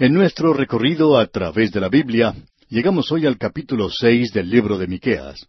En 0.00 0.14
nuestro 0.14 0.54
recorrido 0.54 1.18
a 1.18 1.26
través 1.26 1.72
de 1.72 1.80
la 1.80 1.90
Biblia, 1.90 2.34
llegamos 2.70 3.12
hoy 3.12 3.26
al 3.26 3.36
capítulo 3.36 3.90
seis 3.90 4.32
del 4.32 4.48
libro 4.48 4.78
de 4.78 4.86
Miqueas. 4.86 5.46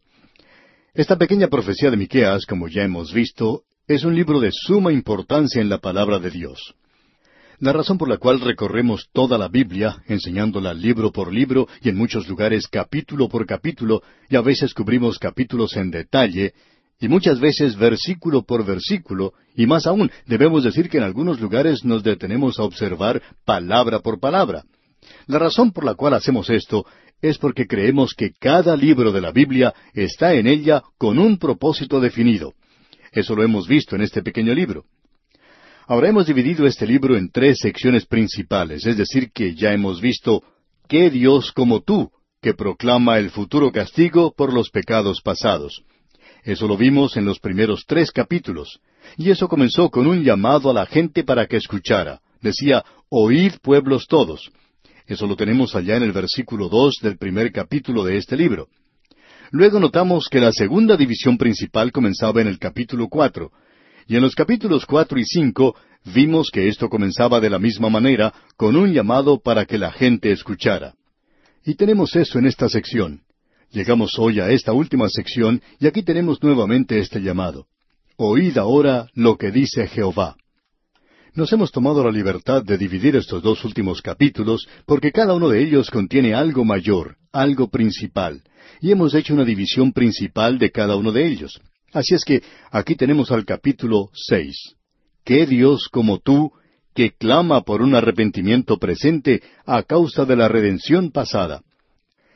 Esta 0.94 1.18
pequeña 1.18 1.48
profecía 1.48 1.90
de 1.90 1.96
Miqueas, 1.96 2.46
como 2.46 2.68
ya 2.68 2.84
hemos 2.84 3.14
visto, 3.14 3.62
es 3.88 4.04
un 4.04 4.14
libro 4.14 4.42
de 4.42 4.50
suma 4.52 4.92
importancia 4.92 5.62
en 5.62 5.70
la 5.70 5.78
palabra 5.78 6.20
de 6.20 6.32
Dios. 6.32 6.76
La 7.60 7.72
razón 7.72 7.98
por 7.98 8.10
la 8.10 8.18
cual 8.18 8.42
recorremos 8.42 9.08
toda 9.14 9.38
la 9.38 9.48
Biblia, 9.48 10.04
enseñándola 10.08 10.74
libro 10.74 11.14
por 11.14 11.32
libro 11.32 11.70
y 11.82 11.88
en 11.88 11.96
muchos 11.96 12.28
lugares 12.28 12.68
capítulo 12.68 13.30
por 13.30 13.46
capítulo, 13.46 14.04
y 14.30 14.36
a 14.36 14.42
veces 14.42 14.74
cubrimos 14.74 15.18
capítulos 15.18 15.78
en 15.78 15.92
detalle, 15.92 16.52
y 17.02 17.10
muchas 17.10 17.40
veces 17.40 17.76
versículo 17.76 18.44
por 18.44 18.64
versículo, 18.64 19.34
y 19.56 19.66
más 19.66 19.88
aún, 19.88 20.12
debemos 20.28 20.64
decir 20.64 20.88
que 20.88 20.98
en 20.98 21.04
algunos 21.04 21.42
lugares 21.42 21.84
nos 21.84 22.04
detenemos 22.04 22.60
a 22.60 22.64
observar 22.64 23.22
palabra 23.44 24.00
por 24.00 24.20
palabra. 24.20 24.64
La 25.26 25.40
razón 25.40 25.72
por 25.72 25.84
la 25.84 25.96
cual 25.96 26.14
hacemos 26.14 26.50
esto 26.52 26.86
es 27.20 27.40
porque 27.40 27.66
creemos 27.66 28.14
que 28.14 28.32
cada 28.32 28.78
libro 28.78 29.12
de 29.12 29.20
la 29.20 29.32
Biblia 29.32 29.74
está 29.94 30.36
en 30.36 30.46
ella 30.46 30.84
con 31.00 31.18
un 31.18 31.40
propósito 31.40 32.00
definido. 32.00 32.54
Eso 33.12 33.36
lo 33.36 33.44
hemos 33.44 33.68
visto 33.68 33.96
en 33.96 34.04
este 34.04 34.22
pequeño 34.22 34.54
libro. 34.54 34.86
Ahora 35.88 36.08
hemos 36.08 36.28
dividido 36.28 36.68
este 36.68 36.86
libro 36.86 37.18
en 37.18 37.32
tres 37.32 37.58
secciones 37.60 38.06
principales, 38.06 38.86
es 38.86 38.96
decir, 38.96 39.32
que 39.34 39.56
ya 39.56 39.74
hemos 39.74 40.00
visto 40.00 40.44
¿Qué 40.88 41.10
Dios 41.10 41.52
como 41.52 41.82
tú? 41.82 42.12
que 42.42 42.54
proclama 42.54 43.20
el 43.20 43.30
futuro 43.30 43.72
castigo 43.72 44.34
por 44.36 44.52
los 44.52 44.72
pecados 44.72 45.22
pasados. 45.22 45.84
Eso 46.44 46.68
lo 46.68 46.78
vimos 46.78 47.18
en 47.18 47.26
los 47.26 47.40
primeros 47.40 47.86
tres 47.86 48.12
capítulos. 48.12 48.80
Y 49.18 49.30
eso 49.30 49.48
comenzó 49.48 49.90
con 49.90 50.08
un 50.08 50.24
llamado 50.24 50.70
a 50.70 50.74
la 50.74 50.86
gente 50.86 51.24
para 51.24 51.46
que 51.46 51.58
escuchara. 51.58 52.22
Decía, 52.42 52.84
Oíd 53.10 53.56
pueblos 53.62 54.08
todos. 54.08 54.52
Eso 55.06 55.28
lo 55.28 55.36
tenemos 55.36 55.76
allá 55.76 55.98
en 55.98 56.04
el 56.04 56.14
versículo 56.14 56.70
dos 56.70 56.96
del 57.02 57.18
primer 57.18 57.52
capítulo 57.52 58.04
de 58.04 58.18
este 58.18 58.38
libro. 58.38 58.70
Luego 59.52 59.80
notamos 59.80 60.30
que 60.30 60.40
la 60.40 60.54
segunda 60.54 60.96
división 60.96 61.38
principal 61.38 61.92
comenzaba 61.92 62.42
en 62.42 62.48
el 62.48 62.58
capítulo 62.58 63.10
cuatro, 63.10 63.52
y 64.08 64.16
en 64.16 64.22
los 64.22 64.34
capítulos 64.34 64.86
cuatro 64.86 65.20
y 65.20 65.26
cinco 65.26 65.76
vimos 66.06 66.50
que 66.52 66.70
esto 66.70 66.88
comenzaba 66.88 67.42
de 67.42 67.50
la 67.50 67.60
misma 67.60 67.90
manera, 67.90 68.34
con 68.56 68.78
un 68.78 68.94
llamado 68.94 69.42
para 69.42 69.66
que 69.66 69.78
la 69.78 69.92
gente 69.92 70.32
escuchara. 70.32 70.96
Y 71.66 71.76
tenemos 71.76 72.16
eso 72.16 72.40
en 72.40 72.46
esta 72.46 72.70
sección. 72.70 73.24
Llegamos 73.72 74.20
hoy 74.20 74.42
a 74.42 74.50
esta 74.50 74.74
última 74.74 75.08
sección 75.08 75.62
y 75.80 75.88
aquí 75.88 76.04
tenemos 76.04 76.44
nuevamente 76.44 77.00
este 77.00 77.22
llamado. 77.22 77.68
Oíd 78.18 78.58
ahora 78.58 79.08
lo 79.14 79.38
que 79.38 79.50
dice 79.50 79.88
Jehová. 79.88 80.36
Nos 81.36 81.54
hemos 81.54 81.72
tomado 81.72 82.04
la 82.04 82.12
libertad 82.12 82.64
de 82.64 82.78
dividir 82.78 83.16
estos 83.16 83.42
dos 83.42 83.64
últimos 83.64 84.02
capítulos 84.02 84.68
porque 84.86 85.14
cada 85.14 85.34
uno 85.34 85.48
de 85.48 85.64
ellos 85.64 85.90
contiene 85.90 86.34
algo 86.34 86.66
mayor, 86.66 87.16
algo 87.32 87.70
principal, 87.70 88.44
y 88.82 88.92
hemos 88.92 89.14
hecho 89.14 89.34
una 89.34 89.46
división 89.46 89.94
principal 89.94 90.60
de 90.60 90.70
cada 90.72 90.98
uno 90.98 91.14
de 91.14 91.26
ellos. 91.26 91.62
Así 91.94 92.14
es 92.14 92.26
que 92.26 92.44
aquí 92.72 92.96
tenemos 92.96 93.32
al 93.32 93.46
capítulo 93.46 94.10
seis. 94.14 94.76
¿Qué 95.24 95.46
Dios 95.46 95.88
como 95.90 96.20
tú, 96.20 96.52
que 96.94 97.12
clama 97.12 97.62
por 97.62 97.82
un 97.82 97.96
arrepentimiento 97.96 98.78
presente 98.78 99.42
a 99.66 99.84
causa 99.84 100.26
de 100.26 100.36
la 100.36 100.50
redención 100.50 101.12
pasada? 101.12 101.62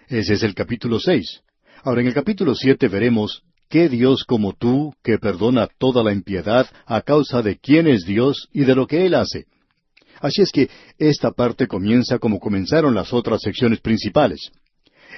Ese 0.08 0.36
es 0.36 0.44
el 0.44 0.54
capítulo 0.54 1.00
seis. 1.00 1.42
Ahora 1.84 2.02
en 2.02 2.08
el 2.08 2.14
capítulo 2.14 2.54
siete 2.54 2.88
veremos 2.88 3.42
qué 3.70 3.90
Dios 3.90 4.24
como 4.24 4.54
tú, 4.54 4.94
que 5.04 5.18
perdona 5.18 5.68
toda 5.80 6.04
la 6.04 6.14
impiedad 6.14 6.68
a 6.86 7.02
causa 7.02 7.42
de 7.42 7.58
quién 7.58 7.88
es 7.88 8.06
Dios 8.06 8.48
y 8.54 8.66
de 8.66 8.76
lo 8.76 8.86
que 8.86 9.06
Él 9.06 9.16
hace. 9.16 9.46
Así 10.22 10.44
es 10.44 10.52
que 10.52 10.70
esta 11.00 11.32
parte 11.32 11.68
comienza 11.68 12.20
como 12.20 12.40
comenzaron 12.40 12.94
las 12.94 13.14
otras 13.14 13.42
secciones 13.42 13.80
principales. 13.82 14.52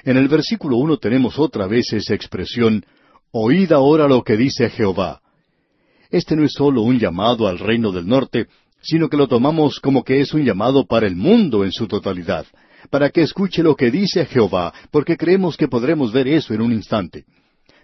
En 0.04 0.16
el 0.16 0.28
versículo 0.28 0.78
uno 0.78 0.96
tenemos 0.96 1.38
otra 1.38 1.66
vez 1.66 1.92
esa 1.92 2.14
expresión, 2.14 2.84
Oíd 3.30 3.72
ahora 3.72 4.08
lo 4.08 4.22
que 4.24 4.38
dice 4.38 4.70
Jehová. 4.70 5.20
Este 6.10 6.34
no 6.34 6.44
es 6.44 6.52
solo 6.52 6.80
un 6.80 6.98
llamado 6.98 7.46
al 7.46 7.58
reino 7.58 7.92
del 7.92 8.06
norte, 8.06 8.46
sino 8.80 9.10
que 9.10 9.18
lo 9.18 9.28
tomamos 9.28 9.80
como 9.80 10.02
que 10.02 10.20
es 10.20 10.32
un 10.32 10.44
llamado 10.44 10.86
para 10.86 11.06
el 11.06 11.14
mundo 11.14 11.64
en 11.64 11.72
su 11.72 11.86
totalidad, 11.86 12.46
para 12.90 13.10
que 13.10 13.22
escuche 13.22 13.62
lo 13.62 13.76
que 13.76 13.90
dice 13.90 14.24
Jehová, 14.26 14.72
porque 14.90 15.16
creemos 15.16 15.56
que 15.56 15.68
podremos 15.68 16.12
ver 16.12 16.28
eso 16.28 16.54
en 16.54 16.60
un 16.60 16.72
instante. 16.72 17.24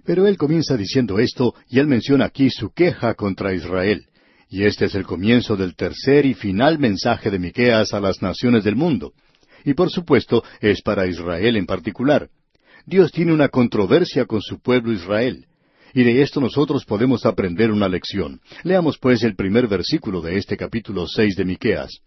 Pero 0.05 0.27
él 0.27 0.37
comienza 0.37 0.77
diciendo 0.77 1.19
esto, 1.19 1.55
y 1.69 1.79
él 1.79 1.87
menciona 1.87 2.27
aquí 2.27 2.51
su 2.51 2.71
queja 2.71 3.15
contra 3.15 3.55
Israel. 3.55 4.07
Y 4.51 4.65
este 4.65 4.85
es 4.85 4.95
el 4.95 5.05
comienzo 5.05 5.57
del 5.57 5.75
tercer 5.75 6.27
y 6.27 6.35
final 6.35 6.79
mensaje 6.79 7.31
de 7.31 7.39
Miqueas 7.39 7.93
a 7.93 8.01
las 8.01 8.23
naciones 8.23 8.65
del 8.65 8.77
mundo. 8.77 9.13
Y 9.65 9.75
por 9.75 9.91
supuesto 9.91 10.45
es 10.61 10.83
para 10.83 11.07
Israel 11.07 11.57
en 11.57 11.67
particular. 11.67 12.29
Dios 12.87 13.11
tiene 13.13 13.33
una 13.33 13.49
controversia 13.49 14.27
con 14.27 14.43
su 14.43 14.61
pueblo 14.61 14.93
Israel. 14.93 15.47
Y 15.95 16.03
de 16.03 16.23
esto 16.23 16.41
nosotros 16.41 16.85
podemos 16.85 17.25
aprender 17.25 17.71
una 17.71 17.89
lección. 17.89 18.41
Leamos 18.63 18.99
pues 18.99 19.23
el 19.23 19.37
primer 19.37 19.69
versículo 19.69 20.21
de 20.21 20.37
este 20.37 20.57
capítulo 20.57 21.07
seis 21.07 21.35
de 21.37 21.45
Miqueas. 21.45 22.01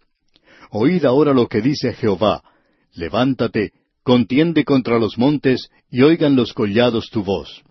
Oíd 0.70 1.04
ahora 1.04 1.32
lo 1.32 1.48
que 1.48 1.62
dice 1.62 1.94
Jehová, 1.94 2.42
Levántate, 2.98 3.70
contiende 4.02 4.64
contra 4.64 4.98
los 4.98 5.18
montes, 5.18 5.70
y 5.88 6.02
oigan 6.02 6.34
los 6.34 6.52
collados 6.52 7.10
tu 7.10 7.22
voz. 7.22 7.62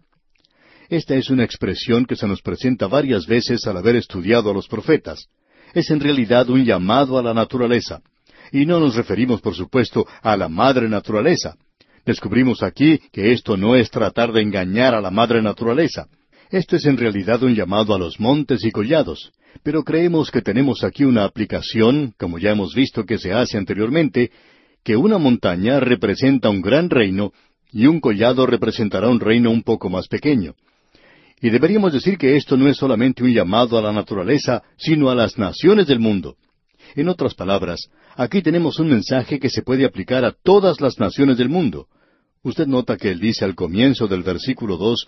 Esta 0.88 1.16
es 1.16 1.30
una 1.30 1.44
expresión 1.44 2.06
que 2.06 2.16
se 2.16 2.28
nos 2.28 2.42
presenta 2.42 2.88
varias 2.88 3.28
veces 3.28 3.68
al 3.68 3.76
haber 3.76 3.98
estudiado 3.98 4.50
a 4.50 4.54
los 4.54 4.70
profetas. 4.70 5.28
Es 5.74 5.92
en 5.92 6.00
realidad 6.00 6.50
un 6.50 6.64
llamado 6.64 7.18
a 7.18 7.22
la 7.22 7.34
naturaleza. 7.34 8.02
Y 8.54 8.66
no 8.66 8.80
nos 8.80 8.96
referimos, 8.96 9.42
por 9.42 9.54
supuesto, 9.54 10.08
a 10.22 10.38
la 10.38 10.48
madre 10.48 10.88
naturaleza. 10.88 11.58
Descubrimos 12.06 12.64
aquí 12.64 12.98
que 13.12 13.34
esto 13.34 13.58
no 13.58 13.76
es 13.76 13.92
tratar 13.92 14.32
de 14.32 14.42
engañar 14.42 14.96
a 14.96 15.02
la 15.02 15.12
madre 15.12 15.42
naturaleza. 15.42 16.08
Esto 16.50 16.78
es 16.78 16.86
en 16.86 16.96
realidad 16.96 17.44
un 17.44 17.54
llamado 17.54 17.94
a 17.94 18.00
los 18.00 18.18
montes 18.18 18.64
y 18.64 18.72
collados. 18.72 19.34
Pero 19.62 19.84
creemos 19.84 20.32
que 20.32 20.42
tenemos 20.42 20.86
aquí 20.86 21.04
una 21.04 21.26
aplicación, 21.26 22.14
como 22.18 22.40
ya 22.40 22.52
hemos 22.52 22.74
visto 22.74 23.06
que 23.06 23.18
se 23.18 23.34
hace 23.34 23.58
anteriormente, 23.58 24.32
que 24.88 24.96
una 24.96 25.18
montaña 25.18 25.82
representa 25.82 26.50
un 26.50 26.62
gran 26.62 26.90
reino 26.90 27.34
y 27.74 27.88
un 27.88 28.00
collado 28.00 28.46
representará 28.46 29.10
un 29.10 29.20
reino 29.20 29.52
un 29.52 29.62
poco 29.62 29.90
más 29.90 30.08
pequeño. 30.08 30.56
Y 31.42 31.50
deberíamos 31.50 31.92
decir 31.92 32.18
que 32.18 32.38
esto 32.38 32.56
no 32.56 32.70
es 32.70 32.78
solamente 32.78 33.22
un 33.22 33.34
llamado 33.34 33.78
a 33.78 33.82
la 33.82 33.92
naturaleza, 33.92 34.64
sino 34.78 35.10
a 35.10 35.16
las 35.16 35.38
naciones 35.38 35.88
del 35.88 36.00
mundo. 36.00 36.38
En 36.96 37.10
otras 37.10 37.34
palabras, 37.34 37.90
aquí 38.16 38.42
tenemos 38.42 38.80
un 38.80 38.88
mensaje 38.88 39.42
que 39.42 39.50
se 39.50 39.62
puede 39.62 39.84
aplicar 39.84 40.24
a 40.24 40.32
todas 40.32 40.80
las 40.80 40.98
naciones 41.02 41.38
del 41.38 41.50
mundo. 41.50 41.88
Usted 42.44 42.66
nota 42.66 42.96
que 42.96 43.12
él 43.12 43.20
dice 43.20 43.44
al 43.44 43.56
comienzo 43.56 44.08
del 44.08 44.24
versículo 44.24 44.78
dos, 44.78 45.06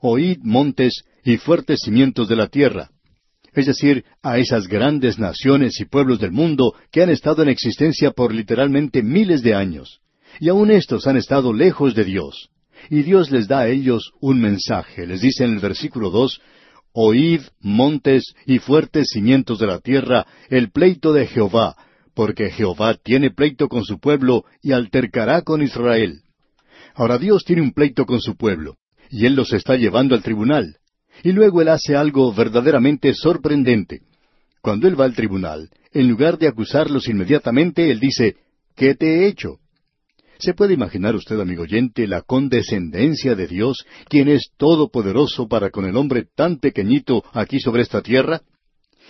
Oíd 0.00 0.38
montes 0.42 1.04
y 1.22 1.36
fuertes 1.36 1.82
cimientos 1.82 2.26
de 2.26 2.34
la 2.34 2.48
tierra 2.48 2.90
es 3.54 3.66
decir, 3.66 4.04
a 4.22 4.38
esas 4.38 4.68
grandes 4.68 5.18
naciones 5.18 5.80
y 5.80 5.84
pueblos 5.84 6.20
del 6.20 6.32
mundo 6.32 6.74
que 6.90 7.02
han 7.02 7.10
estado 7.10 7.42
en 7.42 7.48
existencia 7.48 8.10
por 8.10 8.34
literalmente 8.34 9.02
miles 9.02 9.42
de 9.42 9.54
años. 9.54 10.00
Y 10.38 10.48
aun 10.48 10.70
estos 10.70 11.06
han 11.06 11.16
estado 11.16 11.52
lejos 11.52 11.94
de 11.94 12.04
Dios. 12.04 12.50
Y 12.88 13.02
Dios 13.02 13.30
les 13.30 13.48
da 13.48 13.60
a 13.60 13.68
ellos 13.68 14.12
un 14.20 14.40
mensaje. 14.40 15.06
Les 15.06 15.20
dice 15.20 15.44
en 15.44 15.54
el 15.54 15.58
versículo 15.58 16.10
dos, 16.10 16.40
Oíd, 16.92 17.42
montes 17.60 18.34
y 18.46 18.58
fuertes 18.58 19.10
cimientos 19.12 19.58
de 19.58 19.66
la 19.66 19.78
tierra, 19.78 20.26
el 20.48 20.70
pleito 20.70 21.12
de 21.12 21.26
Jehová, 21.26 21.76
porque 22.14 22.50
Jehová 22.50 22.94
tiene 22.94 23.30
pleito 23.30 23.68
con 23.68 23.84
su 23.84 24.00
pueblo 24.00 24.44
y 24.60 24.72
altercará 24.72 25.42
con 25.42 25.62
Israel. 25.62 26.22
Ahora 26.94 27.18
Dios 27.18 27.44
tiene 27.44 27.62
un 27.62 27.72
pleito 27.72 28.06
con 28.06 28.20
su 28.20 28.36
pueblo, 28.36 28.76
y 29.08 29.26
Él 29.26 29.34
los 29.34 29.52
está 29.52 29.76
llevando 29.76 30.16
al 30.16 30.22
tribunal. 30.22 30.79
Y 31.22 31.32
luego 31.32 31.60
él 31.60 31.68
hace 31.68 31.96
algo 31.96 32.32
verdaderamente 32.32 33.12
sorprendente. 33.14 34.00
Cuando 34.62 34.88
él 34.88 34.98
va 34.98 35.04
al 35.04 35.14
tribunal, 35.14 35.70
en 35.92 36.08
lugar 36.08 36.38
de 36.38 36.48
acusarlos 36.48 37.08
inmediatamente, 37.08 37.90
él 37.90 38.00
dice, 38.00 38.36
¿qué 38.76 38.94
te 38.94 39.06
he 39.06 39.26
hecho? 39.26 39.58
¿Se 40.38 40.54
puede 40.54 40.72
imaginar 40.72 41.14
usted, 41.14 41.38
amigo 41.38 41.64
oyente, 41.64 42.06
la 42.06 42.22
condescendencia 42.22 43.34
de 43.34 43.46
Dios, 43.46 43.84
quien 44.08 44.28
es 44.28 44.50
todopoderoso 44.56 45.48
para 45.48 45.70
con 45.70 45.84
el 45.84 45.96
hombre 45.96 46.26
tan 46.34 46.58
pequeñito 46.58 47.22
aquí 47.32 47.60
sobre 47.60 47.82
esta 47.82 48.00
tierra? 48.00 48.40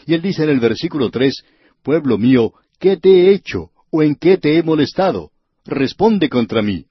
Y 0.07 0.15
él 0.15 0.23
dice 0.23 0.43
en 0.43 0.51
el 0.51 0.59
versículo 0.59 1.11
tres, 1.11 1.45
Pueblo 1.83 2.19
mío, 2.19 2.53
¿qué 2.81 2.97
te 2.97 3.11
he 3.11 3.33
hecho? 3.33 3.71
¿O 3.91 4.03
en 4.03 4.17
qué 4.17 4.39
te 4.39 4.59
he 4.59 4.62
molestado? 4.62 5.31
Responde 5.65 6.29
contra 6.29 6.62
mí. 6.62 6.87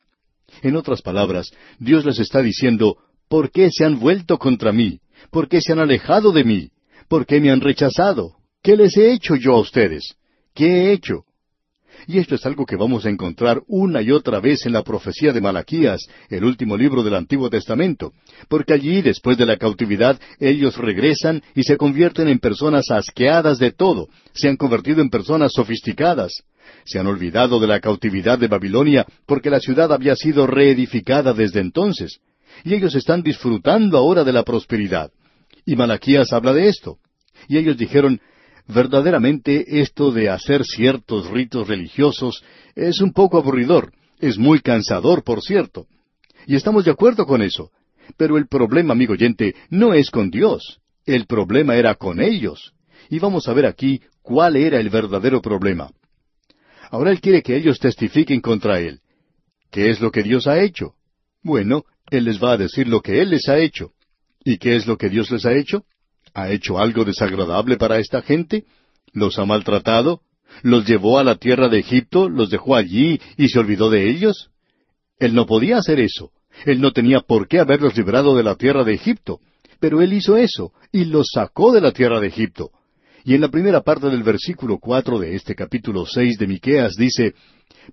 En 0.62 0.76
otras 0.76 1.02
palabras, 1.02 1.52
Dios 1.78 2.06
les 2.06 2.20
está 2.20 2.42
diciendo, 2.42 2.98
¿por 3.28 3.52
qué 3.52 3.70
se 3.72 3.86
han 3.86 4.00
vuelto 4.00 4.38
contra 4.38 4.72
mí? 4.72 5.00
¿Por 5.32 5.48
qué 5.48 5.62
se 5.62 5.74
han 5.74 5.80
alejado 5.80 6.32
de 6.32 6.44
mí? 6.44 6.70
¿Por 7.08 7.26
qué 7.26 7.40
me 7.40 7.52
han 7.52 7.62
rechazado? 7.62 8.36
¿Qué 8.62 8.76
les 8.76 8.96
he 8.98 9.12
hecho 9.12 9.36
yo 9.36 9.56
a 9.56 9.60
ustedes? 9.60 10.16
¿Qué 10.54 10.66
he 10.66 10.92
hecho? 10.92 11.26
Y 12.08 12.18
esto 12.18 12.36
es 12.36 12.46
algo 12.46 12.66
que 12.66 12.76
vamos 12.76 13.06
a 13.06 13.10
encontrar 13.10 13.62
una 13.68 14.02
y 14.02 14.12
otra 14.12 14.40
vez 14.40 14.66
en 14.66 14.74
la 14.74 14.84
profecía 14.84 15.34
de 15.34 15.42
Malaquías, 15.42 16.08
el 16.30 16.44
último 16.44 16.78
libro 16.78 17.04
del 17.04 17.16
Antiguo 17.16 17.50
Testamento, 17.50 18.14
porque 18.48 18.74
allí, 18.74 19.02
después 19.02 19.38
de 19.38 19.46
la 19.46 19.58
cautividad, 19.58 20.20
ellos 20.40 20.78
regresan 20.78 21.42
y 21.56 21.64
se 21.64 21.78
convierten 21.78 22.28
en 22.28 22.40
personas 22.40 22.90
asqueadas 22.90 23.60
de 23.60 23.72
todo, 23.72 24.08
se 24.34 24.48
han 24.48 24.58
convertido 24.58 25.02
en 25.02 25.10
personas 25.10 25.52
sofisticadas. 25.54 26.44
Se 26.86 27.00
han 27.00 27.08
olvidado 27.08 27.60
de 27.60 27.68
la 27.68 27.80
cautividad 27.80 28.38
de 28.38 28.48
Babilonia 28.48 29.06
porque 29.26 29.50
la 29.50 29.60
ciudad 29.60 29.92
había 29.92 30.16
sido 30.16 30.48
reedificada 30.48 31.34
desde 31.34 31.60
entonces. 31.60 32.20
Y 32.64 32.74
ellos 32.74 32.96
están 32.96 33.24
disfrutando 33.24 33.98
ahora 33.98 34.24
de 34.24 34.34
la 34.34 34.44
prosperidad. 34.44 35.12
Y 35.66 35.76
Malaquías 35.76 36.34
habla 36.34 36.54
de 36.54 36.68
esto. 36.68 36.98
Y 37.48 37.58
ellos 37.58 37.78
dijeron, 37.78 38.20
verdaderamente 38.68 39.82
esto 39.82 40.12
de 40.12 40.30
hacer 40.30 40.64
ciertos 40.66 41.30
ritos 41.30 41.68
religiosos 41.68 42.44
es 42.76 43.02
un 43.02 43.14
poco 43.14 43.38
aburridor, 43.38 43.92
es 44.20 44.38
muy 44.38 44.60
cansador, 44.62 45.24
por 45.24 45.42
cierto. 45.42 45.88
Y 46.46 46.56
estamos 46.56 46.86
de 46.86 46.92
acuerdo 46.92 47.26
con 47.26 47.42
eso. 47.42 47.72
Pero 48.18 48.38
el 48.38 48.48
problema, 48.48 48.94
amigo 48.94 49.14
oyente, 49.14 49.56
no 49.70 49.94
es 49.94 50.10
con 50.10 50.30
Dios. 50.30 50.80
El 51.06 51.26
problema 51.26 51.76
era 51.76 51.96
con 51.96 52.22
ellos. 52.22 52.74
Y 53.10 53.20
vamos 53.20 53.48
a 53.48 53.54
ver 53.54 53.66
aquí 53.66 54.02
cuál 54.22 54.56
era 54.56 54.80
el 54.80 54.90
verdadero 54.90 55.42
problema. 55.42 55.92
Ahora 56.92 57.12
Él 57.12 57.22
quiere 57.22 57.42
que 57.42 57.56
ellos 57.56 57.80
testifiquen 57.80 58.42
contra 58.42 58.80
Él. 58.80 59.00
¿Qué 59.72 59.90
es 59.90 60.02
lo 60.02 60.12
que 60.12 60.24
Dios 60.24 60.48
ha 60.48 60.60
hecho? 60.60 60.96
Bueno, 61.44 61.84
Él 62.12 62.26
les 62.26 62.42
va 62.42 62.54
a 62.54 62.58
decir 62.58 62.88
lo 62.88 63.02
que 63.02 63.22
Él 63.22 63.30
les 63.32 63.48
ha 63.50 63.58
hecho. 63.58 63.92
¿Y 64.44 64.58
qué 64.58 64.76
es 64.76 64.88
lo 64.88 64.98
que 64.98 65.10
Dios 65.10 65.30
les 65.32 65.46
ha 65.46 65.54
hecho? 65.54 65.84
¿Ha 66.34 66.50
hecho 66.50 66.80
algo 66.80 67.06
desagradable 67.06 67.78
para 67.78 68.00
esta 68.00 68.22
gente? 68.22 68.66
¿Los 69.14 69.38
ha 69.40 69.46
maltratado? 69.46 70.22
¿Los 70.64 70.86
llevó 70.88 71.20
a 71.20 71.24
la 71.24 71.36
tierra 71.36 71.70
de 71.70 71.80
Egipto? 71.80 72.30
¿Los 72.30 72.50
dejó 72.50 72.76
allí 72.76 73.20
y 73.38 73.50
se 73.50 73.60
olvidó 73.60 73.90
de 73.90 74.10
ellos? 74.10 74.50
Él 75.20 75.34
no 75.34 75.46
podía 75.46 75.78
hacer 75.78 76.00
eso. 76.00 76.32
Él 76.66 76.82
no 76.82 76.92
tenía 76.92 77.20
por 77.22 77.48
qué 77.48 77.60
haberlos 77.60 77.96
librado 77.98 78.36
de 78.36 78.44
la 78.44 78.56
tierra 78.56 78.84
de 78.84 78.94
Egipto. 78.94 79.40
Pero 79.80 80.02
Él 80.02 80.14
hizo 80.14 80.38
eso 80.38 80.74
y 80.92 81.06
los 81.06 81.28
sacó 81.34 81.72
de 81.72 81.82
la 81.82 81.92
tierra 81.92 82.20
de 82.20 82.28
Egipto. 82.28 82.72
Y 83.24 83.36
en 83.36 83.42
la 83.42 83.50
primera 83.50 83.82
parte 83.82 84.10
del 84.10 84.24
versículo 84.24 84.80
cuatro 84.80 85.20
de 85.20 85.36
este 85.36 85.56
capítulo 85.56 86.06
seis 86.06 86.38
de 86.38 86.48
Miqueas 86.48 86.96
dice 86.96 87.34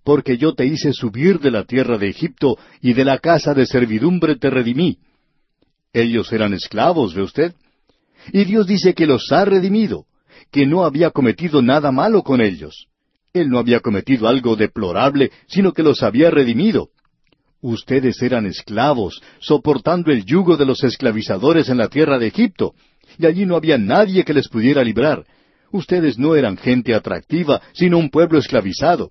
Porque 0.02 0.38
yo 0.38 0.54
te 0.54 0.66
hice 0.66 0.93
subir 0.93 1.40
de 1.40 1.50
la 1.50 1.64
tierra 1.64 1.98
de 1.98 2.08
Egipto 2.08 2.58
y 2.81 2.93
de 2.93 3.04
la 3.04 3.19
casa 3.19 3.54
de 3.54 3.66
servidumbre 3.66 4.37
te 4.37 4.50
redimí. 4.50 4.98
Ellos 5.93 6.32
eran 6.32 6.52
esclavos, 6.52 7.14
¿ve 7.14 7.22
usted? 7.22 7.54
Y 8.32 8.44
Dios 8.44 8.66
dice 8.66 8.94
que 8.94 9.06
los 9.06 9.31
ha 9.32 9.44
redimido, 9.44 10.06
que 10.50 10.66
no 10.66 10.84
había 10.84 11.10
cometido 11.10 11.62
nada 11.62 11.93
malo 11.93 12.22
con 12.22 12.40
ellos. 12.40 12.87
Él 13.32 13.48
no 13.48 13.58
había 13.58 13.81
cometido 13.81 14.28
algo 14.28 14.56
deplorable, 14.56 15.31
sino 15.46 15.72
que 15.72 15.82
los 15.82 16.02
había 16.02 16.31
redimido. 16.31 16.90
Ustedes 17.60 18.20
eran 18.22 18.46
esclavos, 18.46 19.20
soportando 19.40 20.12
el 20.12 20.25
yugo 20.25 20.56
de 20.56 20.66
los 20.66 20.84
esclavizadores 20.84 21.69
en 21.69 21.78
la 21.78 21.88
tierra 21.88 22.19
de 22.19 22.28
Egipto, 22.28 22.75
y 23.19 23.26
allí 23.26 23.46
no 23.46 23.56
había 23.56 23.78
nadie 23.78 24.25
que 24.25 24.34
les 24.34 24.49
pudiera 24.49 24.84
librar. 24.84 25.25
Ustedes 25.72 26.19
no 26.19 26.34
eran 26.34 26.56
gente 26.56 26.94
atractiva, 26.94 27.60
sino 27.72 27.99
un 27.99 28.10
pueblo 28.10 28.38
esclavizado. 28.38 29.10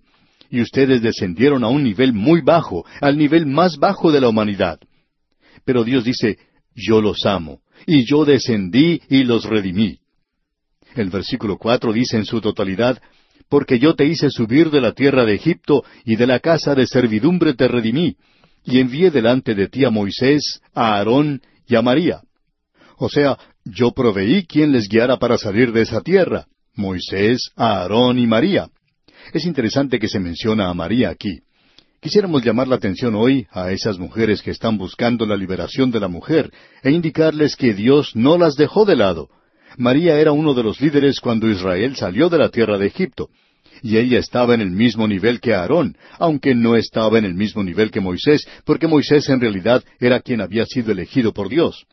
Y 0.49 0.61
ustedes 0.61 1.01
descendieron 1.01 1.63
a 1.63 1.67
un 1.67 1.83
nivel 1.83 2.13
muy 2.13 2.41
bajo, 2.41 2.85
al 3.01 3.17
nivel 3.17 3.45
más 3.45 3.77
bajo 3.77 4.11
de 4.11 4.21
la 4.21 4.29
humanidad. 4.29 4.79
Pero 5.65 5.83
Dios 5.83 6.03
dice, 6.03 6.37
yo 6.75 7.01
los 7.01 7.25
amo, 7.25 7.61
y 7.85 8.05
yo 8.05 8.25
descendí 8.25 9.01
y 9.09 9.23
los 9.23 9.45
redimí. 9.45 9.99
El 10.95 11.09
versículo 11.09 11.57
cuatro 11.57 11.91
dice 11.91 12.17
en 12.17 12.25
su 12.25 12.41
totalidad, 12.41 13.01
Porque 13.49 13.79
yo 13.79 13.95
te 13.95 14.05
hice 14.05 14.29
subir 14.29 14.71
de 14.71 14.81
la 14.81 14.93
tierra 14.93 15.25
de 15.25 15.35
Egipto, 15.35 15.83
y 16.03 16.15
de 16.15 16.27
la 16.27 16.39
casa 16.39 16.73
de 16.73 16.87
servidumbre 16.87 17.53
te 17.53 17.67
redimí, 17.67 18.15
y 18.63 18.79
envié 18.79 19.11
delante 19.11 19.53
de 19.53 19.67
ti 19.67 19.85
a 19.85 19.89
Moisés, 19.89 20.61
a 20.73 20.95
Aarón 20.95 21.41
y 21.67 21.75
a 21.75 21.81
María. 21.81 22.21
O 22.97 23.09
sea, 23.09 23.37
yo 23.63 23.91
proveí 23.91 24.45
quien 24.45 24.71
les 24.71 24.87
guiara 24.87 25.17
para 25.17 25.37
salir 25.37 25.71
de 25.71 25.81
esa 25.81 26.01
tierra, 26.01 26.47
Moisés, 26.75 27.51
Aarón 27.55 28.19
y 28.19 28.27
María. 28.27 28.69
Es 29.33 29.45
interesante 29.45 29.99
que 29.99 30.07
se 30.07 30.19
menciona 30.19 30.69
a 30.69 30.73
María 30.73 31.09
aquí. 31.09 31.39
Quisiéramos 31.99 32.43
llamar 32.43 32.67
la 32.67 32.75
atención 32.75 33.15
hoy 33.15 33.47
a 33.51 33.71
esas 33.71 33.97
mujeres 33.97 34.41
que 34.41 34.51
están 34.51 34.77
buscando 34.77 35.25
la 35.25 35.35
liberación 35.35 35.89
de 35.89 35.99
la 35.99 36.07
mujer 36.07 36.51
e 36.83 36.91
indicarles 36.91 37.55
que 37.55 37.73
Dios 37.73 38.15
no 38.15 38.37
las 38.37 38.55
dejó 38.55 38.85
de 38.85 38.95
lado. 38.95 39.29
María 39.77 40.19
era 40.19 40.31
uno 40.31 40.53
de 40.53 40.63
los 40.63 40.79
líderes 40.79 41.19
cuando 41.19 41.49
Israel 41.49 41.95
salió 41.95 42.29
de 42.29 42.37
la 42.37 42.49
tierra 42.49 42.77
de 42.77 42.87
Egipto. 42.87 43.29
Y 43.81 43.97
ella 43.97 44.19
estaba 44.19 44.53
en 44.53 44.61
el 44.61 44.71
mismo 44.71 45.07
nivel 45.07 45.41
que 45.41 45.53
Aarón, 45.53 45.97
aunque 46.17 46.55
no 46.55 46.75
estaba 46.75 47.17
en 47.17 47.25
el 47.25 47.33
mismo 47.33 47.63
nivel 47.63 47.91
que 47.91 47.99
Moisés, 47.99 48.47
porque 48.63 48.87
Moisés 48.87 49.27
en 49.29 49.41
realidad 49.41 49.83
era 49.99 50.21
quien 50.21 50.41
había 50.41 50.65
sido 50.65 50.91
elegido 50.91 51.33
por 51.33 51.49
Dios. 51.49 51.85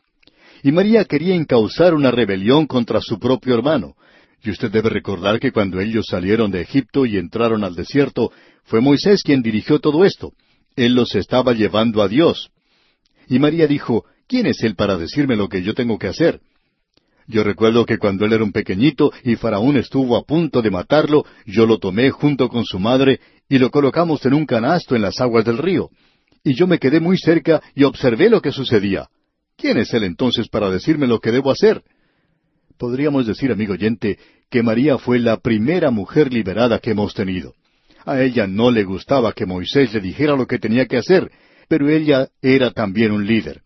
Y 0.61 0.71
María 0.71 1.03
quería 1.05 1.35
encauzar 1.35 1.93
una 1.93 2.11
rebelión 2.11 2.67
contra 2.67 3.01
su 3.01 3.19
propio 3.19 3.55
hermano. 3.55 3.95
Y 4.43 4.49
usted 4.49 4.69
debe 4.69 4.89
recordar 4.89 5.39
que 5.39 5.51
cuando 5.51 5.79
ellos 5.79 6.05
salieron 6.09 6.51
de 6.51 6.61
Egipto 6.61 7.05
y 7.05 7.17
entraron 7.17 7.63
al 7.63 7.75
desierto, 7.75 8.31
fue 8.65 8.81
Moisés 8.81 9.23
quien 9.23 9.41
dirigió 9.41 9.79
todo 9.79 10.03
esto. 10.03 10.33
Él 10.75 10.95
los 10.95 11.15
estaba 11.15 11.53
llevando 11.53 12.01
a 12.01 12.09
Dios. 12.09 12.51
Y 13.29 13.39
María 13.39 13.67
dijo, 13.67 14.05
¿quién 14.27 14.45
es 14.47 14.61
él 14.63 14.75
para 14.75 14.97
decirme 14.97 15.37
lo 15.37 15.47
que 15.47 15.63
yo 15.63 15.73
tengo 15.73 15.97
que 15.97 16.07
hacer? 16.07 16.41
Yo 17.25 17.43
recuerdo 17.43 17.85
que 17.85 17.97
cuando 17.97 18.25
él 18.25 18.33
era 18.33 18.43
un 18.43 18.51
pequeñito 18.51 19.13
y 19.23 19.37
Faraón 19.37 19.77
estuvo 19.77 20.17
a 20.17 20.23
punto 20.23 20.61
de 20.61 20.71
matarlo, 20.71 21.25
yo 21.45 21.65
lo 21.65 21.77
tomé 21.77 22.09
junto 22.11 22.49
con 22.49 22.65
su 22.65 22.79
madre 22.79 23.21
y 23.47 23.59
lo 23.59 23.71
colocamos 23.71 24.25
en 24.25 24.33
un 24.33 24.45
canasto 24.45 24.93
en 24.93 25.03
las 25.03 25.21
aguas 25.21 25.45
del 25.45 25.57
río. 25.57 25.89
Y 26.43 26.53
yo 26.55 26.67
me 26.67 26.79
quedé 26.79 26.99
muy 26.99 27.17
cerca 27.17 27.61
y 27.75 27.85
observé 27.85 28.29
lo 28.29 28.41
que 28.41 28.51
sucedía. 28.51 29.07
¿Quién 29.55 29.77
es 29.77 29.93
él 29.93 30.03
entonces 30.03 30.49
para 30.49 30.69
decirme 30.69 31.07
lo 31.07 31.19
que 31.19 31.31
debo 31.31 31.49
hacer? 31.49 31.81
Podríamos 32.83 33.25
decir, 33.25 33.49
amigo 33.49 33.75
oyente, 33.75 34.19
que 34.49 34.61
María 34.61 34.97
fue 34.97 35.17
la 35.17 35.37
primera 35.37 35.89
mujer 35.89 36.33
liberada 36.33 36.79
que 36.79 36.91
hemos 36.91 37.13
tenido. 37.13 37.53
A 38.05 38.21
ella 38.21 38.45
no 38.45 38.71
le 38.71 38.83
gustaba 38.83 39.31
que 39.31 39.45
Moisés 39.45 39.93
le 39.93 40.01
dijera 40.01 40.35
lo 40.35 40.47
que 40.47 40.59
tenía 40.59 40.85
que 40.85 40.97
hacer, 40.97 41.31
pero 41.69 41.87
ella 41.87 42.27
era 42.41 42.71
también 42.71 43.13
un 43.13 43.25
líder. 43.25 43.61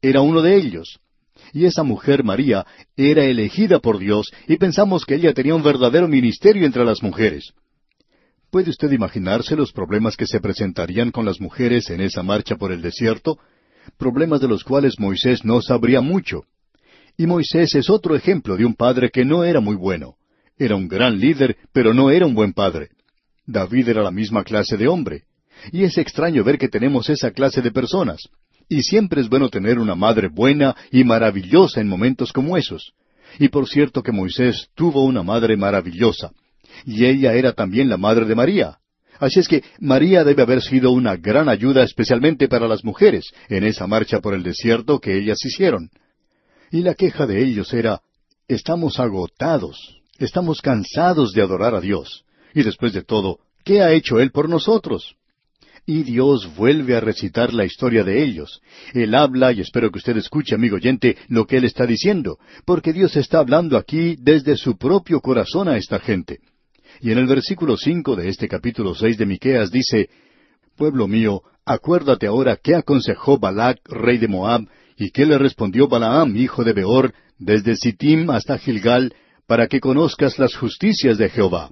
Era 0.00 0.22
uno 0.22 0.40
de 0.40 0.56
ellos. 0.56 0.98
Y 1.52 1.66
esa 1.66 1.82
mujer 1.82 2.24
María 2.24 2.64
era 2.96 3.26
elegida 3.26 3.80
por 3.80 3.98
Dios 3.98 4.32
y 4.48 4.56
pensamos 4.56 5.04
que 5.04 5.16
ella 5.16 5.34
tenía 5.34 5.54
un 5.54 5.62
verdadero 5.62 6.08
ministerio 6.08 6.64
entre 6.64 6.86
las 6.86 7.02
mujeres. 7.02 7.52
¿Puede 8.50 8.70
usted 8.70 8.90
imaginarse 8.92 9.56
los 9.56 9.72
problemas 9.72 10.16
que 10.16 10.26
se 10.26 10.40
presentarían 10.40 11.10
con 11.10 11.26
las 11.26 11.38
mujeres 11.38 11.90
en 11.90 12.00
esa 12.00 12.22
marcha 12.22 12.56
por 12.56 12.72
el 12.72 12.80
desierto? 12.80 13.38
problemas 13.98 14.40
de 14.40 14.48
los 14.48 14.64
cuales 14.64 14.98
Moisés 14.98 15.44
no 15.44 15.60
sabría 15.60 16.00
mucho. 16.00 16.44
Y 17.16 17.26
Moisés 17.26 17.74
es 17.74 17.88
otro 17.90 18.16
ejemplo 18.16 18.56
de 18.56 18.64
un 18.64 18.74
padre 18.74 19.10
que 19.10 19.24
no 19.24 19.44
era 19.44 19.60
muy 19.60 19.76
bueno. 19.76 20.16
Era 20.58 20.76
un 20.76 20.88
gran 20.88 21.18
líder, 21.18 21.56
pero 21.72 21.94
no 21.94 22.10
era 22.10 22.26
un 22.26 22.34
buen 22.34 22.52
padre. 22.52 22.90
David 23.46 23.88
era 23.88 24.02
la 24.02 24.10
misma 24.10 24.42
clase 24.42 24.76
de 24.76 24.88
hombre. 24.88 25.24
Y 25.72 25.84
es 25.84 25.96
extraño 25.98 26.42
ver 26.42 26.58
que 26.58 26.68
tenemos 26.68 27.08
esa 27.08 27.30
clase 27.30 27.62
de 27.62 27.70
personas. 27.70 28.28
Y 28.68 28.82
siempre 28.82 29.20
es 29.20 29.28
bueno 29.28 29.48
tener 29.48 29.78
una 29.78 29.94
madre 29.94 30.28
buena 30.28 30.74
y 30.90 31.04
maravillosa 31.04 31.80
en 31.80 31.88
momentos 31.88 32.32
como 32.32 32.56
esos. 32.56 32.92
Y 33.38 33.48
por 33.48 33.68
cierto 33.68 34.02
que 34.02 34.12
Moisés 34.12 34.68
tuvo 34.74 35.04
una 35.04 35.22
madre 35.22 35.56
maravillosa. 35.56 36.32
Y 36.84 37.04
ella 37.04 37.34
era 37.34 37.52
también 37.52 37.88
la 37.88 37.96
madre 37.96 38.24
de 38.24 38.34
María. 38.34 38.78
Así 39.20 39.38
es 39.38 39.48
que 39.48 39.62
María 39.78 40.24
debe 40.24 40.42
haber 40.42 40.60
sido 40.60 40.90
una 40.90 41.16
gran 41.16 41.48
ayuda 41.48 41.84
especialmente 41.84 42.48
para 42.48 42.66
las 42.66 42.84
mujeres 42.84 43.32
en 43.48 43.64
esa 43.64 43.86
marcha 43.86 44.20
por 44.20 44.34
el 44.34 44.42
desierto 44.42 44.98
que 44.98 45.16
ellas 45.16 45.38
hicieron. 45.44 45.90
Y 46.74 46.82
la 46.82 46.96
queja 46.96 47.24
de 47.24 47.40
ellos 47.40 47.72
era, 47.72 48.00
estamos 48.48 48.98
agotados, 48.98 50.02
estamos 50.18 50.60
cansados 50.60 51.32
de 51.32 51.40
adorar 51.40 51.72
a 51.72 51.80
Dios. 51.80 52.24
Y 52.52 52.64
después 52.64 52.92
de 52.92 53.04
todo, 53.04 53.38
¿qué 53.62 53.80
ha 53.80 53.92
hecho 53.92 54.18
Él 54.18 54.32
por 54.32 54.48
nosotros? 54.48 55.14
Y 55.86 56.02
Dios 56.02 56.52
vuelve 56.56 56.96
a 56.96 57.00
recitar 57.00 57.54
la 57.54 57.64
historia 57.64 58.02
de 58.02 58.24
ellos. 58.24 58.60
Él 58.92 59.14
habla, 59.14 59.52
y 59.52 59.60
espero 59.60 59.92
que 59.92 59.98
usted 59.98 60.16
escuche, 60.16 60.56
amigo 60.56 60.74
oyente, 60.74 61.16
lo 61.28 61.46
que 61.46 61.58
Él 61.58 61.64
está 61.64 61.86
diciendo, 61.86 62.40
porque 62.64 62.92
Dios 62.92 63.14
está 63.14 63.38
hablando 63.38 63.76
aquí 63.76 64.16
desde 64.18 64.56
su 64.56 64.76
propio 64.76 65.20
corazón 65.20 65.68
a 65.68 65.76
esta 65.76 66.00
gente. 66.00 66.40
Y 67.00 67.12
en 67.12 67.18
el 67.18 67.26
versículo 67.28 67.76
cinco 67.76 68.16
de 68.16 68.28
este 68.28 68.48
capítulo 68.48 68.96
seis 68.96 69.16
de 69.16 69.26
Miqueas 69.26 69.70
dice 69.70 70.10
Pueblo 70.74 71.06
mío, 71.06 71.40
acuérdate 71.64 72.26
ahora 72.26 72.58
qué 72.60 72.74
aconsejó 72.74 73.38
Balac, 73.38 73.78
rey 73.84 74.18
de 74.18 74.26
Moab, 74.26 74.66
y 74.96 75.10
qué 75.10 75.26
le 75.26 75.38
respondió 75.38 75.88
Balaam, 75.88 76.36
hijo 76.36 76.64
de 76.64 76.72
Beor, 76.72 77.12
desde 77.38 77.76
Sittim 77.76 78.30
hasta 78.30 78.58
Gilgal, 78.58 79.14
para 79.46 79.66
que 79.66 79.80
conozcas 79.80 80.38
las 80.38 80.54
justicias 80.54 81.18
de 81.18 81.28
Jehová. 81.28 81.70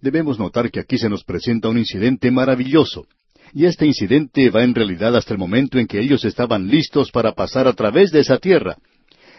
Debemos 0.00 0.38
notar 0.38 0.70
que 0.70 0.80
aquí 0.80 0.98
se 0.98 1.08
nos 1.08 1.24
presenta 1.24 1.68
un 1.68 1.78
incidente 1.78 2.30
maravilloso. 2.30 3.06
Y 3.54 3.64
este 3.64 3.86
incidente 3.86 4.50
va 4.50 4.62
en 4.62 4.74
realidad 4.74 5.16
hasta 5.16 5.32
el 5.32 5.38
momento 5.38 5.78
en 5.78 5.86
que 5.86 6.00
ellos 6.00 6.24
estaban 6.24 6.68
listos 6.68 7.10
para 7.10 7.32
pasar 7.32 7.66
a 7.66 7.72
través 7.72 8.10
de 8.10 8.20
esa 8.20 8.38
tierra. 8.38 8.76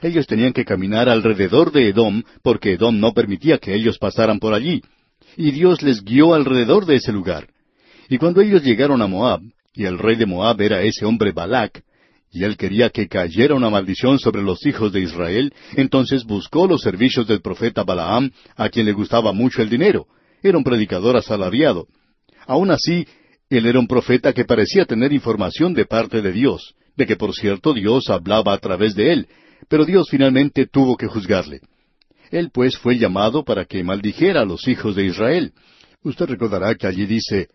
Ellos 0.02 0.26
tenían 0.26 0.54
que 0.54 0.66
caminar 0.66 1.10
alrededor 1.10 1.72
de 1.72 1.90
Edom, 1.90 2.24
porque 2.42 2.74
Edom 2.74 3.00
no 3.00 3.14
permitía 3.14 3.58
que 3.58 3.76
ellos 3.76 3.98
pasaran 3.98 4.40
por 4.40 4.54
allí. 4.54 4.82
y 5.38 5.52
Dios 5.52 5.84
les 5.84 6.04
guió 6.04 6.34
alrededor 6.34 6.86
de 6.86 6.96
ese 6.96 7.14
lugar. 7.14 7.48
Y 8.10 8.18
cuando 8.18 8.42
ellos 8.42 8.64
llegaron 8.64 9.02
a 9.02 9.08
Moab, 9.08 9.42
y 9.74 9.86
el 9.86 10.00
rey 10.00 10.16
de 10.16 10.26
Moab 10.26 10.60
era 10.60 10.82
ese 10.82 11.06
hombre 11.06 11.32
Balac, 11.32 11.84
y 12.32 12.44
él 12.44 12.58
quería 12.58 12.90
que 12.90 13.08
cayera 13.08 13.56
una 13.56 13.70
maldición 13.70 14.20
sobre 14.20 14.42
los 14.42 14.66
hijos 14.66 14.92
de 14.92 15.02
Israel, 15.02 15.54
entonces 15.76 16.24
buscó 16.24 16.68
los 16.68 16.82
servicios 16.82 17.28
del 17.28 17.42
profeta 17.42 17.84
Balaam, 17.84 18.32
a 18.56 18.70
quien 18.70 18.86
le 18.86 18.94
gustaba 18.94 19.34
mucho 19.34 19.62
el 19.62 19.70
dinero. 19.70 20.08
Era 20.44 20.58
un 20.58 20.64
predicador 20.64 21.18
asalariado. 21.18 21.88
Aun 22.46 22.72
así, 22.72 23.08
él 23.50 23.66
era 23.66 23.80
un 23.80 23.88
profeta 23.88 24.32
que 24.34 24.46
parecía 24.46 24.86
tener 24.86 25.12
información 25.12 25.74
de 25.74 25.86
parte 25.86 26.22
de 26.22 26.32
Dios, 26.32 26.76
de 26.96 27.08
que 27.08 27.16
por 27.16 27.34
cierto 27.34 27.74
Dios 27.74 28.10
hablaba 28.10 28.54
a 28.54 28.60
través 28.60 28.96
de 28.96 29.12
él, 29.12 29.28
pero 29.68 29.86
Dios 29.86 30.08
finalmente 30.10 30.68
tuvo 30.68 30.96
que 30.98 31.08
juzgarle. 31.08 31.62
Él 32.32 32.52
pues 32.54 32.78
fue 32.78 32.98
llamado 32.98 33.44
para 33.44 33.66
que 33.66 33.84
maldijera 33.84 34.42
a 34.42 34.46
los 34.46 34.68
hijos 34.68 34.96
de 34.96 35.06
Israel. 35.06 35.54
Usted 36.04 36.28
recordará 36.28 36.76
que 36.76 36.86
allí 36.86 37.06
dice, 37.08 37.50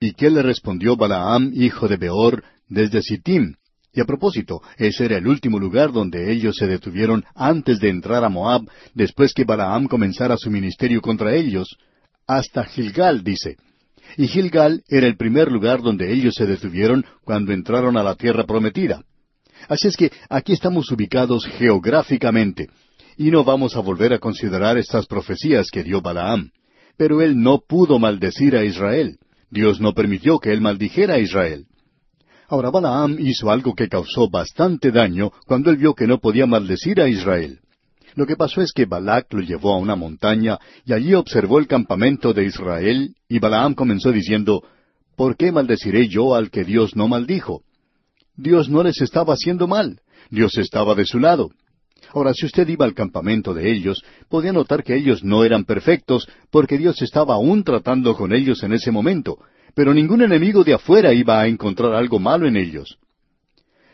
¿Y 0.00 0.12
qué 0.12 0.30
le 0.30 0.42
respondió 0.42 0.96
Balaam, 0.96 1.52
hijo 1.54 1.88
de 1.88 1.96
Beor, 1.96 2.44
desde 2.68 3.02
Sittim? 3.02 3.54
Y 3.96 4.00
a 4.02 4.04
propósito, 4.04 4.60
ese 4.76 5.06
era 5.06 5.16
el 5.16 5.26
último 5.26 5.58
lugar 5.58 5.90
donde 5.90 6.30
ellos 6.30 6.56
se 6.56 6.66
detuvieron 6.66 7.24
antes 7.34 7.80
de 7.80 7.88
entrar 7.88 8.24
a 8.24 8.28
Moab, 8.28 8.68
después 8.92 9.32
que 9.32 9.44
Balaam 9.44 9.86
comenzara 9.88 10.36
su 10.36 10.50
ministerio 10.50 11.00
contra 11.00 11.34
ellos, 11.34 11.78
hasta 12.26 12.64
Gilgal, 12.64 13.24
dice. 13.24 13.56
Y 14.18 14.28
Gilgal 14.28 14.82
era 14.86 15.06
el 15.06 15.16
primer 15.16 15.50
lugar 15.50 15.80
donde 15.80 16.12
ellos 16.12 16.34
se 16.34 16.44
detuvieron 16.44 17.06
cuando 17.24 17.54
entraron 17.54 17.96
a 17.96 18.02
la 18.02 18.14
tierra 18.16 18.44
prometida. 18.44 19.02
Así 19.66 19.88
es 19.88 19.96
que 19.96 20.12
aquí 20.28 20.52
estamos 20.52 20.92
ubicados 20.92 21.46
geográficamente, 21.46 22.68
y 23.16 23.30
no 23.30 23.44
vamos 23.44 23.76
a 23.76 23.80
volver 23.80 24.12
a 24.12 24.18
considerar 24.18 24.76
estas 24.76 25.06
profecías 25.06 25.68
que 25.72 25.82
dio 25.82 26.02
Balaam. 26.02 26.50
Pero 26.98 27.22
él 27.22 27.40
no 27.40 27.62
pudo 27.66 27.98
maldecir 27.98 28.56
a 28.56 28.64
Israel. 28.64 29.16
Dios 29.50 29.80
no 29.80 29.94
permitió 29.94 30.38
que 30.38 30.52
él 30.52 30.60
maldijera 30.60 31.14
a 31.14 31.18
Israel. 31.18 31.64
Ahora 32.48 32.70
Balaam 32.70 33.16
hizo 33.18 33.50
algo 33.50 33.74
que 33.74 33.88
causó 33.88 34.28
bastante 34.28 34.92
daño 34.92 35.32
cuando 35.46 35.70
él 35.70 35.76
vio 35.76 35.94
que 35.94 36.06
no 36.06 36.18
podía 36.18 36.46
maldecir 36.46 37.00
a 37.00 37.08
Israel. 37.08 37.60
Lo 38.14 38.26
que 38.26 38.36
pasó 38.36 38.62
es 38.62 38.72
que 38.72 38.86
Balac 38.86 39.32
lo 39.32 39.40
llevó 39.40 39.74
a 39.74 39.78
una 39.78 39.96
montaña 39.96 40.58
y 40.84 40.92
allí 40.92 41.14
observó 41.14 41.58
el 41.58 41.66
campamento 41.66 42.32
de 42.32 42.44
Israel 42.44 43.14
y 43.28 43.38
Balaam 43.38 43.74
comenzó 43.74 44.12
diciendo, 44.12 44.62
¿Por 45.16 45.36
qué 45.36 45.50
maldeciré 45.50 46.08
yo 46.08 46.34
al 46.34 46.50
que 46.50 46.64
Dios 46.64 46.94
no 46.94 47.08
maldijo? 47.08 47.62
Dios 48.36 48.68
no 48.68 48.82
les 48.82 49.00
estaba 49.00 49.34
haciendo 49.34 49.66
mal, 49.66 50.00
Dios 50.30 50.56
estaba 50.56 50.94
de 50.94 51.04
su 51.04 51.18
lado. 51.18 51.50
Ahora, 52.12 52.32
si 52.32 52.46
usted 52.46 52.68
iba 52.68 52.84
al 52.84 52.94
campamento 52.94 53.52
de 53.54 53.72
ellos, 53.72 54.02
podía 54.28 54.52
notar 54.52 54.84
que 54.84 54.94
ellos 54.94 55.24
no 55.24 55.44
eran 55.44 55.64
perfectos, 55.64 56.28
porque 56.50 56.78
Dios 56.78 57.02
estaba 57.02 57.34
aún 57.34 57.64
tratando 57.64 58.14
con 58.14 58.32
ellos 58.32 58.62
en 58.62 58.72
ese 58.72 58.90
momento, 58.90 59.38
pero 59.76 59.92
ningún 59.92 60.22
enemigo 60.22 60.64
de 60.64 60.72
afuera 60.72 61.12
iba 61.12 61.38
a 61.38 61.46
encontrar 61.46 61.92
algo 61.92 62.18
malo 62.18 62.48
en 62.48 62.56
ellos. 62.56 62.98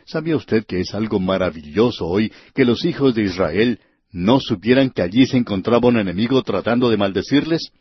¿Sabía 0.05 0.37
usted 0.37 0.65
que 0.65 0.79
es 0.79 0.95
algo 0.95 1.19
maravilloso 1.19 2.07
hoy 2.07 2.31
que 2.55 2.63
los 2.63 2.85
hijos 2.85 3.13
de 3.13 3.23
Israel 3.23 3.79
no 4.09 4.39
supieran 4.39 4.91
que 4.91 5.01
allí 5.01 5.25
se 5.25 5.35
encontraba 5.35 5.89
un 5.89 5.97
enemigo 5.97 6.41
tratando 6.41 6.89
de 6.89 6.95
maldecirles? 6.95 7.73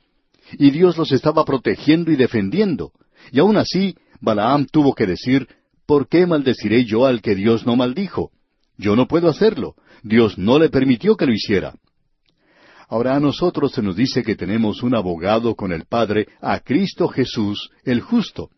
Y 0.59 0.73
Dios 0.73 0.99
los 0.99 1.13
estaba 1.13 1.45
protegiendo 1.45 2.11
y 2.11 2.17
defendiendo. 2.17 2.91
Y 3.31 3.39
aun 3.39 3.57
así, 3.57 3.95
Balaam 4.21 4.67
tuvo 4.67 4.97
que 4.97 5.07
decir, 5.07 5.47
¿por 5.87 6.09
qué 6.09 6.27
maldeciré 6.27 6.85
yo 6.85 7.07
al 7.07 7.23
que 7.23 7.37
Dios 7.37 7.65
no 7.67 7.77
maldijo? 7.77 8.33
Yo 8.79 8.97
no 8.97 9.07
puedo 9.07 9.29
hacerlo. 9.29 9.77
Dios 10.03 10.39
no 10.39 10.59
le 10.59 10.71
permitió 10.71 11.17
que 11.17 11.27
lo 11.27 11.33
hiciera. 11.33 11.77
Ahora 12.93 13.17
a 13.17 13.21
nosotros 13.21 13.73
se 13.73 13.81
nos 13.81 13.97
dice 13.97 14.23
que 14.23 14.37
tenemos 14.37 14.83
un 14.83 14.95
abogado 14.95 15.55
con 15.55 15.73
el 15.73 15.87
Padre, 15.87 16.29
a 16.43 16.61
Cristo 16.61 17.09
Jesús, 17.09 17.71
el 17.85 18.03
justo. 18.03 18.51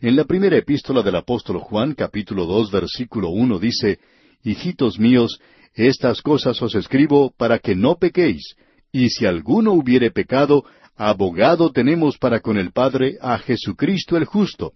En 0.00 0.16
la 0.16 0.24
primera 0.24 0.56
epístola 0.56 1.02
del 1.02 1.14
apóstol 1.14 1.60
Juan, 1.60 1.94
capítulo 1.94 2.46
dos, 2.46 2.72
versículo 2.72 3.28
uno, 3.28 3.60
dice, 3.60 4.00
Hijitos 4.42 4.98
míos, 4.98 5.38
estas 5.72 6.20
cosas 6.20 6.60
os 6.62 6.74
escribo 6.74 7.32
para 7.38 7.60
que 7.60 7.76
no 7.76 7.94
pequéis, 7.94 8.56
y 8.90 9.10
si 9.10 9.24
alguno 9.24 9.72
hubiere 9.72 10.10
pecado, 10.10 10.64
abogado 10.96 11.70
tenemos 11.70 12.18
para 12.18 12.40
con 12.40 12.58
el 12.58 12.72
Padre 12.72 13.18
a 13.20 13.38
Jesucristo 13.38 14.16
el 14.16 14.24
justo. 14.24 14.72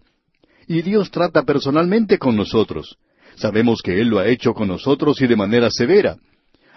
Y 0.67 0.83
Dios 0.83 1.11
trata 1.11 1.43
personalmente 1.43 2.17
con 2.17 2.37
nosotros. 2.37 2.95
Sabemos 3.35 3.81
que 3.81 3.99
Él 3.99 4.07
lo 4.07 4.19
ha 4.19 4.27
hecho 4.29 4.53
con 4.53 4.69
nosotros 4.69 5.21
y 5.21 5.27
de 5.27 5.35
manera 5.35 5.69
severa. 5.69 6.15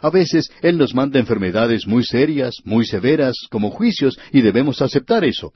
A 0.02 0.10
veces 0.10 0.50
Él 0.62 0.76
nos 0.78 0.94
manda 0.94 1.20
enfermedades 1.20 1.86
muy 1.86 2.04
serias, 2.04 2.56
muy 2.64 2.84
severas, 2.84 3.36
como 3.50 3.70
juicios, 3.70 4.18
y 4.32 4.42
debemos 4.42 4.82
aceptar 4.82 5.24
eso. 5.24 5.52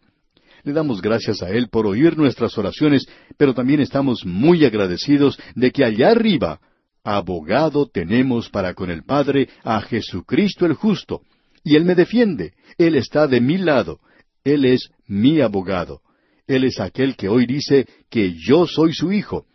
Le 0.63 0.73
damos 0.73 1.03
gracias 1.03 1.43
a 1.43 1.51
Él 1.51 1.69
por 1.69 1.85
oír 1.85 2.17
nuestras 2.17 2.57
oraciones, 2.57 3.09
pero 3.37 3.55
también 3.55 3.81
estamos 3.81 4.25
muy 4.25 4.65
agradecidos 4.65 5.37
de 5.57 5.73
que 5.73 5.85
allá 5.85 6.13
arriba, 6.13 6.61
abogado 7.03 7.89
tenemos 7.89 8.49
para 8.49 8.75
con 8.75 8.89
el 8.89 9.03
Padre 9.03 9.49
a 9.65 9.81
Jesucristo 9.81 10.65
el 10.65 10.75
justo. 10.75 11.23
Y 11.65 11.75
Él 11.75 11.85
me 11.85 11.97
defiende. 11.97 12.53
Él 12.79 12.95
está 12.95 13.27
de 13.27 13.41
mi 13.41 13.59
lado. 13.59 13.99
Él 14.45 14.65
es 14.65 14.91
mi 15.09 15.41
abogado. 15.41 16.03
Él 16.47 16.63
es 16.63 16.79
aquel 16.79 17.17
que 17.17 17.29
hoy 17.29 17.47
dice 17.47 17.87
que 18.09 18.35
yo 18.35 18.69
soy 18.69 18.93
su 18.93 19.11
hijo. 19.11 19.47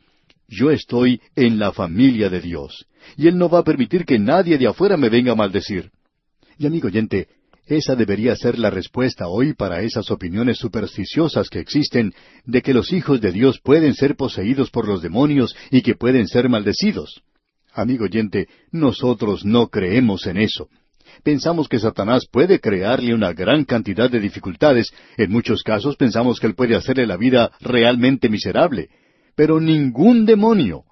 Yo 0.49 0.69
estoy 0.69 1.21
en 1.37 1.59
la 1.59 1.71
familia 1.71 2.29
de 2.29 2.41
Dios, 2.41 2.85
y 3.17 3.27
Él 3.27 3.37
no 3.37 3.49
va 3.49 3.59
a 3.59 3.63
permitir 3.63 4.05
que 4.05 4.19
nadie 4.19 4.57
de 4.57 4.67
afuera 4.67 4.97
me 4.97 5.09
venga 5.09 5.31
a 5.31 5.35
maldecir. 5.35 5.91
Y 6.57 6.65
amigo 6.65 6.87
oyente, 6.87 7.27
esa 7.67 7.95
debería 7.95 8.35
ser 8.35 8.59
la 8.59 8.69
respuesta 8.69 9.27
hoy 9.27 9.53
para 9.53 9.81
esas 9.81 10.11
opiniones 10.11 10.57
supersticiosas 10.57 11.49
que 11.49 11.59
existen 11.59 12.13
de 12.45 12.61
que 12.61 12.73
los 12.73 12.91
hijos 12.91 13.21
de 13.21 13.31
Dios 13.31 13.59
pueden 13.63 13.93
ser 13.93 14.15
poseídos 14.15 14.69
por 14.71 14.87
los 14.87 15.01
demonios 15.01 15.55
y 15.69 15.81
que 15.81 15.95
pueden 15.95 16.27
ser 16.27 16.49
maldecidos. 16.49 17.21
Amigo 17.73 18.05
oyente, 18.05 18.47
nosotros 18.71 19.45
no 19.45 19.67
creemos 19.67 20.27
en 20.27 20.37
eso. 20.37 20.67
Pensamos 21.23 21.69
que 21.69 21.79
Satanás 21.79 22.25
puede 22.29 22.59
crearle 22.59 23.13
una 23.13 23.33
gran 23.33 23.63
cantidad 23.63 24.09
de 24.09 24.19
dificultades, 24.19 24.91
en 25.17 25.31
muchos 25.31 25.63
casos 25.63 25.95
pensamos 25.95 26.39
que 26.39 26.47
él 26.47 26.55
puede 26.55 26.75
hacerle 26.75 27.05
la 27.05 27.17
vida 27.17 27.51
realmente 27.61 28.27
miserable, 28.27 28.89
pero 29.35 29.59
ningún 29.59 30.25
demonio 30.25 30.83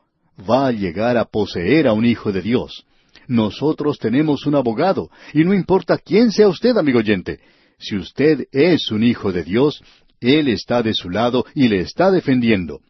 va 0.49 0.67
a 0.67 0.71
llegar 0.71 1.17
a 1.17 1.25
poseer 1.25 1.87
a 1.87 1.93
un 1.93 2.05
hijo 2.05 2.31
de 2.31 2.41
Dios. 2.41 2.85
Nosotros 3.27 3.99
tenemos 3.99 4.45
un 4.45 4.55
abogado, 4.55 5.09
y 5.33 5.43
no 5.43 5.53
importa 5.53 5.97
quién 5.97 6.31
sea 6.31 6.47
usted, 6.47 6.75
amigo 6.77 6.99
oyente, 6.99 7.39
si 7.77 7.95
usted 7.95 8.47
es 8.51 8.91
un 8.91 9.03
hijo 9.03 9.31
de 9.31 9.43
Dios, 9.43 9.81
Él 10.19 10.47
está 10.47 10.81
de 10.81 10.93
su 10.93 11.09
lado 11.09 11.45
y 11.53 11.67
le 11.67 11.79
está 11.79 12.11
defendiendo. 12.11 12.81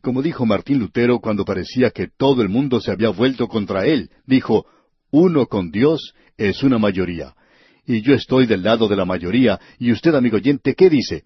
Como 0.00 0.22
dijo 0.22 0.46
Martín 0.46 0.78
Lutero 0.78 1.18
cuando 1.18 1.44
parecía 1.44 1.90
que 1.90 2.08
todo 2.08 2.42
el 2.42 2.48
mundo 2.48 2.80
se 2.80 2.92
había 2.92 3.10
vuelto 3.10 3.48
contra 3.48 3.84
él, 3.84 4.10
dijo, 4.26 4.66
uno 5.10 5.46
con 5.46 5.70
Dios 5.70 6.14
es 6.36 6.62
una 6.62 6.78
mayoría. 6.78 7.34
Y 7.84 8.02
yo 8.02 8.14
estoy 8.14 8.46
del 8.46 8.62
lado 8.62 8.86
de 8.86 8.96
la 8.96 9.04
mayoría, 9.04 9.58
y 9.78 9.92
usted, 9.92 10.14
amigo 10.14 10.36
oyente, 10.36 10.74
¿qué 10.74 10.88
dice? 10.88 11.24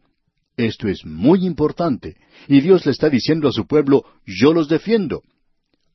Esto 0.57 0.89
es 0.89 1.05
muy 1.05 1.45
importante, 1.45 2.17
y 2.49 2.61
Dios 2.61 2.87
le 2.87 2.93
está 2.93 3.09
diciendo 3.09 3.49
a 3.49 3.53
su 3.53 3.67
pueblo, 3.67 4.05
yo 4.25 4.53
los 4.53 4.69
defiendo. 4.69 5.23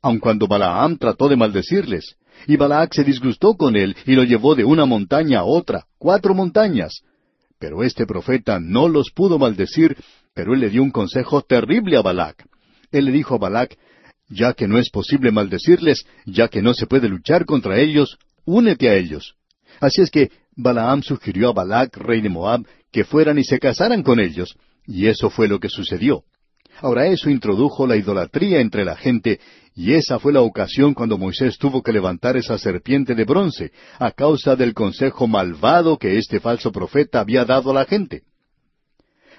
Aun 0.08 0.20
cuando 0.20 0.48
Balaam 0.48 0.98
trató 0.98 1.28
de 1.28 1.36
maldecirles, 1.36 2.16
y 2.48 2.56
Balac 2.56 2.94
se 2.94 3.04
disgustó 3.04 3.56
con 3.56 3.76
él 3.76 3.94
y 4.06 4.14
lo 4.14 4.24
llevó 4.24 4.56
de 4.56 4.64
una 4.64 4.86
montaña 4.86 5.40
a 5.40 5.44
otra, 5.44 5.84
cuatro 5.98 6.34
montañas. 6.34 7.02
Pero 7.60 7.84
este 7.84 8.06
profeta 8.06 8.58
no 8.58 8.88
los 8.88 9.12
pudo 9.12 9.38
maldecir, 9.38 9.98
pero 10.34 10.54
él 10.54 10.62
le 10.62 10.70
dio 10.70 10.82
un 10.82 10.92
consejo 10.92 11.42
terrible 11.42 11.98
a 11.98 12.02
Balac. 12.02 12.48
Él 12.90 13.04
le 13.04 13.12
dijo 13.12 13.36
a 13.36 13.38
Balac, 13.38 13.78
ya 14.30 14.54
que 14.54 14.66
no 14.66 14.80
es 14.80 14.90
posible 14.90 15.34
maldecirles, 15.34 16.06
ya 16.26 16.48
que 16.48 16.62
no 16.62 16.74
se 16.74 16.88
puede 16.88 17.10
luchar 17.10 17.44
contra 17.44 17.78
ellos, 17.78 18.18
únete 18.46 18.88
a 18.88 18.96
ellos. 18.96 19.36
Así 19.82 20.02
es 20.02 20.10
que 20.10 20.32
Balaam 20.56 21.04
sugirió 21.04 21.50
a 21.50 21.54
Balac, 21.54 21.98
rey 21.98 22.22
de 22.22 22.30
Moab, 22.30 22.66
que 22.94 23.04
fueran 23.04 23.40
y 23.40 23.44
se 23.44 23.60
casaran 23.60 24.04
con 24.04 24.22
ellos, 24.22 24.56
y 24.86 25.08
eso 25.08 25.30
fue 25.30 25.50
lo 25.50 25.60
que 25.60 25.68
sucedió. 25.68 26.24
Ahora 26.80 27.08
eso 27.08 27.30
introdujo 27.30 27.88
la 27.88 27.98
idolatría 27.98 28.60
entre 28.60 28.86
la 28.86 28.96
gente, 28.96 29.40
y 29.78 29.94
esa 29.94 30.18
fue 30.18 30.34
la 30.34 30.42
ocasión 30.42 30.96
cuando 30.96 31.20
Moisés 31.20 31.60
tuvo 31.60 31.84
que 31.84 31.94
levantar 31.94 32.36
esa 32.36 32.58
serpiente 32.58 33.14
de 33.14 33.26
bronce, 33.26 33.72
a 34.00 34.10
causa 34.10 34.56
del 34.56 34.74
consejo 34.74 35.28
malvado 35.28 36.00
que 36.00 36.18
este 36.18 36.40
falso 36.40 36.72
profeta 36.72 37.20
había 37.20 37.46
dado 37.46 37.70
a 37.70 37.76
la 37.76 37.86
gente. 37.86 38.24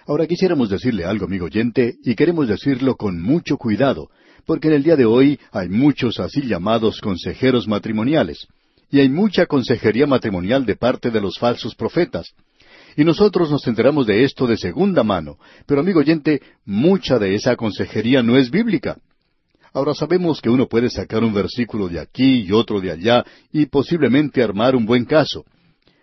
Ahora 0.06 0.28
quisiéramos 0.28 0.70
decirle 0.70 1.04
algo, 1.04 1.26
amigo 1.26 1.46
oyente, 1.46 1.96
y 2.04 2.14
queremos 2.14 2.46
decirlo 2.46 2.94
con 2.94 3.20
mucho 3.20 3.56
cuidado, 3.56 4.10
porque 4.46 4.68
en 4.68 4.74
el 4.74 4.84
día 4.84 4.94
de 4.94 5.06
hoy 5.06 5.40
hay 5.50 5.68
muchos 5.68 6.20
así 6.20 6.42
llamados 6.42 7.00
consejeros 7.00 7.66
matrimoniales, 7.66 8.46
y 8.92 9.00
hay 9.00 9.08
mucha 9.08 9.46
consejería 9.46 10.06
matrimonial 10.06 10.64
de 10.64 10.76
parte 10.76 11.10
de 11.10 11.20
los 11.20 11.36
falsos 11.36 11.74
profetas. 11.74 12.32
Y 12.96 13.02
nosotros 13.02 13.50
nos 13.50 13.66
enteramos 13.66 14.06
de 14.06 14.22
esto 14.22 14.46
de 14.46 14.56
segunda 14.56 15.02
mano. 15.02 15.36
Pero 15.66 15.80
amigo 15.80 15.98
oyente, 15.98 16.42
mucha 16.64 17.18
de 17.18 17.34
esa 17.34 17.56
consejería 17.56 18.22
no 18.22 18.36
es 18.36 18.50
bíblica. 18.50 18.98
Ahora 19.78 19.94
sabemos 19.94 20.40
que 20.40 20.50
uno 20.50 20.66
puede 20.66 20.90
sacar 20.90 21.22
un 21.22 21.32
versículo 21.32 21.88
de 21.88 22.00
aquí 22.00 22.42
y 22.42 22.50
otro 22.50 22.80
de 22.80 22.90
allá 22.90 23.24
y 23.52 23.66
posiblemente 23.66 24.42
armar 24.42 24.74
un 24.74 24.84
buen 24.84 25.04
caso. 25.04 25.44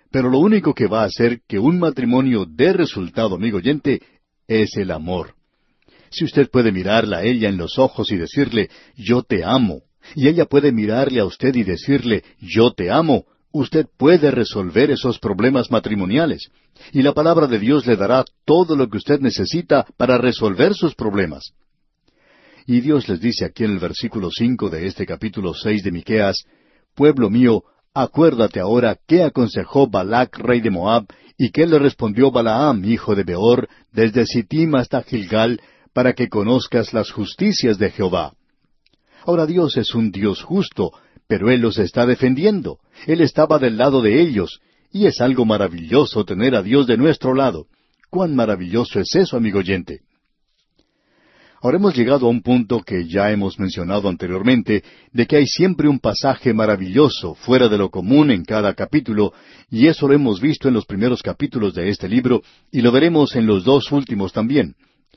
Pero 0.09 0.29
lo 0.29 0.39
único 0.39 0.73
que 0.73 0.87
va 0.87 1.01
a 1.01 1.07
hacer 1.07 1.41
que 1.45 1.59
un 1.59 1.77
matrimonio 1.77 2.45
dé 2.47 2.71
resultado, 2.71 3.35
amigo 3.35 3.57
oyente, 3.57 4.01
es 4.47 4.77
el 4.77 4.91
amor. 4.91 5.33
Si 6.09 6.23
usted 6.23 6.49
puede 6.49 6.71
mirarla 6.71 7.17
a 7.17 7.23
ella 7.23 7.49
en 7.49 7.57
los 7.57 7.77
ojos 7.77 8.09
y 8.13 8.15
decirle, 8.15 8.69
yo 8.95 9.23
te 9.23 9.43
amo, 9.43 9.81
y 10.15 10.29
ella 10.29 10.45
puede 10.45 10.71
mirarle 10.71 11.19
a 11.19 11.25
usted 11.25 11.53
y 11.53 11.63
decirle, 11.63 12.23
yo 12.39 12.71
te 12.71 12.89
amo, 12.89 13.25
usted 13.51 13.87
puede 13.97 14.31
resolver 14.31 14.89
esos 14.89 15.19
problemas 15.19 15.69
matrimoniales. 15.69 16.47
Y 16.93 17.01
la 17.01 17.11
palabra 17.11 17.45
de 17.45 17.59
Dios 17.59 17.85
le 17.85 17.97
dará 17.97 18.23
todo 18.45 18.77
lo 18.77 18.87
que 18.87 18.99
usted 18.99 19.19
necesita 19.19 19.85
para 19.97 20.17
resolver 20.17 20.73
sus 20.75 20.95
problemas. 20.95 21.51
Y 22.67 22.81
Dios 22.81 23.07
les 23.07 23.19
dice 23.19 23.45
aquí 23.45 23.63
en 23.63 23.71
el 23.71 23.79
versículo 23.79 24.29
cinco 24.31 24.69
de 24.69 24.87
este 24.87 25.05
capítulo 25.05 25.53
seis 25.53 25.83
de 25.83 25.91
Miqueas, 25.91 26.45
Pueblo 26.95 27.29
mío, 27.29 27.63
acuérdate 27.93 28.59
ahora 28.59 28.97
qué 29.07 29.21
aconsejó 29.21 29.87
Balac, 29.87 30.37
rey 30.39 30.61
de 30.61 30.71
Moab, 30.71 31.05
y 31.37 31.51
qué 31.51 31.67
le 31.67 31.77
respondió 31.77 32.31
Balaam, 32.31 32.83
hijo 32.85 33.13
de 33.13 33.23
Beor, 33.23 33.67
desde 33.91 34.25
Sittim 34.25 34.73
hasta 34.75 35.03
Gilgal, 35.03 35.61
para 35.93 36.13
que 36.13 36.27
conozcas 36.27 36.91
las 36.91 37.11
justicias 37.11 37.77
de 37.77 37.91
Jehová. 37.91 38.33
Ahora 39.25 39.45
Dios 39.45 39.77
es 39.77 39.93
un 39.93 40.11
Dios 40.11 40.41
justo, 40.41 40.91
pero 41.27 41.51
Él 41.51 41.61
los 41.61 41.77
está 41.77 42.05
defendiendo. 42.05 42.79
Él 43.05 43.21
estaba 43.21 43.59
del 43.59 43.77
lado 43.77 44.01
de 44.01 44.21
ellos, 44.21 44.59
y 44.91 45.05
es 45.05 45.21
algo 45.21 45.45
maravilloso 45.45 46.25
tener 46.25 46.55
a 46.55 46.63
Dios 46.63 46.87
de 46.87 46.97
nuestro 46.97 47.35
lado. 47.35 47.67
¿Cuán 48.09 48.35
maravilloso 48.35 48.99
es 48.99 49.13
eso, 49.13 49.37
amigo 49.37 49.59
oyente? 49.59 50.01
Ahora 51.65 51.77
hemos 51.77 51.95
llegado 51.95 52.27
a 52.27 52.29
un 52.29 52.43
punto 52.43 52.83
que 52.83 53.07
ya 53.07 53.31
hemos 53.31 53.57
mencionado 53.57 54.07
anteriormente, 54.07 54.83
de 55.11 55.25
que 55.25 55.37
hay 55.37 55.47
siempre 55.47 55.87
un 55.87 55.97
pasaje 55.97 56.53
maravilloso 56.53 57.33
fuera 57.33 57.67
de 57.69 57.79
lo 57.79 57.89
común 57.89 58.29
en 58.29 58.45
cada 58.45 58.75
capítulo, 58.75 59.33
y 59.71 59.87
eso 59.87 60.07
lo 60.07 60.13
hemos 60.13 60.39
visto 60.39 60.67
en 60.67 60.75
los 60.75 60.85
primeros 60.85 61.23
capítulos 61.23 61.73
de 61.73 61.89
este 61.89 62.07
libro, 62.07 62.43
y 62.71 62.83
lo 62.83 62.91
veremos 62.91 63.35
en 63.35 63.47
los 63.47 63.63
dos 63.63 63.91
últimos 63.91 64.31
también. 64.31 64.75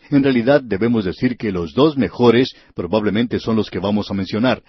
En 0.09 0.23
realidad 0.23 0.63
debemos 0.63 1.05
decir 1.05 1.37
que 1.37 1.53
los 1.53 1.75
dos 1.75 1.99
mejores 1.99 2.55
probablemente 2.75 3.41
son 3.41 3.55
los 3.55 3.69
que 3.69 3.79
vamos 3.79 4.11
a 4.11 4.15
mencionar. 4.15 4.63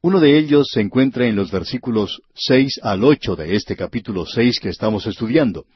Uno 0.00 0.18
de 0.18 0.38
ellos 0.38 0.68
se 0.72 0.80
encuentra 0.80 1.26
en 1.26 1.36
los 1.36 1.50
versículos 1.50 2.22
seis 2.32 2.80
al 2.82 3.04
ocho 3.04 3.36
de 3.36 3.54
este 3.54 3.76
capítulo 3.76 4.24
seis 4.24 4.58
que 4.58 4.70
estamos 4.70 5.06
estudiando. 5.06 5.66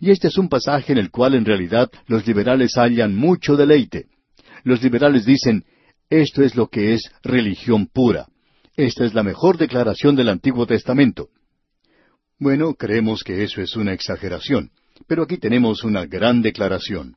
Y 0.00 0.12
este 0.12 0.28
es 0.28 0.38
un 0.38 0.48
pasaje 0.48 0.92
en 0.92 0.98
el 0.98 1.10
cual 1.10 1.34
en 1.34 1.44
realidad 1.44 1.90
los 2.06 2.24
liberales 2.28 2.74
hallan 2.76 3.16
mucho 3.16 3.56
deleite. 3.56 4.06
Los 4.64 4.82
liberales 4.82 5.24
dicen, 5.24 5.64
esto 6.08 6.42
es 6.42 6.54
lo 6.56 6.68
que 6.68 6.94
es 6.94 7.10
religión 7.22 7.86
pura. 7.86 8.26
Esta 8.76 9.04
es 9.04 9.14
la 9.14 9.22
mejor 9.22 9.58
declaración 9.58 10.16
del 10.16 10.28
Antiguo 10.28 10.66
Testamento. 10.66 11.28
Bueno, 12.38 12.74
creemos 12.74 13.22
que 13.22 13.42
eso 13.44 13.60
es 13.60 13.76
una 13.76 13.92
exageración, 13.92 14.70
pero 15.06 15.22
aquí 15.22 15.36
tenemos 15.36 15.84
una 15.84 16.06
gran 16.06 16.42
declaración. 16.42 17.16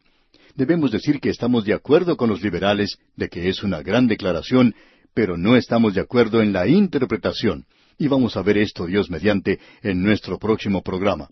Debemos 0.56 0.92
decir 0.92 1.20
que 1.20 1.30
estamos 1.30 1.66
de 1.66 1.74
acuerdo 1.74 2.16
con 2.16 2.30
los 2.30 2.42
liberales 2.42 2.98
de 3.16 3.30
que 3.30 3.50
es 3.50 3.64
una 3.64 3.82
gran 3.82 4.08
declaración, 4.08 4.76
pero 5.14 5.38
no 5.38 5.56
estamos 5.56 5.94
de 5.94 6.02
acuerdo 6.02 6.42
en 6.42 6.54
la 6.54 6.68
interpretación. 6.68 7.66
Y 7.98 8.08
vamos 8.08 8.38
a 8.38 8.42
ver 8.42 8.58
esto, 8.58 8.86
Dios 8.86 9.10
mediante, 9.10 9.60
en 9.82 10.04
nuestro 10.04 10.38
próximo 10.38 10.82
programa 10.82 11.30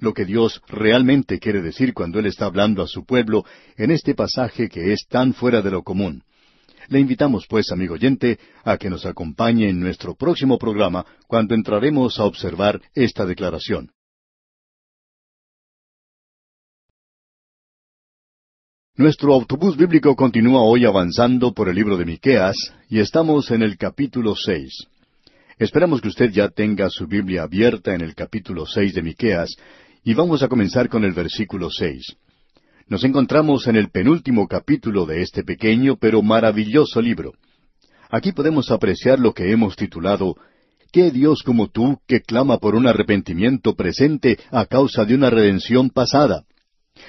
lo 0.00 0.12
que 0.12 0.24
Dios 0.24 0.60
realmente 0.66 1.38
quiere 1.38 1.62
decir 1.62 1.94
cuando 1.94 2.18
Él 2.18 2.26
está 2.26 2.46
hablando 2.46 2.82
a 2.82 2.88
su 2.88 3.04
pueblo 3.04 3.44
en 3.76 3.90
este 3.90 4.14
pasaje 4.14 4.68
que 4.68 4.92
es 4.92 5.06
tan 5.08 5.32
fuera 5.32 5.62
de 5.62 5.70
lo 5.70 5.82
común. 5.82 6.24
Le 6.88 6.98
invitamos, 6.98 7.46
pues, 7.48 7.70
amigo 7.70 7.94
oyente, 7.94 8.38
a 8.64 8.76
que 8.76 8.90
nos 8.90 9.06
acompañe 9.06 9.68
en 9.68 9.78
nuestro 9.78 10.16
próximo 10.16 10.58
programa 10.58 11.06
cuando 11.28 11.54
entraremos 11.54 12.18
a 12.18 12.24
observar 12.24 12.80
esta 12.94 13.24
declaración. 13.24 13.90
Nuestro 18.96 19.32
autobús 19.32 19.76
bíblico 19.76 20.16
continúa 20.16 20.62
hoy 20.62 20.84
avanzando 20.84 21.54
por 21.54 21.68
el 21.68 21.76
libro 21.76 21.96
de 21.96 22.04
Miqueas 22.04 22.56
y 22.88 22.98
estamos 22.98 23.50
en 23.50 23.62
el 23.62 23.78
capítulo 23.78 24.34
seis. 24.34 24.88
Esperamos 25.58 26.00
que 26.00 26.08
usted 26.08 26.30
ya 26.30 26.48
tenga 26.48 26.90
su 26.90 27.06
Biblia 27.06 27.44
abierta 27.44 27.94
en 27.94 28.00
el 28.00 28.14
capítulo 28.14 28.66
seis 28.66 28.94
de 28.94 29.02
Miqueas 29.02 29.56
y 30.04 30.14
vamos 30.14 30.42
a 30.42 30.48
comenzar 30.48 30.88
con 30.88 31.04
el 31.04 31.12
versículo 31.12 31.68
seis. 31.70 32.16
Nos 32.88 33.04
encontramos 33.04 33.66
en 33.68 33.76
el 33.76 33.90
penúltimo 33.90 34.48
capítulo 34.48 35.06
de 35.06 35.22
este 35.22 35.44
pequeño 35.44 35.96
pero 35.96 36.22
maravilloso 36.22 37.00
libro. 37.00 37.34
Aquí 38.10 38.32
podemos 38.32 38.70
apreciar 38.70 39.20
lo 39.20 39.32
que 39.32 39.52
hemos 39.52 39.76
titulado 39.76 40.36
¿Qué 40.90 41.12
Dios 41.12 41.42
como 41.44 41.68
tú 41.68 42.00
que 42.08 42.20
clama 42.20 42.58
por 42.58 42.74
un 42.74 42.88
arrepentimiento 42.88 43.76
presente 43.76 44.38
a 44.50 44.66
causa 44.66 45.04
de 45.04 45.14
una 45.14 45.30
redención 45.30 45.90
pasada? 45.90 46.44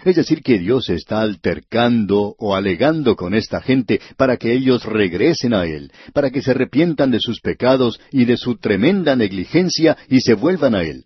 Es 0.05 0.15
decir, 0.15 0.43
que 0.43 0.59
Dios 0.59 0.89
está 0.89 1.21
altercando 1.21 2.35
o 2.37 2.55
alegando 2.55 3.15
con 3.15 3.33
esta 3.33 3.59
gente 3.59 3.99
para 4.17 4.37
que 4.37 4.53
ellos 4.53 4.85
regresen 4.85 5.55
a 5.55 5.65
Él, 5.65 5.91
para 6.13 6.29
que 6.29 6.43
se 6.43 6.51
arrepientan 6.51 7.09
de 7.09 7.19
sus 7.19 7.41
pecados 7.41 7.99
y 8.11 8.25
de 8.25 8.37
su 8.37 8.57
tremenda 8.57 9.15
negligencia 9.15 9.97
y 10.07 10.21
se 10.21 10.35
vuelvan 10.35 10.75
a 10.75 10.83
Él 10.83 11.05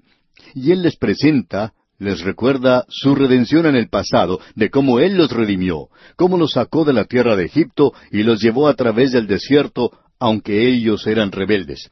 y 0.55 0.71
Él 0.71 0.81
les 0.81 0.95
presenta, 0.95 1.73
les 1.99 2.21
recuerda 2.21 2.85
su 2.87 3.13
redención 3.13 3.65
en 3.65 3.75
el 3.75 3.89
pasado, 3.89 4.39
de 4.55 4.69
cómo 4.69 4.99
Él 4.99 5.15
los 5.17 5.29
redimió, 5.29 5.89
cómo 6.15 6.37
los 6.37 6.53
sacó 6.53 6.85
de 6.85 6.93
la 6.93 7.03
tierra 7.03 7.35
de 7.35 7.45
Egipto 7.45 7.93
y 8.09 8.23
los 8.23 8.41
llevó 8.41 8.67
a 8.67 8.73
través 8.73 9.11
del 9.11 9.27
desierto, 9.27 9.91
aunque 10.17 10.67
ellos 10.67 11.05
eran 11.07 11.31
rebeldes. 11.31 11.91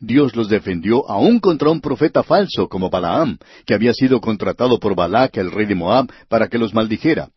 Dios 0.00 0.34
los 0.36 0.48
defendió 0.48 1.08
aún 1.10 1.40
contra 1.40 1.70
un 1.70 1.80
profeta 1.80 2.22
falso 2.22 2.68
como 2.68 2.88
Balaam, 2.88 3.38
que 3.66 3.74
había 3.74 3.92
sido 3.92 4.20
contratado 4.20 4.78
por 4.78 4.94
Balac, 4.94 5.36
el 5.36 5.50
rey 5.50 5.66
de 5.66 5.74
Moab, 5.74 6.10
para 6.28 6.48
que 6.48 6.58
los 6.58 6.72
maldijera. 6.72 7.30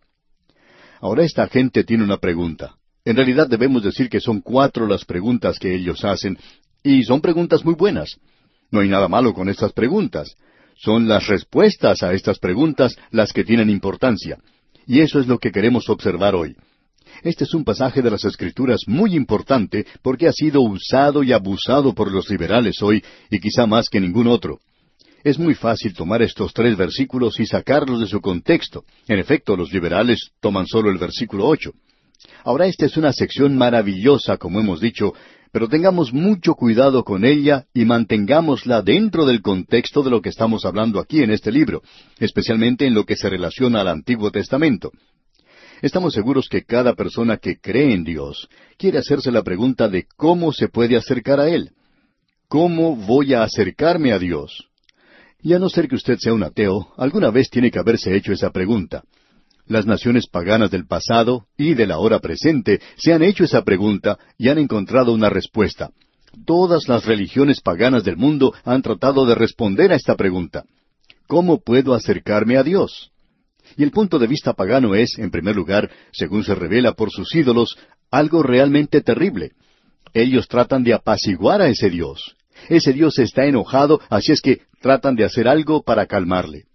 Ahora 1.02 1.24
esta 1.24 1.48
gente 1.48 1.84
tiene 1.84 2.04
una 2.04 2.18
pregunta. 2.18 2.76
En 3.04 3.16
realidad 3.16 3.48
debemos 3.48 3.84
decir 3.84 4.10
que 4.10 4.20
son 4.20 4.42
cuatro 4.42 4.88
las 4.88 5.06
preguntas 5.06 5.60
que 5.60 5.74
ellos 5.74 6.06
hacen, 6.06 6.38
y 6.84 7.04
son 7.04 7.20
preguntas 7.20 7.66
muy 7.66 7.74
buenas. 7.74 8.20
No 8.72 8.82
hay 8.82 8.90
nada 8.90 9.08
malo 9.08 9.34
con 9.34 9.50
estas 9.50 9.74
preguntas. 9.74 10.36
Son 10.80 11.08
las 11.08 11.28
respuestas 11.28 12.04
a 12.04 12.14
estas 12.14 12.40
preguntas 12.40 12.96
las 13.12 13.34
que 13.34 13.44
tienen 13.44 13.70
importancia. 13.70 14.38
Y 14.86 15.02
eso 15.02 15.20
es 15.20 15.28
lo 15.28 15.40
que 15.40 15.52
queremos 15.52 15.90
observar 15.90 16.36
hoy. 16.36 16.56
Este 17.24 17.46
es 17.46 17.54
un 17.54 17.64
pasaje 17.64 18.02
de 18.02 18.12
las 18.12 18.24
Escrituras 18.26 18.82
muy 18.86 19.16
importante 19.16 19.86
porque 20.04 20.28
ha 20.28 20.32
sido 20.32 20.62
usado 20.62 21.24
y 21.24 21.34
abusado 21.34 21.94
por 21.94 22.12
los 22.12 22.30
liberales 22.30 22.82
hoy 22.82 23.04
y 23.32 23.40
quizá 23.40 23.66
más 23.66 23.90
que 23.90 24.00
ningún 24.00 24.28
otro. 24.28 24.60
Es 25.24 25.40
muy 25.40 25.56
fácil 25.56 25.94
tomar 25.94 26.22
estos 26.22 26.54
tres 26.54 26.78
versículos 26.78 27.40
y 27.40 27.46
sacarlos 27.48 28.00
de 28.00 28.08
su 28.08 28.22
contexto. 28.22 28.86
En 29.08 29.18
efecto, 29.18 29.58
los 29.58 29.74
liberales 29.74 30.30
toman 30.40 30.68
solo 30.68 30.92
el 30.92 31.00
versículo 31.00 31.48
ocho. 31.48 31.72
Ahora 32.44 32.68
esta 32.68 32.86
es 32.86 32.98
una 32.98 33.12
sección 33.12 33.58
maravillosa, 33.58 34.38
como 34.38 34.60
hemos 34.60 34.80
dicho, 34.80 35.14
pero 35.52 35.68
tengamos 35.68 36.14
mucho 36.14 36.54
cuidado 36.54 37.04
con 37.04 37.26
ella 37.26 37.66
y 37.74 37.86
mantengámosla 37.86 38.82
dentro 38.82 39.26
del 39.26 39.42
contexto 39.42 40.04
de 40.04 40.10
lo 40.10 40.22
que 40.22 40.30
estamos 40.30 40.66
hablando 40.66 41.00
aquí 41.00 41.22
en 41.22 41.32
este 41.32 41.52
libro, 41.52 41.82
especialmente 42.20 42.86
en 42.86 42.94
lo 42.94 43.06
que 43.06 43.16
se 43.16 43.30
relaciona 43.30 43.82
al 43.82 43.88
Antiguo 43.88 44.32
Testamento. 44.32 44.92
Estamos 45.82 46.14
seguros 46.14 46.50
que 46.50 46.64
cada 46.64 46.96
persona 46.96 47.38
que 47.38 47.60
cree 47.60 47.94
en 47.94 48.04
Dios 48.04 48.48
quiere 48.78 48.98
hacerse 48.98 49.32
la 49.32 49.44
pregunta 49.44 49.88
de 49.88 50.06
cómo 50.16 50.52
se 50.52 50.70
puede 50.70 50.98
acercar 50.98 51.40
a 51.40 51.50
Él. 51.50 51.72
¿Cómo 52.48 52.96
voy 52.96 53.34
a 53.34 53.44
acercarme 53.44 54.12
a 54.12 54.20
Dios? 54.20 54.70
Y 55.42 55.54
a 55.54 55.60
no 55.60 55.70
ser 55.70 55.88
que 55.88 55.96
usted 55.96 56.18
sea 56.18 56.34
un 56.34 56.44
ateo, 56.44 56.94
alguna 56.98 57.30
vez 57.30 57.50
tiene 57.50 57.70
que 57.70 57.80
haberse 57.80 58.16
hecho 58.16 58.34
esa 58.34 58.50
pregunta. 58.50 59.04
Las 59.68 59.86
naciones 59.86 60.28
paganas 60.28 60.72
del 60.72 60.88
pasado 60.88 61.48
y 61.58 61.74
de 61.74 61.88
la 61.88 61.98
hora 61.98 62.20
presente 62.20 62.80
se 62.96 63.14
han 63.14 63.22
hecho 63.22 63.44
esa 63.44 63.64
pregunta 63.64 64.18
y 64.38 64.48
han 64.48 64.58
encontrado 64.58 65.12
una 65.14 65.30
respuesta. 65.30 65.92
Todas 66.46 66.88
las 66.88 67.06
religiones 67.06 67.62
paganas 67.62 68.04
del 68.04 68.16
mundo 68.16 68.54
han 68.64 68.82
tratado 68.82 69.26
de 69.26 69.36
responder 69.36 69.92
a 69.92 69.96
esta 69.96 70.16
pregunta. 70.16 70.64
¿Cómo 71.28 71.60
puedo 71.60 71.94
acercarme 71.94 72.58
a 72.58 72.64
Dios? 72.64 73.12
Y 73.76 73.84
el 73.84 73.92
punto 73.92 74.18
de 74.20 74.28
vista 74.28 74.54
pagano 74.54 74.96
es, 74.96 75.18
en 75.18 75.32
primer 75.32 75.56
lugar, 75.56 75.92
según 76.14 76.46
se 76.46 76.56
revela 76.56 76.94
por 76.94 77.12
sus 77.12 77.36
ídolos, 77.36 77.78
algo 78.10 78.44
realmente 78.44 79.02
terrible. 79.02 79.52
Ellos 80.14 80.48
tratan 80.48 80.84
de 80.84 80.94
apaciguar 80.94 81.62
a 81.62 81.68
ese 81.68 81.90
Dios. 81.90 82.38
Ese 82.70 82.94
Dios 82.94 83.20
está 83.20 83.46
enojado, 83.46 84.00
así 84.10 84.32
es 84.32 84.42
que 84.42 84.62
tratan 84.80 85.16
de 85.16 85.26
hacer 85.26 85.50
algo 85.50 85.84
para 85.84 86.06
calmarle. 86.06 86.67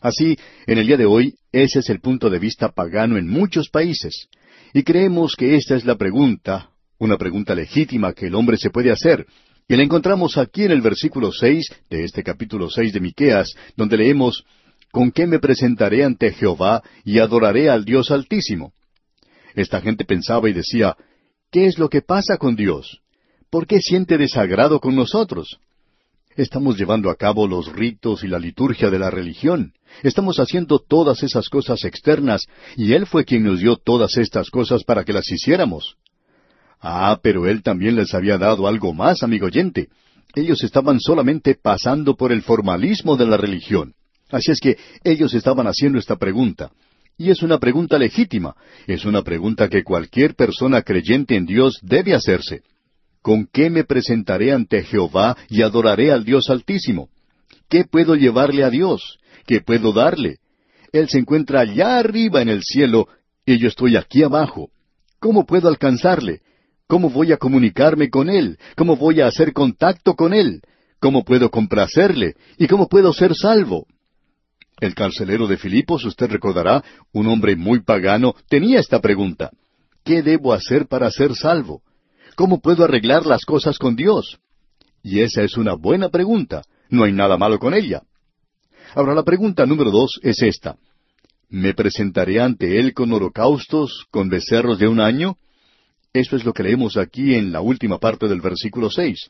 Así, 0.00 0.36
en 0.66 0.78
el 0.78 0.86
día 0.86 0.96
de 0.96 1.06
hoy, 1.06 1.34
ese 1.52 1.80
es 1.80 1.90
el 1.90 2.00
punto 2.00 2.30
de 2.30 2.38
vista 2.38 2.68
pagano 2.70 3.16
en 3.16 3.28
muchos 3.28 3.68
países. 3.68 4.28
Y 4.72 4.82
creemos 4.82 5.34
que 5.36 5.56
esta 5.56 5.74
es 5.76 5.84
la 5.84 5.96
pregunta, 5.96 6.70
una 6.98 7.16
pregunta 7.16 7.54
legítima 7.54 8.12
que 8.12 8.26
el 8.26 8.34
hombre 8.34 8.56
se 8.56 8.70
puede 8.70 8.90
hacer. 8.90 9.26
Y 9.66 9.76
la 9.76 9.82
encontramos 9.82 10.38
aquí 10.38 10.64
en 10.64 10.70
el 10.70 10.80
versículo 10.80 11.32
seis 11.32 11.68
de 11.90 12.04
este 12.04 12.22
capítulo 12.22 12.70
seis 12.70 12.92
de 12.92 13.00
Miqueas, 13.00 13.54
donde 13.76 13.96
leemos 13.96 14.44
¿Con 14.90 15.10
qué 15.12 15.26
me 15.26 15.38
presentaré 15.38 16.04
ante 16.04 16.32
Jehová 16.32 16.82
y 17.04 17.18
adoraré 17.18 17.68
al 17.68 17.84
Dios 17.84 18.10
Altísimo? 18.10 18.72
Esta 19.54 19.80
gente 19.80 20.04
pensaba 20.04 20.48
y 20.48 20.52
decía, 20.52 20.96
¿qué 21.50 21.66
es 21.66 21.78
lo 21.78 21.88
que 21.88 22.00
pasa 22.00 22.38
con 22.38 22.56
Dios? 22.56 23.00
¿Por 23.50 23.66
qué 23.66 23.80
siente 23.80 24.16
desagrado 24.16 24.80
con 24.80 24.94
nosotros? 24.94 25.58
Estamos 26.38 26.78
llevando 26.78 27.10
a 27.10 27.16
cabo 27.16 27.48
los 27.48 27.72
ritos 27.72 28.22
y 28.22 28.28
la 28.28 28.38
liturgia 28.38 28.90
de 28.90 28.98
la 29.00 29.10
religión. 29.10 29.72
Estamos 30.04 30.38
haciendo 30.38 30.78
todas 30.78 31.24
esas 31.24 31.48
cosas 31.48 31.82
externas, 31.82 32.46
y 32.76 32.92
Él 32.92 33.06
fue 33.06 33.24
quien 33.24 33.42
nos 33.42 33.58
dio 33.58 33.74
todas 33.74 34.16
estas 34.18 34.48
cosas 34.48 34.84
para 34.84 35.02
que 35.04 35.12
las 35.12 35.28
hiciéramos. 35.32 35.96
Ah, 36.80 37.18
pero 37.24 37.48
Él 37.48 37.64
también 37.64 37.96
les 37.96 38.14
había 38.14 38.38
dado 38.38 38.68
algo 38.68 38.94
más, 38.94 39.24
amigo 39.24 39.46
oyente. 39.46 39.88
Ellos 40.36 40.62
estaban 40.62 41.00
solamente 41.00 41.56
pasando 41.60 42.14
por 42.14 42.30
el 42.30 42.42
formalismo 42.42 43.16
de 43.16 43.26
la 43.26 43.36
religión. 43.36 43.94
Así 44.30 44.52
es 44.52 44.60
que 44.60 44.78
ellos 45.02 45.34
estaban 45.34 45.66
haciendo 45.66 45.98
esta 45.98 46.14
pregunta. 46.14 46.70
Y 47.16 47.30
es 47.30 47.42
una 47.42 47.58
pregunta 47.58 47.98
legítima, 47.98 48.54
es 48.86 49.04
una 49.04 49.22
pregunta 49.22 49.68
que 49.68 49.82
cualquier 49.82 50.36
persona 50.36 50.82
creyente 50.82 51.34
en 51.34 51.46
Dios 51.46 51.80
debe 51.82 52.14
hacerse. 52.14 52.62
¿Con 53.28 53.46
qué 53.52 53.68
me 53.68 53.84
presentaré 53.84 54.54
ante 54.54 54.82
Jehová 54.84 55.36
y 55.50 55.60
adoraré 55.60 56.12
al 56.12 56.24
Dios 56.24 56.48
Altísimo? 56.48 57.10
¿Qué 57.68 57.84
puedo 57.84 58.14
llevarle 58.14 58.64
a 58.64 58.70
Dios? 58.70 59.18
¿Qué 59.46 59.60
puedo 59.60 59.92
darle? 59.92 60.38
Él 60.94 61.10
se 61.10 61.18
encuentra 61.18 61.60
allá 61.60 61.98
arriba 61.98 62.40
en 62.40 62.48
el 62.48 62.62
cielo 62.62 63.06
y 63.44 63.58
yo 63.58 63.68
estoy 63.68 63.96
aquí 63.96 64.22
abajo. 64.22 64.70
¿Cómo 65.20 65.44
puedo 65.44 65.68
alcanzarle? 65.68 66.40
¿Cómo 66.86 67.10
voy 67.10 67.32
a 67.32 67.36
comunicarme 67.36 68.08
con 68.08 68.30
Él? 68.30 68.56
¿Cómo 68.74 68.96
voy 68.96 69.20
a 69.20 69.26
hacer 69.26 69.52
contacto 69.52 70.14
con 70.14 70.32
Él? 70.32 70.62
¿Cómo 70.98 71.22
puedo 71.22 71.50
complacerle? 71.50 72.34
¿Y 72.56 72.66
cómo 72.66 72.88
puedo 72.88 73.12
ser 73.12 73.34
salvo? 73.34 73.84
El 74.80 74.94
carcelero 74.94 75.46
de 75.46 75.58
Filipos, 75.58 76.02
usted 76.06 76.30
recordará, 76.30 76.82
un 77.12 77.26
hombre 77.26 77.56
muy 77.56 77.80
pagano, 77.80 78.34
tenía 78.48 78.80
esta 78.80 79.02
pregunta. 79.02 79.50
¿Qué 80.02 80.22
debo 80.22 80.54
hacer 80.54 80.86
para 80.86 81.10
ser 81.10 81.34
salvo? 81.34 81.82
¿Cómo 82.38 82.60
puedo 82.60 82.84
arreglar 82.84 83.26
las 83.26 83.44
cosas 83.44 83.78
con 83.78 83.96
Dios? 83.96 84.38
Y 85.02 85.22
esa 85.22 85.42
es 85.42 85.56
una 85.56 85.74
buena 85.74 86.08
pregunta. 86.08 86.62
No 86.88 87.02
hay 87.02 87.10
nada 87.10 87.36
malo 87.36 87.58
con 87.58 87.74
ella. 87.74 88.02
Ahora 88.94 89.12
la 89.12 89.24
pregunta 89.24 89.66
número 89.66 89.90
dos 89.90 90.20
es 90.22 90.40
esta. 90.42 90.76
¿Me 91.48 91.74
presentaré 91.74 92.40
ante 92.40 92.78
Él 92.78 92.94
con 92.94 93.12
holocaustos, 93.12 94.06
con 94.12 94.28
becerros 94.28 94.78
de 94.78 94.86
un 94.86 95.00
año? 95.00 95.36
Esto 96.12 96.36
es 96.36 96.44
lo 96.44 96.52
que 96.52 96.62
leemos 96.62 96.96
aquí 96.96 97.34
en 97.34 97.50
la 97.50 97.60
última 97.60 97.98
parte 97.98 98.28
del 98.28 98.40
versículo 98.40 98.88
seis. 98.88 99.28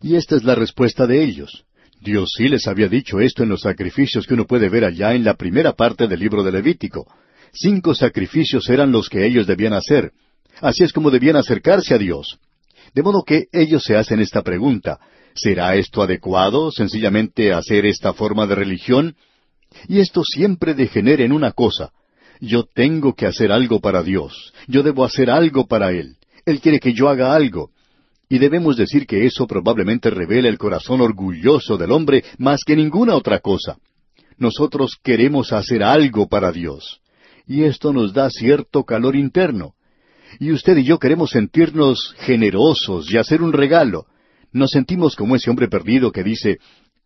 Y 0.00 0.16
esta 0.16 0.34
es 0.34 0.42
la 0.42 0.56
respuesta 0.56 1.06
de 1.06 1.22
ellos. 1.22 1.64
Dios 2.00 2.32
sí 2.36 2.48
les 2.48 2.66
había 2.66 2.88
dicho 2.88 3.20
esto 3.20 3.44
en 3.44 3.50
los 3.50 3.60
sacrificios 3.60 4.26
que 4.26 4.34
uno 4.34 4.48
puede 4.48 4.68
ver 4.68 4.84
allá 4.84 5.14
en 5.14 5.22
la 5.22 5.34
primera 5.34 5.74
parte 5.74 6.08
del 6.08 6.18
libro 6.18 6.42
de 6.42 6.50
Levítico. 6.50 7.06
Cinco 7.52 7.94
sacrificios 7.94 8.68
eran 8.68 8.90
los 8.90 9.08
que 9.08 9.24
ellos 9.24 9.46
debían 9.46 9.74
hacer. 9.74 10.10
Así 10.60 10.84
es 10.84 10.92
como 10.92 11.10
debían 11.10 11.36
acercarse 11.36 11.94
a 11.94 11.98
Dios. 11.98 12.38
De 12.94 13.02
modo 13.02 13.22
que 13.22 13.46
ellos 13.52 13.82
se 13.84 13.96
hacen 13.96 14.20
esta 14.20 14.42
pregunta. 14.42 15.00
¿Será 15.34 15.76
esto 15.76 16.02
adecuado, 16.02 16.70
sencillamente 16.70 17.52
hacer 17.52 17.86
esta 17.86 18.12
forma 18.12 18.46
de 18.46 18.54
religión? 18.54 19.16
Y 19.88 20.00
esto 20.00 20.22
siempre 20.24 20.74
degenera 20.74 21.24
en 21.24 21.32
una 21.32 21.52
cosa. 21.52 21.90
Yo 22.40 22.64
tengo 22.64 23.14
que 23.14 23.26
hacer 23.26 23.50
algo 23.50 23.80
para 23.80 24.02
Dios. 24.02 24.52
Yo 24.66 24.82
debo 24.82 25.04
hacer 25.04 25.30
algo 25.30 25.66
para 25.66 25.92
Él. 25.92 26.16
Él 26.44 26.60
quiere 26.60 26.80
que 26.80 26.92
yo 26.92 27.08
haga 27.08 27.34
algo. 27.34 27.70
Y 28.28 28.38
debemos 28.38 28.76
decir 28.76 29.06
que 29.06 29.26
eso 29.26 29.46
probablemente 29.46 30.10
revela 30.10 30.48
el 30.48 30.58
corazón 30.58 31.00
orgulloso 31.00 31.76
del 31.76 31.92
hombre 31.92 32.24
más 32.38 32.60
que 32.64 32.74
ninguna 32.74 33.14
otra 33.14 33.40
cosa. 33.40 33.76
Nosotros 34.38 34.96
queremos 35.02 35.52
hacer 35.52 35.82
algo 35.82 36.28
para 36.28 36.50
Dios. 36.50 37.00
Y 37.46 37.64
esto 37.64 37.92
nos 37.92 38.12
da 38.12 38.30
cierto 38.30 38.84
calor 38.84 39.16
interno. 39.16 39.74
Y 40.38 40.52
usted 40.52 40.76
y 40.76 40.84
yo 40.84 40.98
queremos 40.98 41.30
sentirnos 41.30 42.14
generosos 42.18 43.12
y 43.12 43.18
hacer 43.18 43.42
un 43.42 43.52
regalo. 43.52 44.06
Nos 44.52 44.70
sentimos 44.70 45.16
como 45.16 45.36
ese 45.36 45.50
hombre 45.50 45.68
perdido 45.68 46.12
que 46.12 46.22
dice, 46.22 46.58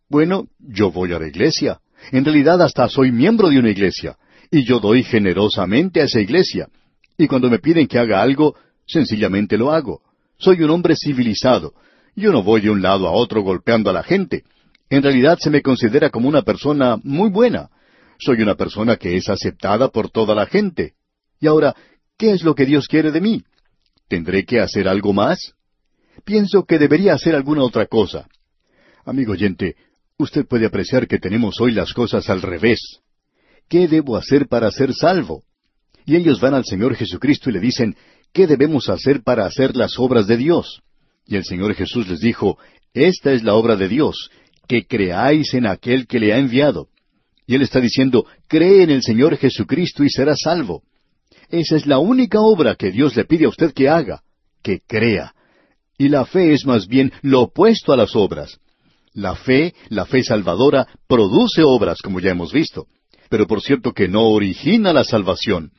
bueno, 0.09 0.47
yo 0.59 0.91
voy 0.91 1.13
a 1.13 1.19
la 1.19 1.27
iglesia. 1.27 1.79
En 2.11 2.25
realidad 2.25 2.61
hasta 2.61 2.87
soy 2.89 3.11
miembro 3.11 3.49
de 3.49 3.59
una 3.59 3.69
iglesia. 3.69 4.17
Y 4.49 4.63
yo 4.63 4.79
doy 4.79 5.03
generosamente 5.03 6.01
a 6.01 6.05
esa 6.05 6.21
iglesia. 6.21 6.67
Y 7.17 7.27
cuando 7.27 7.49
me 7.49 7.59
piden 7.59 7.87
que 7.87 7.99
haga 7.99 8.21
algo, 8.21 8.55
sencillamente 8.85 9.57
lo 9.57 9.71
hago. 9.71 10.01
Soy 10.37 10.61
un 10.61 10.69
hombre 10.69 10.95
civilizado. 10.95 11.73
Yo 12.15 12.31
no 12.31 12.43
voy 12.43 12.61
de 12.61 12.69
un 12.69 12.81
lado 12.81 13.07
a 13.07 13.11
otro 13.11 13.41
golpeando 13.41 13.89
a 13.89 13.93
la 13.93 14.03
gente. 14.03 14.43
En 14.89 15.03
realidad 15.03 15.37
se 15.39 15.49
me 15.49 15.61
considera 15.61 16.09
como 16.09 16.29
una 16.29 16.43
persona 16.43 16.97
muy 17.03 17.29
buena. 17.29 17.69
Soy 18.19 18.41
una 18.41 18.55
persona 18.55 18.95
que 18.95 19.17
es 19.17 19.29
aceptada 19.29 19.89
por 19.89 20.09
toda 20.09 20.33
la 20.33 20.45
gente. 20.45 20.93
Y 21.39 21.47
ahora, 21.47 21.75
¿qué 22.17 22.31
es 22.31 22.43
lo 22.43 22.55
que 22.55 22.65
Dios 22.65 22.87
quiere 22.87 23.11
de 23.11 23.21
mí? 23.21 23.43
¿Tendré 24.07 24.45
que 24.45 24.59
hacer 24.59 24.87
algo 24.87 25.13
más? 25.13 25.53
Pienso 26.25 26.65
que 26.65 26.79
debería 26.79 27.13
hacer 27.13 27.35
alguna 27.35 27.63
otra 27.63 27.85
cosa. 27.85 28.27
Amigo 29.05 29.33
oyente, 29.33 29.75
usted 30.17 30.45
puede 30.45 30.65
apreciar 30.65 31.07
que 31.07 31.19
tenemos 31.19 31.61
hoy 31.61 31.71
las 31.71 31.93
cosas 31.93 32.29
al 32.29 32.41
revés. 32.41 32.79
¿Qué 33.69 33.87
debo 33.87 34.17
hacer 34.17 34.47
para 34.47 34.71
ser 34.71 34.93
salvo? 34.93 35.43
Y 36.05 36.15
ellos 36.15 36.39
van 36.39 36.53
al 36.53 36.65
Señor 36.65 36.95
Jesucristo 36.95 37.49
y 37.49 37.53
le 37.53 37.59
dicen, 37.59 37.95
¿qué 38.33 38.47
debemos 38.47 38.89
hacer 38.89 39.21
para 39.23 39.45
hacer 39.45 39.75
las 39.75 39.99
obras 39.99 40.25
de 40.27 40.37
Dios? 40.37 40.81
Y 41.25 41.35
el 41.35 41.43
Señor 41.43 41.75
Jesús 41.75 42.07
les 42.07 42.19
dijo, 42.19 42.57
Esta 42.93 43.33
es 43.33 43.43
la 43.43 43.55
obra 43.55 43.75
de 43.75 43.89
Dios, 43.89 44.29
que 44.67 44.85
creáis 44.85 45.53
en 45.53 45.67
aquel 45.67 46.07
que 46.07 46.19
le 46.19 46.33
ha 46.33 46.37
enviado. 46.37 46.87
Y 47.45 47.55
Él 47.55 47.61
está 47.61 47.79
diciendo, 47.79 48.25
cree 48.47 48.83
en 48.83 48.89
el 48.89 49.03
Señor 49.03 49.37
Jesucristo 49.37 50.03
y 50.03 50.09
será 50.09 50.35
salvo. 50.35 50.83
Esa 51.49 51.75
es 51.75 51.85
la 51.85 51.99
única 51.99 52.39
obra 52.41 52.75
que 52.75 52.91
Dios 52.91 53.15
le 53.15 53.25
pide 53.25 53.45
a 53.45 53.49
usted 53.49 53.73
que 53.73 53.89
haga, 53.89 54.21
que 54.61 54.81
crea. 54.85 55.33
Y 55.97 56.09
la 56.09 56.25
fe 56.25 56.53
es 56.53 56.65
más 56.65 56.87
bien 56.87 57.11
lo 57.21 57.41
opuesto 57.41 57.93
a 57.93 57.97
las 57.97 58.15
obras. 58.15 58.59
La 59.13 59.35
fe, 59.35 59.73
la 59.89 60.05
fe 60.05 60.23
salvadora, 60.23 60.87
produce 61.07 61.63
obras, 61.63 62.01
como 62.03 62.19
ya 62.19 62.31
hemos 62.31 62.51
visto, 62.51 62.85
pero 63.29 63.47
por 63.47 63.61
cierto 63.61 63.93
que 63.93 64.07
no 64.07 64.27
origina 64.27 64.93
la 64.93 65.03
salvación. 65.03 65.71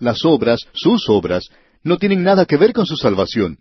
Las 0.00 0.24
obras, 0.24 0.60
sus 0.74 1.08
obras, 1.08 1.48
no 1.82 1.96
tienen 1.96 2.22
nada 2.22 2.44
que 2.44 2.56
ver 2.56 2.72
con 2.72 2.86
su 2.86 2.96
salvación. 2.96 3.58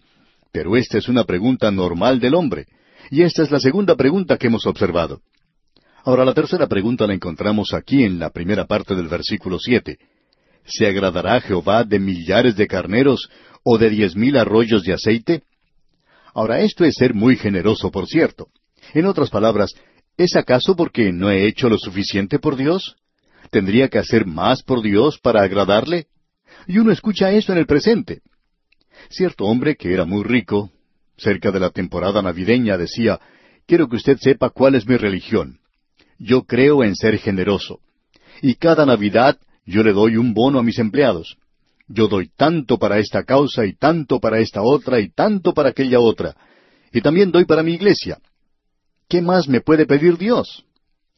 Pero 0.51 0.75
esta 0.75 0.97
es 0.97 1.07
una 1.07 1.23
pregunta 1.23 1.71
normal 1.71 2.19
del 2.19 2.35
hombre. 2.35 2.65
Y 3.11 3.21
esta 3.21 3.43
es 3.43 3.51
la 3.51 3.59
segunda 3.59 3.95
pregunta 3.95 4.37
que 4.37 4.47
hemos 4.47 4.65
observado. 4.65 5.21
Ahora 6.03 6.25
la 6.25 6.33
tercera 6.33 6.67
pregunta 6.67 7.07
la 7.07 7.13
encontramos 7.13 7.73
aquí 7.73 8.03
en 8.03 8.19
la 8.19 8.29
primera 8.29 8.65
parte 8.65 8.95
del 8.95 9.07
versículo 9.07 9.57
siete. 9.59 9.97
¿Se 10.65 10.88
agradará 10.88 11.41
Jehová 11.41 11.84
de 11.84 11.99
millares 11.99 12.56
de 12.56 12.67
carneros 12.67 13.30
o 13.63 13.78
de 13.78 13.89
diez 13.89 14.15
mil 14.15 14.38
arroyos 14.38 14.84
de 14.84 14.93
aceite? 14.93 15.43
Ahora 16.34 16.62
esto 16.62 16.84
es 16.86 16.95
ser 16.95 17.13
muy 17.13 17.36
generoso, 17.36 17.91
por 17.91 18.08
cierto. 18.08 18.47
En 18.93 19.06
otras 19.06 19.30
palabras, 19.30 19.71
¿es 20.17 20.36
acaso 20.36 20.76
porque 20.76 21.12
no 21.12 21.30
he 21.30 21.45
hecho 21.45 21.69
lo 21.69 21.78
suficiente 21.78 22.39
por 22.39 22.56
Dios? 22.56 22.95
¿Tendría 23.52 23.88
que 23.88 23.99
hacer 23.99 24.26
más 24.26 24.63
por 24.63 24.82
Dios 24.82 25.19
para 25.19 25.43
agradarle? 25.43 26.08
Y 26.67 26.80
uno 26.80 26.91
escucha 26.91 27.32
eso 27.32 27.52
en 27.52 27.60
el 27.60 27.65
presente. 27.65 28.21
Cierto 29.10 29.45
hombre 29.45 29.76
que 29.76 29.93
era 29.93 30.06
muy 30.06 30.23
rico, 30.23 30.71
cerca 31.17 31.52
de 31.52 31.60
la 31.60 31.69
temporada 31.69 32.21
navideña, 32.21 32.78
decía, 32.78 33.19
quiero 33.67 33.88
que 33.88 33.97
usted 33.97 34.17
sepa 34.17 34.49
cuál 34.49 34.76
es 34.76 34.88
mi 34.88 34.97
religión. 34.97 35.60
Yo 36.17 36.43
creo 36.43 36.84
en 36.84 36.95
ser 36.95 37.17
generoso. 37.17 37.80
Y 38.41 38.56
cada 38.56 38.86
Navidad 38.86 39.38
yo 39.65 39.84
le 39.84 39.93
doy 39.93 40.17
un 40.17 40.34
bono 40.34 40.60
a 40.60 40.63
mis 40.63 40.80
empleados. 40.80 41.38
Yo 41.88 42.08
doy 42.08 42.30
tanto 42.36 42.78
para 42.78 42.99
esta 42.99 43.23
causa 43.23 43.65
y 43.65 43.73
tanto 43.73 44.19
para 44.19 44.39
esta 44.39 44.62
otra 44.62 44.99
y 44.99 45.10
tanto 45.10 45.54
para 45.54 45.69
aquella 45.69 45.99
otra. 45.99 46.36
Y 46.91 47.02
también 47.02 47.32
doy 47.32 47.45
para 47.45 47.63
mi 47.63 47.73
iglesia. 47.73 48.19
¿Qué 49.08 49.21
más 49.21 49.47
me 49.47 49.62
puede 49.62 49.86
pedir 49.86 50.17
Dios? 50.17 50.65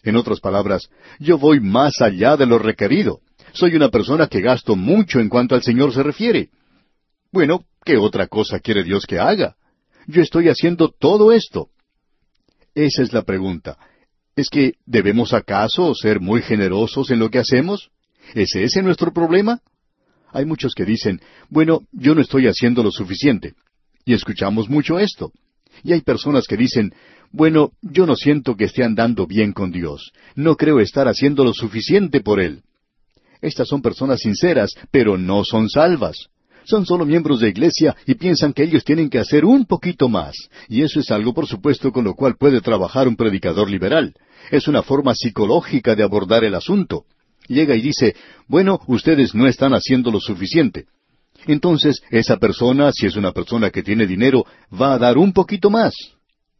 En 0.03 0.15
otras 0.15 0.39
palabras, 0.39 0.89
yo 1.19 1.38
voy 1.38 1.60
más 1.60 2.01
allá 2.01 2.38
de 2.38 2.45
lo 2.45 2.60
requerido. 2.60 3.21
Soy 3.53 3.75
una 3.75 3.89
persona 3.89 4.27
que 4.27 4.41
gasto 4.41 4.75
mucho 4.75 5.19
en 5.19 5.29
cuanto 5.29 5.55
al 5.55 5.63
Señor 5.63 5.93
se 5.93 6.03
refiere. 6.03 6.49
Bueno, 7.31 7.63
¿qué 7.84 7.97
otra 7.97 8.27
cosa 8.27 8.60
quiere 8.60 8.84
Dios 8.84 9.05
que 9.05 9.19
haga? 9.19 9.55
Yo 10.08 10.21
estoy 10.21 10.49
haciendo 10.49 10.89
todo 10.89 11.31
esto. 11.31 11.69
Esa 12.75 13.01
es 13.01 13.13
la 13.13 13.23
pregunta. 13.23 13.77
¿Es 14.36 14.49
que 14.49 14.73
debemos 14.86 15.34
acaso 15.34 15.95
ser 15.95 16.19
muy 16.19 16.41
generosos 16.41 17.10
en 17.10 17.19
lo 17.19 17.29
que 17.29 17.39
hacemos? 17.39 17.89
¿Es 18.33 18.55
ese 18.55 18.81
nuestro 18.81 19.13
problema? 19.13 19.61
Hay 20.31 20.45
muchos 20.45 20.73
que 20.73 20.85
dicen, 20.85 21.21
bueno, 21.49 21.81
yo 21.91 22.15
no 22.15 22.21
estoy 22.21 22.47
haciendo 22.47 22.83
lo 22.83 22.91
suficiente. 22.91 23.53
Y 24.05 24.13
escuchamos 24.13 24.69
mucho 24.69 24.99
esto. 24.99 25.31
Y 25.83 25.93
hay 25.93 26.01
personas 26.01 26.45
que 26.47 26.57
dicen, 26.57 26.93
bueno, 27.31 27.71
yo 27.81 28.05
no 28.05 28.15
siento 28.15 28.55
que 28.55 28.65
esté 28.65 28.83
andando 28.83 29.27
bien 29.27 29.53
con 29.53 29.71
Dios. 29.71 30.11
No 30.35 30.55
creo 30.55 30.79
estar 30.79 31.07
haciendo 31.07 31.43
lo 31.43 31.53
suficiente 31.53 32.21
por 32.21 32.39
Él. 32.39 32.63
Estas 33.41 33.67
son 33.67 33.81
personas 33.81 34.21
sinceras, 34.21 34.71
pero 34.91 35.17
no 35.17 35.43
son 35.43 35.69
salvas. 35.69 36.27
Son 36.65 36.85
solo 36.85 37.05
miembros 37.05 37.39
de 37.39 37.49
iglesia 37.49 37.95
y 38.07 38.15
piensan 38.15 38.53
que 38.53 38.63
ellos 38.63 38.83
tienen 38.83 39.09
que 39.09 39.19
hacer 39.19 39.45
un 39.45 39.65
poquito 39.65 40.09
más. 40.09 40.35
Y 40.67 40.81
eso 40.81 40.99
es 40.99 41.11
algo, 41.11 41.33
por 41.33 41.45
supuesto, 41.45 41.91
con 41.91 42.03
lo 42.03 42.15
cual 42.15 42.38
puede 42.38 42.59
trabajar 42.59 43.07
un 43.07 43.15
predicador 43.15 43.69
liberal. 43.69 44.15
Es 44.51 44.67
una 44.67 44.81
forma 44.81 45.13
psicológica 45.13 45.95
de 45.95 46.03
abordar 46.03 46.43
el 46.43 46.55
asunto. 46.55 47.05
Llega 47.47 47.75
y 47.75 47.81
dice, 47.81 48.15
bueno, 48.47 48.79
ustedes 48.88 49.36
no 49.36 49.47
están 49.47 49.73
haciendo 49.73 50.12
lo 50.12 50.19
suficiente. 50.19 50.86
Entonces, 51.47 52.01
esa 52.10 52.38
persona, 52.38 52.91
si 52.91 53.05
es 53.05 53.15
una 53.15 53.31
persona 53.31 53.69
que 53.69 53.84
tiene 53.84 54.08
dinero, 54.08 54.45
va 54.73 54.93
a 54.93 54.97
dar 54.97 55.17
un 55.17 55.31
poquito 55.34 55.69
más. 55.69 55.93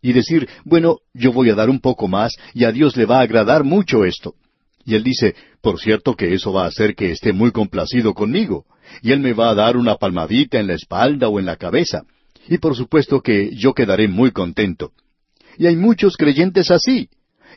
y 0.06 0.14
decir, 0.14 0.48
bueno, 0.66 1.00
yo 1.16 1.34
voy 1.34 1.50
a 1.50 1.56
dar 1.56 1.68
un 1.68 1.80
poco 1.80 2.08
más 2.08 2.34
y 2.54 2.64
a 2.64 2.72
Dios 2.72 2.96
le 2.96 3.06
va 3.06 3.18
a 3.18 3.22
agradar 3.22 3.64
mucho 3.64 4.06
esto. 4.06 4.36
Y 4.86 4.94
él 4.94 5.04
dice, 5.04 5.34
por 5.62 5.80
cierto 5.80 6.16
que 6.16 6.32
eso 6.36 6.54
va 6.54 6.66
a 6.66 6.68
hacer 6.68 6.94
que 6.94 7.10
esté 7.10 7.34
muy 7.34 7.52
complacido 7.52 8.14
conmigo, 8.14 8.66
y 9.02 9.14
él 9.14 9.20
me 9.20 9.34
va 9.34 9.50
a 9.50 9.56
dar 9.56 9.78
una 9.78 9.96
palmadita 9.96 10.60
en 10.60 10.68
la 10.68 10.76
espalda 10.76 11.28
o 11.28 11.40
en 11.40 11.48
la 11.48 11.56
cabeza, 11.56 12.04
y 12.48 12.60
por 12.60 12.76
supuesto 12.76 13.22
que 13.22 13.50
yo 13.56 13.74
quedaré 13.74 14.08
muy 14.08 14.30
contento. 14.30 14.92
Y 15.58 15.66
hay 15.66 15.76
muchos 15.76 16.18
creyentes 16.18 16.70
así, 16.70 17.10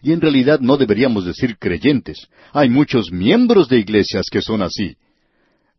y 0.02 0.12
en 0.12 0.20
realidad 0.20 0.60
no 0.60 0.76
deberíamos 0.76 1.24
decir 1.24 1.58
creyentes, 1.58 2.28
hay 2.52 2.68
muchos 2.68 3.10
miembros 3.12 3.68
de 3.68 3.78
iglesias 3.78 4.26
que 4.30 4.42
son 4.42 4.62
así. 4.62 4.96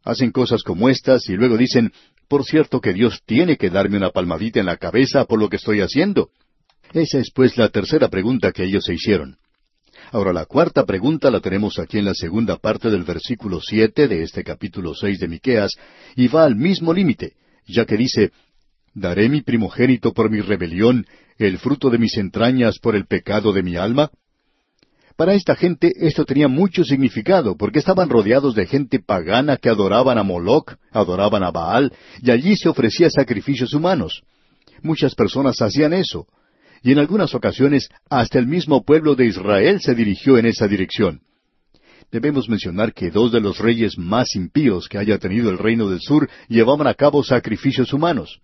Hacen 0.03 0.31
cosas 0.31 0.63
como 0.63 0.89
estas 0.89 1.29
y 1.29 1.35
luego 1.35 1.57
dicen, 1.57 1.91
por 2.27 2.45
cierto 2.45 2.79
que 2.79 2.93
Dios 2.93 3.21
tiene 3.25 3.57
que 3.57 3.69
darme 3.69 3.97
una 3.97 4.11
palmadita 4.11 4.59
en 4.59 4.67
la 4.67 4.77
cabeza 4.77 5.25
por 5.25 5.39
lo 5.39 5.49
que 5.49 5.57
estoy 5.57 5.81
haciendo. 5.81 6.29
Esa 6.93 7.19
es 7.19 7.31
pues 7.31 7.57
la 7.57 7.69
tercera 7.69 8.07
pregunta 8.09 8.51
que 8.51 8.63
ellos 8.63 8.85
se 8.85 8.93
hicieron. 8.93 9.37
Ahora 10.11 10.33
la 10.33 10.45
cuarta 10.45 10.85
pregunta 10.85 11.29
la 11.29 11.39
tenemos 11.39 11.77
aquí 11.77 11.99
en 11.99 12.05
la 12.05 12.13
segunda 12.13 12.57
parte 12.57 12.89
del 12.89 13.03
versículo 13.03 13.59
siete 13.61 14.07
de 14.07 14.23
este 14.23 14.43
capítulo 14.43 14.95
seis 14.95 15.19
de 15.19 15.27
Miqueas, 15.27 15.71
y 16.15 16.27
va 16.27 16.45
al 16.45 16.55
mismo 16.55 16.93
límite, 16.93 17.33
ya 17.67 17.85
que 17.85 17.97
dice 17.97 18.31
¿Daré 18.93 19.29
mi 19.29 19.41
primogénito 19.41 20.13
por 20.13 20.31
mi 20.31 20.41
rebelión, 20.41 21.05
el 21.47 21.57
fruto 21.57 21.89
de 21.89 21.97
mis 21.97 22.17
entrañas 22.17 22.79
por 22.79 22.95
el 22.95 23.05
pecado 23.05 23.53
de 23.53 23.63
mi 23.63 23.75
alma? 23.75 24.11
Para 25.15 25.33
esta 25.33 25.55
gente 25.55 25.91
esto 25.95 26.23
tenía 26.25 26.47
mucho 26.47 26.83
significado, 26.83 27.57
porque 27.57 27.79
estaban 27.79 28.09
rodeados 28.09 28.55
de 28.55 28.67
gente 28.67 28.99
pagana 28.99 29.57
que 29.57 29.69
adoraban 29.69 30.17
a 30.17 30.23
Moloch, 30.23 30.75
adoraban 30.91 31.43
a 31.43 31.51
Baal, 31.51 31.91
y 32.21 32.31
allí 32.31 32.55
se 32.55 32.69
ofrecía 32.69 33.09
sacrificios 33.09 33.73
humanos. 33.73 34.21
Muchas 34.81 35.15
personas 35.15 35.61
hacían 35.61 35.93
eso 35.93 36.27
y 36.83 36.91
en 36.91 36.99
algunas 36.99 37.33
ocasiones 37.35 37.89
hasta 38.09 38.39
el 38.39 38.47
mismo 38.47 38.83
pueblo 38.83 39.15
de 39.15 39.25
Israel 39.25 39.79
se 39.81 39.95
dirigió 39.95 40.37
en 40.37 40.45
esa 40.45 40.67
dirección. 40.67 41.21
Debemos 42.11 42.49
mencionar 42.49 42.93
que 42.93 43.11
dos 43.11 43.31
de 43.31 43.39
los 43.39 43.59
reyes 43.59 43.97
más 43.97 44.35
impíos 44.35 44.87
que 44.87 44.97
haya 44.97 45.19
tenido 45.19 45.49
el 45.51 45.59
reino 45.59 45.89
del 45.89 45.99
sur 45.99 46.29
llevaban 46.47 46.87
a 46.87 46.95
cabo 46.95 47.23
sacrificios 47.23 47.93
humanos. 47.93 48.39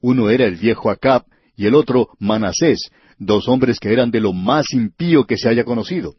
Uno 0.00 0.30
era 0.30 0.46
el 0.46 0.56
viejo 0.56 0.90
Acab 0.90 1.24
y 1.56 1.66
el 1.66 1.74
otro 1.74 2.10
Manasés, 2.18 2.90
dos 3.18 3.48
hombres 3.48 3.78
que 3.80 3.92
eran 3.92 4.10
de 4.10 4.20
lo 4.20 4.32
más 4.32 4.72
impío 4.72 5.24
que 5.24 5.38
se 5.38 5.48
haya 5.48 5.64
conocido. 5.64 6.14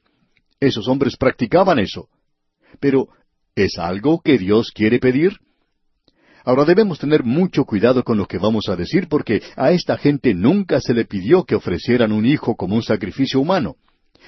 Esos 0.60 0.88
hombres 0.88 1.16
practicaban 1.18 1.80
eso. 1.80 2.10
Pero, 2.80 3.10
¿es 3.56 3.78
algo 3.78 4.22
que 4.22 4.38
Dios 4.38 4.72
quiere 4.74 5.00
pedir? 5.00 5.38
Ahora 6.44 6.66
debemos 6.66 6.98
tener 6.98 7.24
mucho 7.24 7.66
cuidado 7.66 8.04
con 8.04 8.18
lo 8.18 8.26
que 8.26 8.38
vamos 8.38 8.70
a 8.70 8.76
decir 8.76 9.08
porque 9.10 9.44
a 9.56 9.72
esta 9.72 9.98
gente 9.98 10.34
nunca 10.34 10.80
se 10.80 10.94
le 10.94 11.06
pidió 11.06 11.44
que 11.44 11.56
ofrecieran 11.56 12.12
un 12.12 12.26
hijo 12.26 12.56
como 12.56 12.76
un 12.76 12.84
sacrificio 12.84 13.40
humano. 13.40 13.76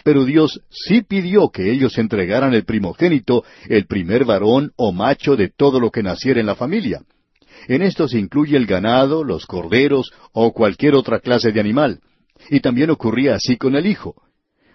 Pero 0.03 0.25
Dios 0.25 0.61
sí 0.69 1.01
pidió 1.01 1.49
que 1.49 1.71
ellos 1.71 1.97
entregaran 1.97 2.53
el 2.53 2.65
primogénito, 2.65 3.43
el 3.67 3.85
primer 3.85 4.25
varón 4.25 4.71
o 4.75 4.91
macho 4.91 5.35
de 5.35 5.49
todo 5.49 5.79
lo 5.79 5.91
que 5.91 6.03
naciera 6.03 6.39
en 6.39 6.45
la 6.45 6.55
familia. 6.55 7.01
En 7.67 7.81
esto 7.81 8.07
se 8.07 8.19
incluye 8.19 8.57
el 8.57 8.65
ganado, 8.65 9.23
los 9.23 9.45
corderos 9.45 10.11
o 10.33 10.53
cualquier 10.53 10.95
otra 10.95 11.19
clase 11.19 11.51
de 11.51 11.59
animal. 11.59 11.99
Y 12.49 12.61
también 12.61 12.89
ocurría 12.89 13.35
así 13.35 13.57
con 13.57 13.75
el 13.75 13.85
hijo. 13.85 14.15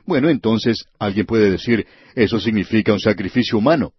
Bueno, 0.07 0.29
entonces 0.29 0.85
alguien 0.99 1.27
puede 1.27 1.51
decir, 1.51 1.87
eso 2.15 2.39
significa 2.39 2.93
un 2.93 3.01
sacrificio 3.01 3.59
humano. 3.59 3.93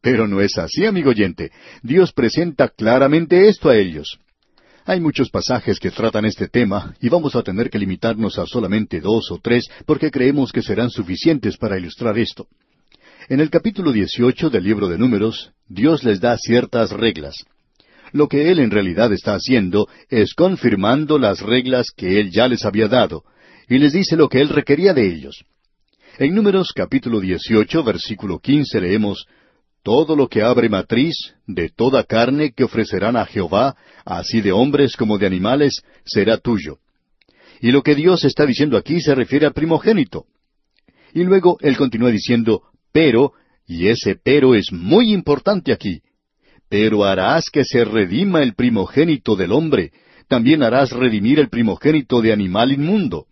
Pero 0.00 0.26
no 0.26 0.40
es 0.40 0.58
así, 0.58 0.84
amigo 0.84 1.10
oyente. 1.10 1.52
Dios 1.82 2.12
presenta 2.12 2.68
claramente 2.68 3.48
esto 3.48 3.68
a 3.68 3.76
ellos. 3.76 4.18
Hay 4.84 5.00
muchos 5.00 5.30
pasajes 5.30 5.78
que 5.78 5.92
tratan 5.92 6.24
este 6.24 6.48
tema 6.48 6.94
y 7.00 7.08
vamos 7.08 7.36
a 7.36 7.42
tener 7.42 7.70
que 7.70 7.78
limitarnos 7.78 8.36
a 8.38 8.46
solamente 8.46 9.00
dos 9.00 9.30
o 9.30 9.38
tres 9.38 9.68
porque 9.86 10.10
creemos 10.10 10.50
que 10.50 10.60
serán 10.60 10.90
suficientes 10.90 11.56
para 11.56 11.78
ilustrar 11.78 12.18
esto. 12.18 12.48
En 13.28 13.38
el 13.38 13.48
capítulo 13.48 13.92
18 13.92 14.50
del 14.50 14.64
libro 14.64 14.88
de 14.88 14.98
Números, 14.98 15.52
Dios 15.68 16.02
les 16.02 16.20
da 16.20 16.36
ciertas 16.36 16.90
reglas. 16.90 17.44
Lo 18.12 18.28
que 18.28 18.50
Él 18.50 18.58
en 18.58 18.70
realidad 18.70 19.12
está 19.12 19.34
haciendo 19.34 19.88
es 20.08 20.34
confirmando 20.34 21.18
las 21.18 21.40
reglas 21.40 21.88
que 21.96 22.20
Él 22.20 22.30
ya 22.30 22.46
les 22.46 22.64
había 22.64 22.88
dado, 22.88 23.24
y 23.68 23.78
les 23.78 23.92
dice 23.92 24.16
lo 24.16 24.28
que 24.28 24.40
Él 24.40 24.50
requería 24.50 24.92
de 24.92 25.06
ellos. 25.06 25.44
En 26.18 26.34
Números 26.34 26.72
capítulo 26.74 27.20
18, 27.20 27.82
versículo 27.82 28.38
15 28.38 28.80
leemos, 28.80 29.26
todo 29.82 30.14
lo 30.14 30.28
que 30.28 30.42
abre 30.42 30.68
matriz, 30.68 31.34
de 31.46 31.70
toda 31.70 32.04
carne 32.04 32.52
que 32.52 32.64
ofrecerán 32.64 33.16
a 33.16 33.24
Jehová, 33.24 33.76
así 34.04 34.40
de 34.40 34.52
hombres 34.52 34.96
como 34.96 35.18
de 35.18 35.26
animales, 35.26 35.82
será 36.04 36.36
tuyo. 36.36 36.78
Y 37.60 37.72
lo 37.72 37.82
que 37.82 37.94
Dios 37.94 38.24
está 38.24 38.44
diciendo 38.44 38.76
aquí 38.76 39.00
se 39.00 39.14
refiere 39.14 39.46
al 39.46 39.54
primogénito. 39.54 40.26
Y 41.14 41.24
luego 41.24 41.56
él 41.60 41.76
continúa 41.76 42.10
diciendo, 42.10 42.62
pero, 42.92 43.32
y 43.66 43.88
ese 43.88 44.16
pero 44.16 44.54
es 44.54 44.70
muy 44.70 45.12
importante 45.12 45.72
aquí, 45.72 46.02
pero 46.72 47.04
harás 47.04 47.50
que 47.50 47.66
se 47.66 47.84
redima 47.84 48.42
el 48.42 48.54
primogénito 48.54 49.36
del 49.36 49.52
hombre, 49.52 49.92
también 50.26 50.62
harás 50.62 50.90
redimir 50.90 51.38
el 51.38 51.50
primogénito 51.50 52.22
de 52.22 52.32
animal 52.32 52.72
inmundo. 52.72 53.26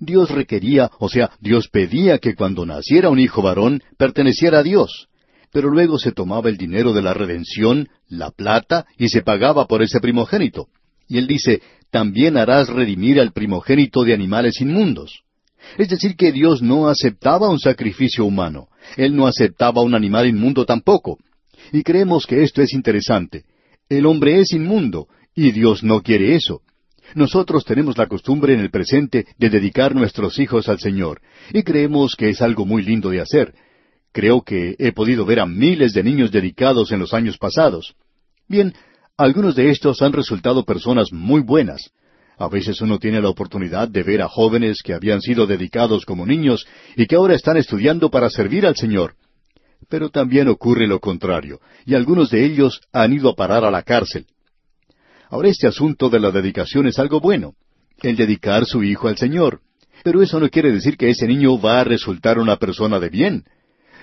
Dios 0.00 0.30
requería, 0.30 0.90
o 0.98 1.10
sea, 1.10 1.32
Dios 1.38 1.68
pedía 1.68 2.16
que 2.16 2.34
cuando 2.34 2.64
naciera 2.64 3.10
un 3.10 3.18
hijo 3.20 3.42
varón 3.42 3.82
perteneciera 3.98 4.60
a 4.60 4.62
Dios 4.62 5.10
pero 5.52 5.68
luego 5.68 5.98
se 5.98 6.12
tomaba 6.12 6.48
el 6.48 6.56
dinero 6.56 6.94
de 6.94 7.02
la 7.02 7.12
redención, 7.12 7.90
la 8.08 8.30
plata, 8.30 8.86
y 8.96 9.10
se 9.10 9.20
pagaba 9.20 9.66
por 9.66 9.82
ese 9.82 10.00
primogénito. 10.00 10.68
Y 11.08 11.18
él 11.18 11.26
dice, 11.26 11.60
también 11.90 12.38
harás 12.38 12.70
redimir 12.70 13.20
al 13.20 13.32
primogénito 13.32 14.02
de 14.02 14.14
animales 14.14 14.62
inmundos. 14.62 15.24
Es 15.76 15.90
decir, 15.90 16.16
que 16.16 16.32
Dios 16.32 16.62
no 16.62 16.88
aceptaba 16.88 17.50
un 17.50 17.60
sacrificio 17.60 18.24
humano. 18.24 18.68
Él 18.96 19.14
no 19.14 19.26
aceptaba 19.26 19.82
un 19.82 19.94
animal 19.94 20.26
inmundo 20.26 20.64
tampoco. 20.64 21.18
Y 21.72 21.82
creemos 21.82 22.26
que 22.26 22.42
esto 22.42 22.62
es 22.62 22.72
interesante. 22.74 23.44
El 23.88 24.06
hombre 24.06 24.38
es 24.40 24.52
inmundo, 24.52 25.08
y 25.34 25.50
Dios 25.50 25.82
no 25.82 26.02
quiere 26.02 26.34
eso. 26.34 26.60
Nosotros 27.14 27.64
tenemos 27.64 27.98
la 27.98 28.06
costumbre 28.06 28.54
en 28.54 28.60
el 28.60 28.70
presente 28.70 29.26
de 29.38 29.50
dedicar 29.50 29.94
nuestros 29.94 30.38
hijos 30.38 30.68
al 30.68 30.78
Señor, 30.78 31.20
y 31.52 31.62
creemos 31.62 32.14
que 32.16 32.28
es 32.28 32.40
algo 32.40 32.64
muy 32.64 32.82
lindo 32.82 33.10
de 33.10 33.20
hacer, 33.20 33.54
Creo 34.12 34.42
que 34.42 34.76
he 34.78 34.92
podido 34.92 35.24
ver 35.24 35.40
a 35.40 35.46
miles 35.46 35.94
de 35.94 36.04
niños 36.04 36.30
dedicados 36.30 36.92
en 36.92 37.00
los 37.00 37.14
años 37.14 37.38
pasados. 37.38 37.94
Bien, 38.46 38.74
algunos 39.16 39.56
de 39.56 39.70
estos 39.70 40.02
han 40.02 40.12
resultado 40.12 40.64
personas 40.64 41.12
muy 41.12 41.40
buenas. 41.40 41.90
A 42.36 42.48
veces 42.48 42.80
uno 42.82 42.98
tiene 42.98 43.22
la 43.22 43.30
oportunidad 43.30 43.88
de 43.88 44.02
ver 44.02 44.20
a 44.20 44.28
jóvenes 44.28 44.82
que 44.82 44.92
habían 44.92 45.22
sido 45.22 45.46
dedicados 45.46 46.04
como 46.04 46.26
niños 46.26 46.66
y 46.94 47.06
que 47.06 47.16
ahora 47.16 47.34
están 47.34 47.56
estudiando 47.56 48.10
para 48.10 48.28
servir 48.28 48.66
al 48.66 48.76
Señor. 48.76 49.14
Pero 49.92 50.08
también 50.08 50.48
ocurre 50.48 50.86
lo 50.86 51.00
contrario, 51.00 51.60
y 51.84 51.94
algunos 51.94 52.30
de 52.30 52.46
ellos 52.46 52.80
han 52.94 53.12
ido 53.12 53.28
a 53.28 53.36
parar 53.36 53.62
a 53.62 53.70
la 53.70 53.82
cárcel. 53.82 54.24
Ahora 55.28 55.50
este 55.50 55.66
asunto 55.66 56.08
de 56.08 56.18
la 56.18 56.30
dedicación 56.30 56.86
es 56.86 56.98
algo 56.98 57.20
bueno, 57.20 57.56
el 58.00 58.16
dedicar 58.16 58.64
su 58.64 58.82
hijo 58.82 59.08
al 59.08 59.18
Señor. 59.18 59.60
Pero 60.02 60.22
eso 60.22 60.40
no 60.40 60.48
quiere 60.48 60.72
decir 60.72 60.96
que 60.96 61.10
ese 61.10 61.26
niño 61.26 61.60
va 61.60 61.82
a 61.82 61.84
resultar 61.84 62.38
una 62.38 62.56
persona 62.56 62.98
de 63.00 63.10
bien. 63.10 63.44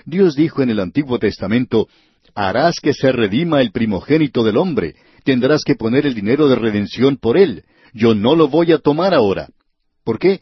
Dios 0.04 0.36
dijo 0.36 0.62
en 0.62 0.70
el 0.70 0.78
Antiguo 0.78 1.18
Testamento, 1.18 1.88
harás 2.36 2.76
que 2.80 2.94
se 2.94 3.10
redima 3.10 3.60
el 3.60 3.72
primogénito 3.72 4.44
del 4.44 4.58
hombre, 4.58 4.94
tendrás 5.24 5.64
que 5.64 5.74
poner 5.74 6.06
el 6.06 6.14
dinero 6.14 6.46
de 6.46 6.54
redención 6.54 7.16
por 7.16 7.36
él. 7.36 7.64
Yo 7.94 8.14
no 8.14 8.36
lo 8.36 8.46
voy 8.46 8.70
a 8.70 8.78
tomar 8.78 9.12
ahora. 9.12 9.48
¿Por 10.04 10.20
qué? 10.20 10.38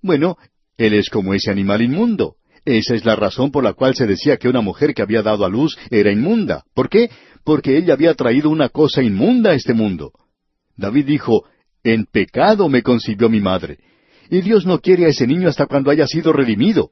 Bueno, 0.00 0.36
él 0.78 0.94
es 0.94 1.10
como 1.10 1.34
ese 1.34 1.50
animal 1.50 1.82
inmundo. 1.82 2.36
Esa 2.66 2.96
es 2.96 3.04
la 3.04 3.14
razón 3.14 3.52
por 3.52 3.62
la 3.62 3.74
cual 3.74 3.94
se 3.94 4.08
decía 4.08 4.38
que 4.38 4.48
una 4.48 4.60
mujer 4.60 4.92
que 4.92 5.00
había 5.00 5.22
dado 5.22 5.44
a 5.44 5.48
luz 5.48 5.78
era 5.88 6.10
inmunda. 6.10 6.64
¿Por 6.74 6.88
qué? 6.88 7.08
Porque 7.44 7.78
ella 7.78 7.94
había 7.94 8.12
traído 8.14 8.50
una 8.50 8.70
cosa 8.70 9.04
inmunda 9.04 9.50
a 9.50 9.54
este 9.54 9.72
mundo. 9.72 10.10
David 10.76 11.06
dijo, 11.06 11.44
En 11.84 12.06
pecado 12.06 12.68
me 12.68 12.82
concibió 12.82 13.28
mi 13.28 13.40
madre. 13.40 13.78
Y 14.30 14.40
Dios 14.40 14.66
no 14.66 14.80
quiere 14.80 15.04
a 15.04 15.10
ese 15.10 15.28
niño 15.28 15.48
hasta 15.48 15.66
cuando 15.66 15.92
haya 15.92 16.08
sido 16.08 16.32
redimido. 16.32 16.90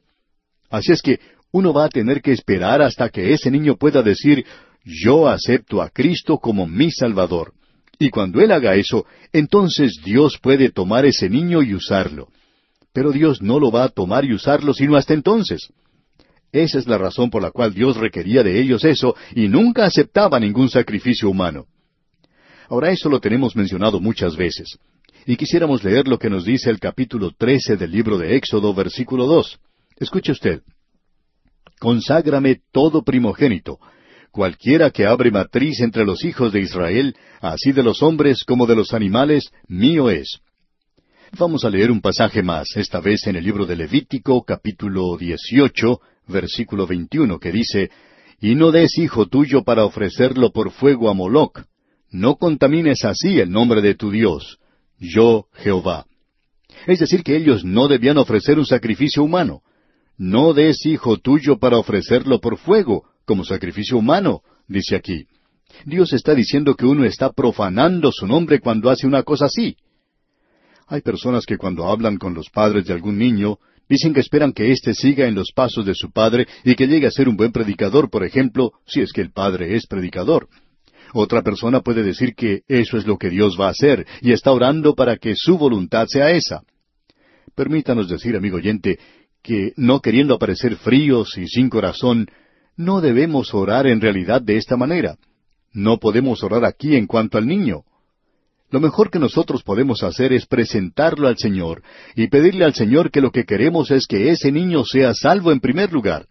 Así 0.70 0.92
es 0.92 1.02
que 1.02 1.18
uno 1.50 1.72
va 1.72 1.86
a 1.86 1.88
tener 1.88 2.22
que 2.22 2.30
esperar 2.30 2.80
hasta 2.80 3.08
que 3.08 3.32
ese 3.32 3.50
niño 3.50 3.74
pueda 3.74 4.00
decir, 4.00 4.46
yo 4.84 5.26
acepto 5.28 5.82
a 5.82 5.90
Cristo 5.90 6.38
como 6.38 6.68
mi 6.68 6.92
Salvador. 6.92 7.52
Y 7.98 8.10
cuando 8.10 8.40
Él 8.40 8.52
haga 8.52 8.76
eso, 8.76 9.06
entonces 9.32 10.00
Dios 10.04 10.38
puede 10.40 10.70
tomar 10.70 11.04
ese 11.04 11.28
niño 11.28 11.62
y 11.62 11.74
usarlo. 11.74 12.28
Pero 12.94 13.12
Dios 13.12 13.42
no 13.42 13.60
lo 13.60 13.70
va 13.70 13.84
a 13.84 13.88
tomar 13.90 14.24
y 14.24 14.32
usarlo 14.32 14.72
sino 14.72 14.96
hasta 14.96 15.12
entonces. 15.12 15.68
Esa 16.52 16.78
es 16.78 16.86
la 16.86 16.96
razón 16.96 17.28
por 17.28 17.42
la 17.42 17.50
cual 17.50 17.74
Dios 17.74 17.98
requería 17.98 18.42
de 18.42 18.58
ellos 18.58 18.84
eso 18.84 19.14
y 19.34 19.48
nunca 19.48 19.84
aceptaba 19.84 20.40
ningún 20.40 20.70
sacrificio 20.70 21.28
humano. 21.28 21.66
Ahora 22.70 22.90
eso 22.90 23.10
lo 23.10 23.20
tenemos 23.20 23.54
mencionado 23.54 24.00
muchas 24.00 24.34
veces. 24.34 24.78
Y 25.26 25.36
quisiéramos 25.36 25.84
leer 25.84 26.08
lo 26.08 26.18
que 26.18 26.30
nos 26.30 26.46
dice 26.46 26.70
el 26.70 26.78
capítulo 26.78 27.32
trece 27.36 27.76
del 27.76 27.90
libro 27.90 28.16
de 28.16 28.36
Éxodo, 28.36 28.72
versículo 28.72 29.26
dos. 29.26 29.58
Escuche 29.98 30.32
usted 30.32 30.62
conságrame 31.84 32.62
todo 32.72 33.02
primogénito. 33.02 33.78
Cualquiera 34.30 34.90
que 34.90 35.06
abre 35.06 35.30
matriz 35.30 35.80
entre 35.80 36.06
los 36.06 36.24
hijos 36.24 36.50
de 36.50 36.60
Israel, 36.60 37.14
así 37.42 37.72
de 37.72 37.82
los 37.82 38.02
hombres 38.02 38.42
como 38.44 38.66
de 38.66 38.74
los 38.74 38.94
animales, 38.94 39.52
mío 39.68 40.08
es. 40.08 40.40
Vamos 41.36 41.64
a 41.64 41.70
leer 41.70 41.90
un 41.90 42.00
pasaje 42.00 42.44
más, 42.44 42.76
esta 42.76 43.00
vez 43.00 43.26
en 43.26 43.34
el 43.34 43.42
libro 43.42 43.66
de 43.66 43.74
Levítico, 43.74 44.44
capítulo 44.44 45.16
18, 45.16 46.00
versículo 46.28 46.86
21, 46.86 47.40
que 47.40 47.50
dice, 47.50 47.90
Y 48.40 48.54
no 48.54 48.70
des 48.70 48.96
hijo 48.98 49.26
tuyo 49.26 49.64
para 49.64 49.84
ofrecerlo 49.84 50.52
por 50.52 50.70
fuego 50.70 51.10
a 51.10 51.12
Moloc. 51.12 51.64
No 52.12 52.36
contamines 52.36 53.04
así 53.04 53.40
el 53.40 53.50
nombre 53.50 53.82
de 53.82 53.96
tu 53.96 54.12
Dios. 54.12 54.58
Yo, 55.00 55.46
Jehová. 55.54 56.06
Es 56.86 57.00
decir, 57.00 57.24
que 57.24 57.36
ellos 57.36 57.64
no 57.64 57.88
debían 57.88 58.18
ofrecer 58.18 58.56
un 58.56 58.66
sacrificio 58.66 59.24
humano. 59.24 59.62
No 60.16 60.52
des 60.52 60.86
hijo 60.86 61.16
tuyo 61.16 61.58
para 61.58 61.78
ofrecerlo 61.78 62.40
por 62.40 62.58
fuego, 62.58 63.06
como 63.24 63.44
sacrificio 63.44 63.98
humano, 63.98 64.42
dice 64.68 64.94
aquí. 64.94 65.26
Dios 65.84 66.12
está 66.12 66.32
diciendo 66.32 66.76
que 66.76 66.86
uno 66.86 67.04
está 67.04 67.32
profanando 67.32 68.12
su 68.12 68.24
nombre 68.28 68.60
cuando 68.60 68.88
hace 68.88 69.08
una 69.08 69.24
cosa 69.24 69.46
así. 69.46 69.76
Hay 70.86 71.00
personas 71.00 71.46
que 71.46 71.56
cuando 71.56 71.86
hablan 71.86 72.16
con 72.16 72.34
los 72.34 72.50
padres 72.50 72.86
de 72.86 72.92
algún 72.92 73.18
niño, 73.18 73.58
dicen 73.88 74.12
que 74.12 74.20
esperan 74.20 74.52
que 74.52 74.70
éste 74.72 74.94
siga 74.94 75.26
en 75.26 75.34
los 75.34 75.52
pasos 75.52 75.84
de 75.86 75.94
su 75.94 76.10
padre 76.10 76.46
y 76.64 76.74
que 76.74 76.86
llegue 76.86 77.06
a 77.06 77.10
ser 77.10 77.28
un 77.28 77.36
buen 77.36 77.52
predicador, 77.52 78.10
por 78.10 78.24
ejemplo, 78.24 78.72
si 78.86 79.00
es 79.00 79.12
que 79.12 79.20
el 79.20 79.32
padre 79.32 79.76
es 79.76 79.86
predicador. 79.86 80.48
Otra 81.12 81.42
persona 81.42 81.80
puede 81.80 82.02
decir 82.02 82.34
que 82.34 82.62
eso 82.66 82.96
es 82.96 83.06
lo 83.06 83.18
que 83.18 83.30
Dios 83.30 83.56
va 83.58 83.68
a 83.68 83.70
hacer 83.70 84.06
y 84.20 84.32
está 84.32 84.50
orando 84.50 84.94
para 84.94 85.16
que 85.16 85.34
su 85.36 85.56
voluntad 85.56 86.06
sea 86.08 86.30
esa. 86.30 86.62
Permítanos 87.54 88.08
decir, 88.08 88.36
amigo 88.36 88.56
oyente, 88.56 88.98
que 89.42 89.72
no 89.76 90.00
queriendo 90.00 90.34
aparecer 90.34 90.76
fríos 90.76 91.38
y 91.38 91.46
sin 91.46 91.68
corazón, 91.68 92.26
no 92.76 93.00
debemos 93.00 93.54
orar 93.54 93.86
en 93.86 94.00
realidad 94.00 94.42
de 94.42 94.56
esta 94.56 94.76
manera. 94.76 95.16
No 95.72 95.98
podemos 95.98 96.42
orar 96.42 96.64
aquí 96.64 96.96
en 96.96 97.06
cuanto 97.06 97.38
al 97.38 97.46
niño. 97.46 97.82
Lo 98.74 98.80
mejor 98.80 99.08
que 99.08 99.20
nosotros 99.20 99.62
podemos 99.62 100.02
hacer 100.02 100.32
es 100.32 100.46
presentarlo 100.46 101.28
al 101.28 101.38
Señor 101.38 101.84
y 102.16 102.26
pedirle 102.26 102.64
al 102.64 102.74
Señor 102.74 103.12
que 103.12 103.20
lo 103.20 103.30
que 103.30 103.44
queremos 103.44 103.92
es 103.92 104.08
que 104.08 104.30
ese 104.30 104.50
niño 104.50 104.84
sea 104.84 105.14
salvo 105.14 105.52
en 105.52 105.60
primer 105.60 105.92
lugar. 105.92 106.26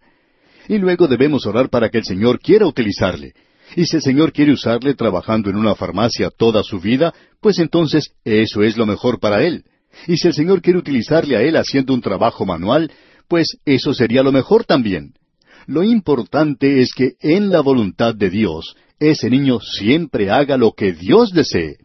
Y 0.68 0.78
luego 0.78 1.08
debemos 1.08 1.46
orar 1.46 1.70
para 1.70 1.88
que 1.88 2.00
el 2.00 2.04
Señor 2.04 2.42
quiera 2.42 2.68
utilizarle. 2.68 3.32
Y 3.78 3.86
si 3.86 3.96
el 3.96 4.02
Señor 4.02 4.34
quiere 4.34 4.52
usarle 4.52 4.94
trabajando 4.94 5.50
en 5.50 5.56
una 5.56 5.74
farmacia 5.74 6.32
toda 6.38 6.64
su 6.64 6.82
vida, 6.82 7.14
pues 7.40 7.60
entonces 7.60 8.12
eso 8.26 8.62
es 8.62 8.76
lo 8.76 8.86
mejor 8.86 9.22
para 9.22 9.42
él. 9.42 9.64
Y 10.06 10.18
si 10.18 10.28
el 10.28 10.34
Señor 10.34 10.62
quiere 10.62 10.80
utilizarle 10.80 11.38
a 11.38 11.42
él 11.44 11.56
haciendo 11.56 11.94
un 11.94 12.02
trabajo 12.02 12.46
manual, 12.46 12.92
pues 13.30 13.56
eso 13.64 13.94
sería 13.94 14.22
lo 14.22 14.34
mejor 14.34 14.66
también. 14.66 15.14
Lo 15.66 15.82
importante 15.82 16.82
es 16.82 16.94
que 16.94 17.14
en 17.22 17.52
la 17.52 17.62
voluntad 17.62 18.14
de 18.14 18.30
Dios, 18.30 18.76
ese 19.00 19.30
niño 19.30 19.62
siempre 19.62 20.30
haga 20.30 20.58
lo 20.58 20.74
que 20.74 20.92
Dios 20.92 21.32
desee. 21.32 21.78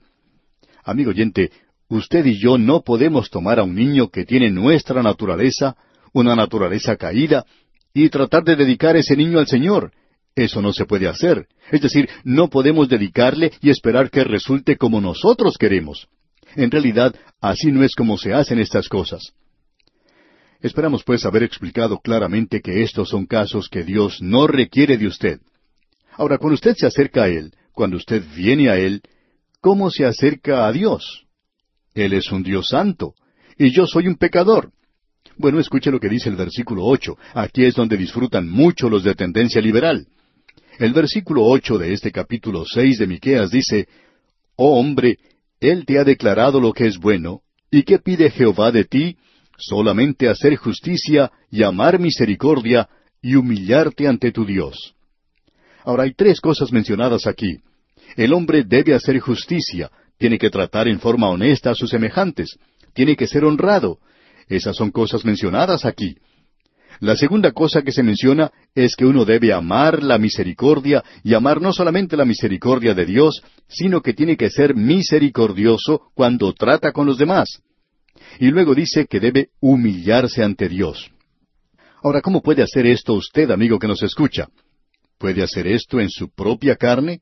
Amigo 0.89 1.11
oyente, 1.11 1.51
usted 1.91 2.25
y 2.25 2.41
yo 2.41 2.57
no 2.57 2.81
podemos 2.81 3.29
tomar 3.29 3.59
a 3.59 3.63
un 3.63 3.75
niño 3.75 4.09
que 4.09 4.25
tiene 4.25 4.51
nuestra 4.51 5.03
naturaleza, 5.03 5.77
una 6.15 6.35
naturaleza 6.35 6.97
caída, 6.97 7.45
y 7.93 8.09
tratar 8.09 8.43
de 8.43 8.57
dedicar 8.57 8.97
ese 8.97 9.15
niño 9.15 9.39
al 9.39 9.47
Señor. 9.47 9.93
Eso 10.35 10.63
no 10.63 10.73
se 10.73 10.87
puede 10.87 11.07
hacer. 11.07 11.47
Es 11.71 11.83
decir, 11.83 12.09
no 12.25 12.49
podemos 12.49 12.89
dedicarle 12.89 13.53
y 13.61 13.69
esperar 13.69 14.09
que 14.09 14.25
resulte 14.25 14.79
como 14.79 14.99
nosotros 15.03 15.59
queremos. 15.59 16.09
En 16.57 16.71
realidad, 16.71 17.15
así 17.39 17.71
no 17.71 17.85
es 17.85 17.95
como 17.95 18.17
se 18.17 18.33
hacen 18.33 18.59
estas 18.59 18.89
cosas. 18.89 19.35
Esperamos 20.63 21.05
pues 21.05 21.27
haber 21.27 21.43
explicado 21.43 21.99
claramente 21.99 22.63
que 22.63 22.83
estos 22.83 23.11
son 23.11 23.27
casos 23.27 23.69
que 23.69 23.85
Dios 23.85 24.23
no 24.23 24.47
requiere 24.47 24.97
de 24.97 25.07
usted. 25.07 25.41
Ahora, 26.13 26.39
cuando 26.39 26.55
usted 26.55 26.75
se 26.77 26.87
acerca 26.87 27.25
a 27.25 27.29
Él, 27.29 27.53
cuando 27.73 27.99
usted 27.99 28.25
viene 28.35 28.71
a 28.71 28.79
Él, 28.79 29.03
¿cómo 29.61 29.91
se 29.91 30.05
acerca 30.05 30.67
a 30.67 30.73
Dios? 30.73 31.27
Él 31.95 32.13
es 32.13 32.31
un 32.31 32.43
Dios 32.43 32.69
santo, 32.69 33.15
y 33.57 33.71
yo 33.71 33.87
soy 33.87 34.07
un 34.07 34.17
pecador. 34.17 34.73
Bueno, 35.37 35.61
escuche 35.61 35.91
lo 35.91 36.01
que 36.01 36.09
dice 36.09 36.29
el 36.29 36.37
versículo 36.37 36.85
ocho. 36.85 37.17
Aquí 37.35 37.65
es 37.65 37.75
donde 37.75 37.97
disfrutan 37.97 38.49
mucho 38.49 38.89
los 38.89 39.05
de 39.05 39.15
tendencia 39.15 39.61
liberal. 39.61 40.07
El 40.79 40.93
versículo 40.93 41.45
ocho 41.45 41.79
de 41.79 41.93
este 41.93 42.11
capítulo 42.13 42.65
seis 42.65 42.99
de 42.99 43.07
Miqueas 43.07 43.51
dice, 43.51 43.89
Oh 44.57 44.79
hombre, 44.79 45.19
Él 45.61 45.85
te 45.87 45.99
ha 45.99 46.05
declarado 46.05 46.61
lo 46.61 46.73
que 46.73 46.87
es 46.87 46.99
bueno, 46.99 47.41
¿y 47.71 47.83
qué 47.83 47.99
pide 47.99 48.31
Jehová 48.31 48.73
de 48.73 48.85
ti? 48.85 49.17
solamente 49.59 50.29
hacer 50.29 50.57
justicia 50.57 51.33
y 51.51 51.63
amar 51.63 51.99
misericordia 51.99 52.89
y 53.21 53.35
humillarte 53.35 54.07
ante 54.07 54.31
tu 54.31 54.47
Dios. 54.47 54.95
Ahora 55.85 56.05
hay 56.05 56.15
tres 56.15 56.41
cosas 56.41 56.73
mencionadas 56.73 57.27
aquí. 57.27 57.59
El 58.17 58.33
hombre 58.33 58.65
debe 58.65 58.95
hacer 58.95 59.19
justicia, 59.21 59.91
tiene 60.19 60.39
que 60.39 60.51
tratar 60.51 60.89
en 60.89 61.01
forma 61.01 61.29
honesta 61.29 61.71
a 61.71 61.75
sus 61.75 61.91
semejantes, 61.91 62.59
tiene 62.93 63.17
que 63.17 63.27
ser 63.27 63.45
honrado. 63.45 63.99
Esas 64.49 64.77
son 64.77 64.91
cosas 64.91 65.25
mencionadas 65.25 65.85
aquí. 65.85 66.17
La 67.01 67.15
segunda 67.15 67.53
cosa 67.53 67.83
que 67.83 67.93
se 67.93 68.03
menciona 68.03 68.51
es 68.75 68.97
que 68.97 69.07
uno 69.07 69.25
debe 69.25 69.53
amar 69.53 70.03
la 70.03 70.19
misericordia 70.19 71.05
y 71.23 71.35
amar 71.35 71.61
no 71.61 71.73
solamente 71.73 72.17
la 72.17 72.25
misericordia 72.25 72.93
de 72.93 73.07
Dios, 73.07 73.43
sino 73.69 74.01
que 74.01 74.15
tiene 74.15 74.37
que 74.37 74.51
ser 74.51 74.75
misericordioso 74.75 76.11
cuando 76.15 76.53
trata 76.55 76.91
con 76.91 77.07
los 77.07 77.19
demás. 77.19 77.63
Y 78.41 78.49
luego 78.49 78.75
dice 78.75 79.07
que 79.07 79.21
debe 79.21 79.51
humillarse 79.61 80.43
ante 80.43 80.69
Dios. 80.69 81.11
Ahora, 82.03 82.21
¿cómo 82.21 82.43
puede 82.43 82.63
hacer 82.63 82.87
esto 82.87 83.15
usted, 83.15 83.51
amigo 83.51 83.79
que 83.79 83.89
nos 83.89 84.03
escucha? 84.03 84.49
¿Puede 85.19 85.43
hacer 85.43 85.69
esto 85.69 86.01
en 86.01 86.11
su 86.11 86.29
propia 86.29 86.77
carne? 86.77 87.21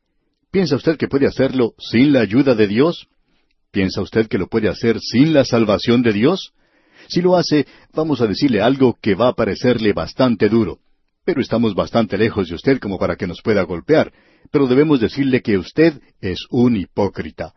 ¿Piensa 0.56 0.76
usted 0.76 0.96
que 0.96 1.06
puede 1.06 1.26
hacerlo 1.26 1.74
sin 1.76 2.14
la 2.14 2.20
ayuda 2.20 2.54
de 2.54 2.66
Dios? 2.66 3.08
¿Piensa 3.70 4.00
usted 4.00 4.26
que 4.26 4.38
lo 4.38 4.46
puede 4.46 4.70
hacer 4.70 4.98
sin 5.00 5.34
la 5.34 5.44
salvación 5.44 6.00
de 6.00 6.14
Dios? 6.14 6.54
Si 7.08 7.20
lo 7.20 7.36
hace, 7.36 7.66
vamos 7.92 8.22
a 8.22 8.26
decirle 8.26 8.62
algo 8.62 8.96
que 9.02 9.14
va 9.14 9.28
a 9.28 9.34
parecerle 9.34 9.92
bastante 9.92 10.48
duro. 10.48 10.78
Pero 11.26 11.42
estamos 11.42 11.74
bastante 11.74 12.16
lejos 12.16 12.48
de 12.48 12.54
usted 12.54 12.78
como 12.78 12.98
para 12.98 13.16
que 13.16 13.26
nos 13.26 13.42
pueda 13.42 13.64
golpear. 13.64 14.14
Pero 14.50 14.66
debemos 14.66 14.98
decirle 14.98 15.42
que 15.42 15.58
usted 15.58 16.00
es 16.22 16.46
un 16.48 16.76
hipócrita. 16.76 17.52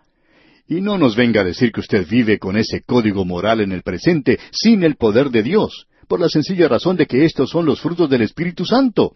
Y 0.67 0.81
no 0.81 0.97
nos 0.97 1.15
venga 1.15 1.39
a 1.39 1.45
decir 1.45 1.71
que 1.71 1.79
usted 1.79 2.05
vive 2.05 2.37
con 2.37 2.57
ese 2.57 2.81
código 2.81 3.23
moral 3.23 3.61
en 3.61 3.71
el 3.71 3.81
presente 3.81 4.39
sin 4.51 4.83
el 4.83 4.97
poder 4.97 5.29
de 5.29 5.41
Dios, 5.41 5.87
por 6.09 6.19
la 6.19 6.27
sencilla 6.27 6.67
razón 6.67 6.97
de 6.97 7.05
que 7.05 7.23
estos 7.23 7.49
son 7.49 7.65
los 7.65 7.79
frutos 7.79 8.09
del 8.09 8.23
Espíritu 8.23 8.65
Santo. 8.65 9.13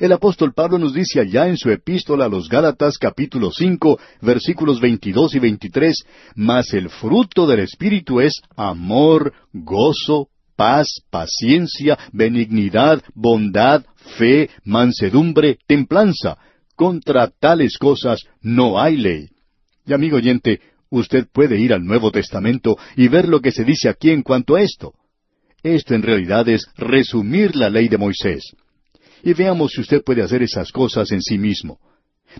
El 0.00 0.12
apóstol 0.12 0.52
Pablo 0.54 0.78
nos 0.78 0.92
dice 0.92 1.20
allá 1.20 1.48
en 1.48 1.56
su 1.56 1.70
epístola 1.70 2.24
a 2.26 2.28
los 2.28 2.48
Gálatas 2.48 2.98
capítulo 2.98 3.50
cinco 3.50 3.98
versículos 4.20 4.80
veintidós 4.80 5.34
y 5.34 5.38
veintitrés, 5.38 6.04
mas 6.34 6.72
el 6.74 6.90
fruto 6.90 7.46
del 7.46 7.60
Espíritu 7.60 8.20
es 8.20 8.40
amor, 8.56 9.32
gozo, 9.52 10.28
paz, 10.56 11.00
paciencia, 11.10 11.98
benignidad, 12.12 13.02
bondad, 13.14 13.84
fe, 14.18 14.50
mansedumbre, 14.64 15.58
templanza. 15.66 16.38
Contra 16.76 17.28
tales 17.28 17.78
cosas 17.78 18.24
no 18.42 18.80
hay 18.80 18.96
ley. 18.96 19.28
Y 19.86 19.92
amigo 19.92 20.16
oyente, 20.16 20.60
Usted 20.94 21.26
puede 21.32 21.58
ir 21.58 21.72
al 21.72 21.84
Nuevo 21.84 22.12
Testamento 22.12 22.76
y 22.94 23.08
ver 23.08 23.28
lo 23.28 23.40
que 23.40 23.50
se 23.50 23.64
dice 23.64 23.88
aquí 23.88 24.10
en 24.10 24.22
cuanto 24.22 24.54
a 24.54 24.62
esto. 24.62 24.92
Esto 25.60 25.92
en 25.92 26.02
realidad 26.02 26.48
es 26.48 26.68
resumir 26.76 27.56
la 27.56 27.68
ley 27.68 27.88
de 27.88 27.98
Moisés. 27.98 28.54
Y 29.24 29.32
veamos 29.32 29.72
si 29.72 29.80
usted 29.80 30.02
puede 30.04 30.22
hacer 30.22 30.42
esas 30.42 30.70
cosas 30.70 31.10
en 31.10 31.22
sí 31.22 31.38
mismo. 31.38 31.78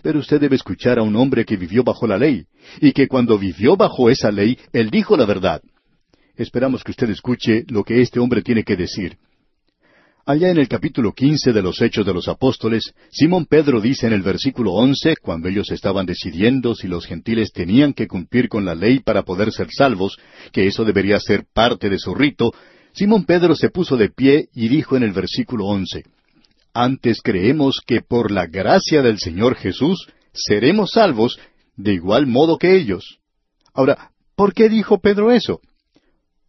Pero 0.03 0.19
usted 0.19 0.39
debe 0.39 0.55
escuchar 0.55 0.99
a 0.99 1.03
un 1.03 1.15
hombre 1.15 1.43
que 1.43 1.57
vivió 1.57 1.83
bajo 1.83 2.05
la 2.05 2.17
ley, 2.17 2.45
y 2.79 2.91
que 2.91 3.07
cuando 3.07 3.39
vivió 3.39 3.75
bajo 3.75 4.09
esa 4.09 4.31
ley, 4.31 4.57
él 4.71 4.91
dijo 4.91 5.17
la 5.17 5.25
verdad. 5.25 5.61
Esperamos 6.35 6.83
que 6.83 6.91
usted 6.91 7.09
escuche 7.09 7.63
lo 7.69 7.83
que 7.83 8.01
este 8.01 8.19
hombre 8.19 8.43
tiene 8.43 8.63
que 8.63 8.75
decir. 8.75 9.17
Allá 10.27 10.49
en 10.49 10.57
el 10.57 10.67
capítulo 10.67 11.13
quince 11.13 11.53
de 11.53 11.61
los 11.61 11.81
Hechos 11.81 12.05
de 12.05 12.13
los 12.13 12.27
Apóstoles, 12.27 12.93
Simón 13.11 13.45
Pedro 13.45 13.79
dice 13.79 14.07
en 14.07 14.13
el 14.13 14.21
versículo 14.21 14.73
once, 14.73 15.15
cuando 15.21 15.47
ellos 15.47 15.71
estaban 15.71 16.05
decidiendo 16.05 16.75
si 16.75 16.87
los 16.87 17.05
gentiles 17.05 17.51
tenían 17.51 17.93
que 17.93 18.07
cumplir 18.07 18.47
con 18.49 18.65
la 18.65 18.75
ley 18.75 18.99
para 18.99 19.23
poder 19.23 19.51
ser 19.51 19.69
salvos, 19.71 20.17
que 20.51 20.67
eso 20.67 20.83
debería 20.83 21.19
ser 21.19 21.45
parte 21.51 21.89
de 21.89 21.99
su 21.99 22.13
rito, 22.13 22.53
Simón 22.93 23.25
Pedro 23.25 23.55
se 23.55 23.69
puso 23.69 23.97
de 23.97 24.09
pie 24.09 24.49
y 24.53 24.67
dijo 24.67 24.97
en 24.97 25.03
el 25.03 25.11
versículo 25.11 25.65
once, 25.65 26.03
Antes 26.77 27.21
creemos 27.23 27.79
que 27.87 28.01
por 28.01 28.31
la 28.31 28.47
gracia 28.47 29.01
del 29.01 29.17
Señor 29.17 29.55
Jesús 29.55 30.09
seremos 30.33 30.91
salvos 30.91 31.39
de 31.77 31.93
igual 31.93 32.27
modo 32.27 32.57
que 32.57 32.75
ellos. 32.75 33.19
Ahora, 33.73 34.11
¿por 34.35 34.53
qué 34.53 34.67
dijo 34.67 34.99
Pedro 34.99 35.31
eso? 35.31 35.61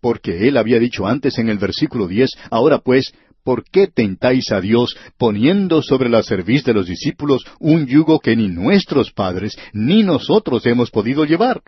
Porque 0.01 0.49
él 0.49 0.57
había 0.57 0.81
dicho 0.81 1.07
antes 1.07 1.39
en 1.39 1.49
el 1.49 1.59
versículo 1.59 2.09
diez, 2.09 2.31
ahora 2.51 2.81
pues, 2.81 3.13
¿por 3.45 3.63
qué 3.71 3.87
tentáis 3.87 4.51
a 4.51 4.61
Dios 4.61 4.97
poniendo 5.17 5.81
sobre 5.81 6.09
la 6.09 6.25
cerviz 6.25 6.65
de 6.65 6.75
los 6.75 6.89
discípulos 6.89 7.45
un 7.61 7.87
yugo 7.87 8.19
que 8.19 8.35
ni 8.35 8.49
nuestros 8.49 9.13
padres 9.13 9.57
ni 9.73 10.03
nosotros 10.03 10.67
hemos 10.67 10.91
podido 10.91 11.25
llevar? 11.25 11.63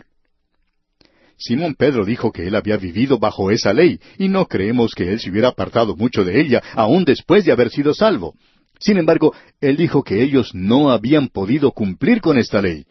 Simón 1.38 1.76
Pedro 1.76 2.04
dijo 2.04 2.32
que 2.32 2.48
él 2.48 2.56
había 2.56 2.76
vivido 2.76 3.18
bajo 3.18 3.50
esa 3.52 3.72
ley, 3.72 4.00
y 4.18 4.28
no 4.28 4.46
creemos 4.46 4.92
que 4.94 5.12
él 5.12 5.20
se 5.20 5.30
hubiera 5.30 5.48
apartado 5.48 5.94
mucho 5.94 6.24
de 6.24 6.40
ella, 6.40 6.62
aun 6.74 7.04
después 7.04 7.44
de 7.44 7.52
haber 7.52 7.70
sido 7.70 7.94
salvo. 7.94 8.34
Sin 8.80 8.98
embargo, 8.98 9.32
él 9.60 9.76
dijo 9.76 10.02
que 10.02 10.22
ellos 10.22 10.50
no 10.52 10.90
habían 10.90 11.28
podido 11.28 11.70
cumplir 11.70 12.20
con 12.20 12.38
esta 12.38 12.60
ley. 12.60 12.84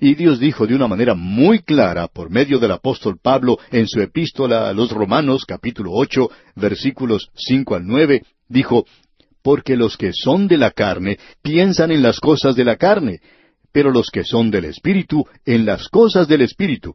Y 0.00 0.16
Dios 0.16 0.40
dijo 0.40 0.66
de 0.66 0.74
una 0.74 0.88
manera 0.88 1.14
muy 1.14 1.60
clara 1.60 2.08
por 2.08 2.30
medio 2.30 2.58
del 2.58 2.72
apóstol 2.72 3.16
Pablo 3.22 3.58
en 3.70 3.86
su 3.86 4.00
epístola 4.00 4.68
a 4.68 4.72
los 4.72 4.90
Romanos 4.90 5.44
capítulo 5.46 5.92
ocho 5.92 6.30
versículos 6.56 7.30
cinco 7.36 7.76
al 7.76 7.86
nueve, 7.86 8.22
dijo, 8.48 8.86
Porque 9.40 9.76
los 9.76 9.96
que 9.96 10.12
son 10.12 10.48
de 10.48 10.58
la 10.58 10.72
carne 10.72 11.18
piensan 11.42 11.92
en 11.92 12.02
las 12.02 12.18
cosas 12.18 12.56
de 12.56 12.64
la 12.64 12.76
carne, 12.76 13.20
pero 13.72 13.92
los 13.92 14.10
que 14.10 14.24
son 14.24 14.50
del 14.50 14.64
Espíritu 14.64 15.26
en 15.44 15.64
las 15.64 15.88
cosas 15.88 16.26
del 16.26 16.42
Espíritu. 16.42 16.94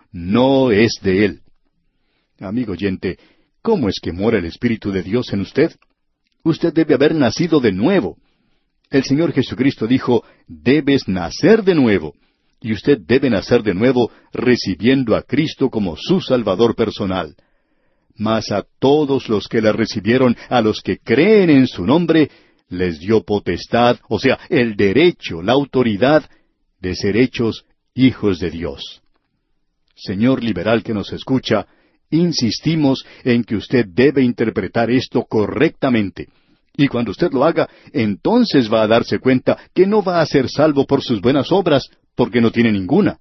no 0.11 0.71
es 0.71 0.99
de 1.01 1.25
él. 1.25 1.41
Amigo 2.39 2.73
oyente, 2.73 3.17
¿cómo 3.61 3.87
es 3.87 3.99
que 4.01 4.11
mora 4.11 4.39
el 4.39 4.45
Espíritu 4.45 4.91
de 4.91 5.03
Dios 5.03 5.31
en 5.33 5.41
usted? 5.41 5.71
Usted 6.43 6.73
debe 6.73 6.95
haber 6.95 7.13
nacido 7.13 7.59
de 7.59 7.71
nuevo. 7.71 8.17
El 8.89 9.03
Señor 9.03 9.31
Jesucristo 9.31 9.87
dijo, 9.87 10.23
debes 10.47 11.07
nacer 11.07 11.63
de 11.63 11.75
nuevo. 11.75 12.15
Y 12.59 12.73
usted 12.73 12.99
debe 12.99 13.29
nacer 13.29 13.63
de 13.63 13.73
nuevo 13.73 14.11
recibiendo 14.33 15.15
a 15.15 15.23
Cristo 15.23 15.69
como 15.69 15.95
su 15.97 16.19
Salvador 16.19 16.75
personal. 16.75 17.35
Mas 18.15 18.51
a 18.51 18.65
todos 18.79 19.29
los 19.29 19.47
que 19.47 19.61
le 19.61 19.71
recibieron, 19.71 20.35
a 20.49 20.61
los 20.61 20.81
que 20.81 20.97
creen 20.97 21.49
en 21.49 21.67
su 21.67 21.85
nombre, 21.85 22.29
les 22.69 22.99
dio 22.99 23.23
potestad, 23.23 23.99
o 24.09 24.19
sea, 24.19 24.39
el 24.49 24.75
derecho, 24.75 25.41
la 25.41 25.53
autoridad 25.53 26.29
de 26.79 26.95
ser 26.95 27.17
hechos 27.17 27.65
hijos 27.93 28.39
de 28.39 28.51
Dios. 28.51 29.00
Señor 30.01 30.43
liberal 30.43 30.83
que 30.83 30.93
nos 30.93 31.13
escucha, 31.13 31.67
Insistimos 32.11 33.05
en 33.23 33.43
que 33.45 33.55
usted 33.55 33.85
debe 33.87 34.21
interpretar 34.21 34.91
esto 34.91 35.23
correctamente. 35.23 36.27
Y 36.75 36.87
cuando 36.89 37.11
usted 37.11 37.31
lo 37.31 37.45
haga, 37.45 37.69
entonces 37.93 38.71
va 38.71 38.83
a 38.83 38.87
darse 38.87 39.19
cuenta 39.19 39.57
que 39.73 39.87
no 39.87 40.03
va 40.03 40.19
a 40.19 40.25
ser 40.25 40.49
salvo 40.49 40.85
por 40.85 41.01
sus 41.01 41.21
buenas 41.21 41.51
obras, 41.51 41.89
porque 42.15 42.41
no 42.41 42.51
tiene 42.51 42.71
ninguna. 42.71 43.19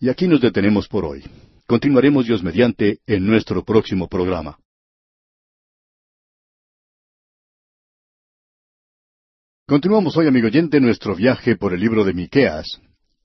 Y 0.00 0.08
aquí 0.08 0.26
nos 0.26 0.40
detenemos 0.40 0.88
por 0.88 1.04
hoy. 1.04 1.22
Continuaremos 1.66 2.26
Dios 2.26 2.42
mediante 2.42 2.98
en 3.06 3.24
nuestro 3.24 3.64
próximo 3.64 4.08
programa. 4.08 4.58
Continuamos 9.66 10.16
hoy, 10.16 10.26
amigo 10.26 10.48
oyente, 10.48 10.80
nuestro 10.80 11.14
viaje 11.14 11.56
por 11.56 11.72
el 11.72 11.80
libro 11.80 12.04
de 12.04 12.12
Miqueas, 12.14 12.80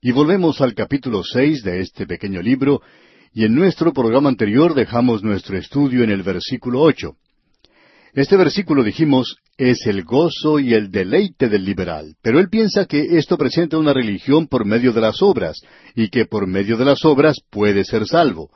y 0.08 0.14
volvemos 0.14 0.62
al 0.62 0.74
capítulo 0.74 1.22
seis 1.22 1.64
de 1.64 1.82
este 1.82 2.08
pequeño 2.08 2.42
libro, 2.42 2.82
y 3.34 3.44
en 3.44 3.54
nuestro 3.54 3.92
programa 3.92 4.30
anterior 4.30 4.74
dejamos 4.74 5.22
nuestro 5.22 5.58
estudio 5.58 6.02
en 6.02 6.10
el 6.12 6.24
versículo 6.24 6.80
ocho. 6.80 7.18
Este 8.14 8.38
versículo 8.38 8.86
dijimos 8.86 9.36
es 9.58 9.86
el 9.86 10.06
gozo 10.06 10.60
y 10.60 10.74
el 10.74 10.92
deleite 10.92 11.50
del 11.50 11.66
liberal, 11.66 12.16
pero 12.22 12.40
él 12.40 12.48
piensa 12.48 12.86
que 12.86 13.18
esto 13.18 13.38
presenta 13.38 13.78
una 13.78 13.92
religión 13.92 14.48
por 14.48 14.64
medio 14.64 14.94
de 14.94 15.02
las 15.02 15.22
obras, 15.22 15.60
y 15.94 16.08
que 16.08 16.24
por 16.24 16.48
medio 16.48 16.78
de 16.78 16.86
las 16.86 17.04
obras 17.04 17.42
puede 17.50 17.84
ser 17.84 18.08
salvo. 18.08 18.50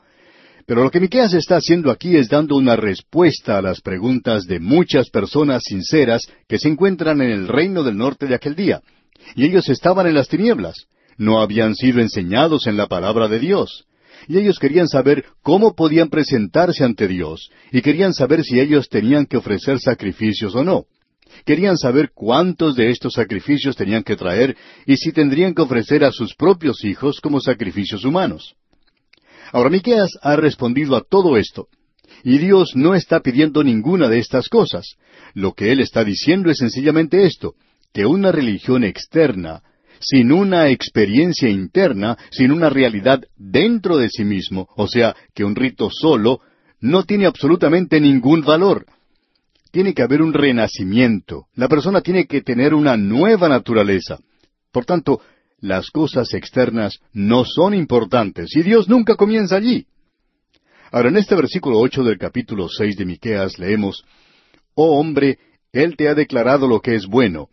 Pero 0.66 0.86
lo 0.86 0.89
que 0.89 1.02
Miqueas 1.02 1.34
está 1.34 1.58
haciendo 1.58 1.91
aquí 1.91 2.16
es 2.16 2.30
dando 2.30 2.56
una 2.56 2.78
respuesta 2.78 3.58
a 3.58 3.62
las 3.62 3.82
preguntas 3.82 4.45
de 4.45 4.62
muchas 4.62 5.10
personas 5.10 5.64
sinceras 5.66 6.22
que 6.47 6.58
se 6.58 6.70
encuentran 6.70 7.20
en 7.20 7.30
el 7.30 7.49
reino 7.49 7.84
del 7.84 7.97
norte 7.97 8.28
de 8.28 8.36
aquel 8.36 8.56
día. 8.56 8.80
Y 9.36 9.43
ellos 9.43 9.68
estaban 9.68 10.08
en 10.08 10.14
las 10.14 10.30
tinieblas. 10.30 10.88
No 11.22 11.39
habían 11.39 11.76
sido 11.76 12.01
enseñados 12.01 12.65
en 12.65 12.78
la 12.78 12.88
palabra 12.88 13.28
de 13.28 13.38
Dios 13.38 13.86
y 14.28 14.39
ellos 14.39 14.57
querían 14.57 14.88
saber 14.88 15.26
cómo 15.43 15.76
podían 15.76 16.09
presentarse 16.09 16.84
ante 16.84 17.07
Dios, 17.07 17.51
y 17.72 17.82
querían 17.82 18.13
saber 18.13 18.43
si 18.43 18.59
ellos 18.59 18.89
tenían 18.89 19.26
que 19.26 19.38
ofrecer 19.38 19.80
sacrificios 19.80 20.55
o 20.55 20.63
no. 20.63 20.86
Querían 21.45 21.78
saber 21.78 22.09
cuántos 22.13 22.76
de 22.76 22.89
estos 22.89 23.13
sacrificios 23.13 23.76
tenían 23.76 24.03
que 24.03 24.15
traer 24.15 24.57
y 24.86 24.97
si 24.97 25.11
tendrían 25.11 25.53
que 25.53 25.61
ofrecer 25.61 26.03
a 26.03 26.11
sus 26.11 26.36
propios 26.36 26.84
hijos 26.84 27.19
como 27.22 27.39
sacrificios 27.39 28.03
humanos. 28.03 28.55
Ahora 29.51 29.69
Miqueas 29.69 30.11
ha 30.22 30.36
respondido 30.36 30.95
a 30.95 31.03
todo 31.03 31.38
esto, 31.38 31.67
y 32.24 32.38
Dios 32.39 32.72
no 32.76 32.95
está 32.95 33.19
pidiendo 33.19 33.63
ninguna 33.63 34.09
de 34.09 34.19
estas 34.19 34.49
cosas. 34.49 34.95
Lo 35.34 35.53
que 35.53 35.72
Él 35.72 35.82
está 35.82 36.03
diciendo 36.03 36.49
es 36.49 36.57
sencillamente 36.57 37.26
esto, 37.26 37.53
que 37.93 38.05
una 38.05 38.32
religión 38.32 38.84
externa, 38.84 39.61
sin 40.02 40.32
una 40.32 40.70
experiencia 40.70 41.49
interna, 41.49 42.18
sin 42.32 42.52
una 42.52 42.70
realidad 42.70 43.22
dentro 43.38 43.97
de 43.97 44.10
sí 44.10 44.26
mismo, 44.26 44.68
o 44.76 44.88
sea, 44.88 45.16
que 45.34 45.43
un 45.43 45.56
rito 45.56 45.89
solo, 45.89 46.41
no 46.80 47.04
tiene 47.04 47.28
absolutamente 47.28 48.02
ningún 48.02 48.41
valor. 48.41 48.86
Tiene 49.72 49.93
que 49.93 50.02
haber 50.02 50.22
un 50.22 50.34
renacimiento. 50.34 51.45
La 51.56 51.70
persona 51.70 52.02
tiene 52.02 52.26
que 52.26 52.41
tener 52.41 52.74
una 52.74 52.97
nueva 52.97 53.47
naturaleza. 53.47 54.20
Por 54.72 54.86
tanto, 54.86 55.22
las 55.60 55.91
cosas 55.91 56.34
externas 56.34 56.99
no 57.14 57.45
son 57.45 57.74
importantes 57.74 58.56
y 58.56 58.64
Dios 58.64 58.89
nunca 58.89 59.16
comienza 59.16 59.56
allí. 59.56 59.86
Ahora, 60.91 61.10
en 61.10 61.18
este 61.18 61.36
versículo 61.36 61.80
ocho 61.80 62.04
del 62.04 62.18
capítulo 62.18 62.68
seis 62.68 62.97
de 62.97 63.06
Miqueas 63.06 63.60
leemos 63.60 64.04
Oh 64.74 64.99
hombre, 64.99 65.38
Él 65.72 65.95
te 65.95 66.10
ha 66.10 66.16
declarado 66.16 66.68
lo 66.68 66.82
que 66.82 66.95
es 66.95 67.06
bueno. 67.06 67.49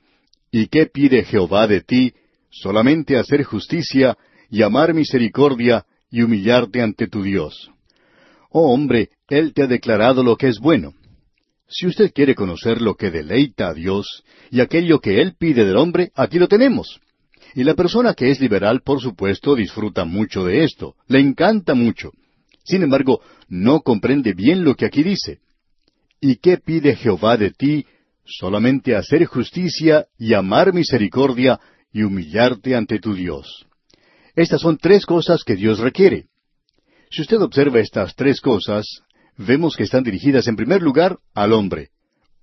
¿Y 0.51 0.69
qué 0.69 0.87
pide 0.87 1.25
Jehová 1.25 1.67
de 1.67 1.83
ti 1.83 2.15
solamente 2.51 3.17
hacer 3.17 3.45
justicia 3.45 4.17
y 4.51 4.63
amar 4.63 4.95
misericordia 4.95 5.85
y 6.11 6.23
humillarte 6.23 6.83
ante 6.83 7.09
tu 7.09 7.23
Dios. 7.23 7.71
Oh 8.51 8.73
hombre, 8.73 9.11
Él 9.29 9.53
te 9.53 9.63
ha 9.63 9.67
declarado 9.67 10.23
lo 10.23 10.37
que 10.37 10.49
es 10.49 10.59
bueno. 10.59 10.95
Si 11.69 11.87
usted 11.87 12.13
quiere 12.13 12.35
conocer 12.35 12.81
lo 12.81 12.95
que 12.95 13.11
deleita 13.11 13.69
a 13.69 13.75
Dios 13.75 14.25
y 14.51 14.61
aquello 14.61 15.01
que 15.01 15.21
Él 15.21 15.35
pide 15.39 15.67
del 15.67 15.77
hombre, 15.77 16.11
aquí 16.15 16.39
lo 16.39 16.49
tenemos. 16.49 16.99
Y 17.55 17.65
la 17.65 17.75
persona 17.75 18.15
que 18.15 18.31
es 18.31 18.41
liberal, 18.41 18.81
por 18.83 19.01
supuesto, 19.01 19.55
disfruta 19.55 20.05
mucho 20.05 20.45
de 20.45 20.65
esto, 20.65 20.95
le 21.09 21.21
encanta 21.21 21.75
mucho. 21.75 22.13
Sin 22.65 22.83
embargo, 22.83 23.21
no 23.49 23.81
comprende 23.81 24.33
bien 24.33 24.65
lo 24.65 24.75
que 24.77 24.87
aquí 24.87 25.03
dice. 25.03 25.41
¿Y 26.21 26.37
qué 26.37 26.59
pide 26.59 26.97
Jehová 26.97 27.37
de 27.37 27.51
ti? 27.51 27.87
Solamente 28.25 28.95
hacer 28.95 29.25
justicia 29.25 30.07
y 30.19 30.35
amar 30.35 30.75
misericordia 30.75 31.61
y 31.93 32.03
humillarte 32.03 32.75
ante 32.75 32.99
tu 32.99 33.15
Dios. 33.15 33.67
Estas 34.35 34.61
son 34.61 34.79
tres 34.79 35.05
cosas 35.07 35.43
que 35.45 35.57
Dios 35.57 35.79
requiere. 35.79 36.27
Si 37.11 37.23
usted 37.23 37.41
observa 37.41 37.81
estas 37.81 38.15
tres 38.15 38.41
cosas, 38.41 39.03
vemos 39.37 39.77
que 39.77 39.85
están 39.85 40.05
dirigidas 40.05 40.47
en 40.47 40.57
primer 40.57 40.83
lugar 40.83 41.19
al 41.35 41.53
hombre. 41.53 41.89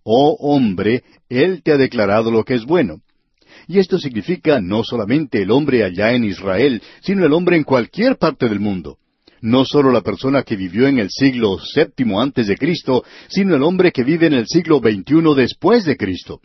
Oh 0.04 0.36
hombre, 0.40 1.04
Él 1.30 1.62
te 1.64 1.72
ha 1.72 1.78
declarado 1.78 2.32
lo 2.32 2.44
que 2.44 2.56
es 2.56 2.66
bueno. 2.66 3.02
Y 3.68 3.80
esto 3.80 3.98
significa 3.98 4.60
no 4.62 4.84
solamente 4.84 5.42
el 5.42 5.52
hombre 5.52 5.84
allá 5.84 6.12
en 6.12 6.24
Israel, 6.24 6.82
sino 7.02 7.26
el 7.26 7.34
hombre 7.34 7.58
en 7.58 7.64
cualquier 7.64 8.18
parte 8.18 8.48
del 8.50 8.60
mundo. 8.60 8.98
No 9.42 9.66
solo 9.66 9.92
la 9.92 10.02
persona 10.02 10.44
que 10.44 10.56
vivió 10.56 10.88
en 10.88 11.00
el 11.00 11.10
siglo 11.10 11.60
séptimo 11.60 12.22
antes 12.22 12.48
de 12.48 12.58
Cristo, 12.58 13.04
sino 13.28 13.56
el 13.56 13.64
hombre 13.64 13.92
que 13.92 14.04
vive 14.04 14.28
en 14.28 14.34
el 14.34 14.48
siglo 14.48 14.80
veintiuno 14.80 15.36
después 15.36 15.86
de 15.86 15.98
Cristo. 15.98 16.42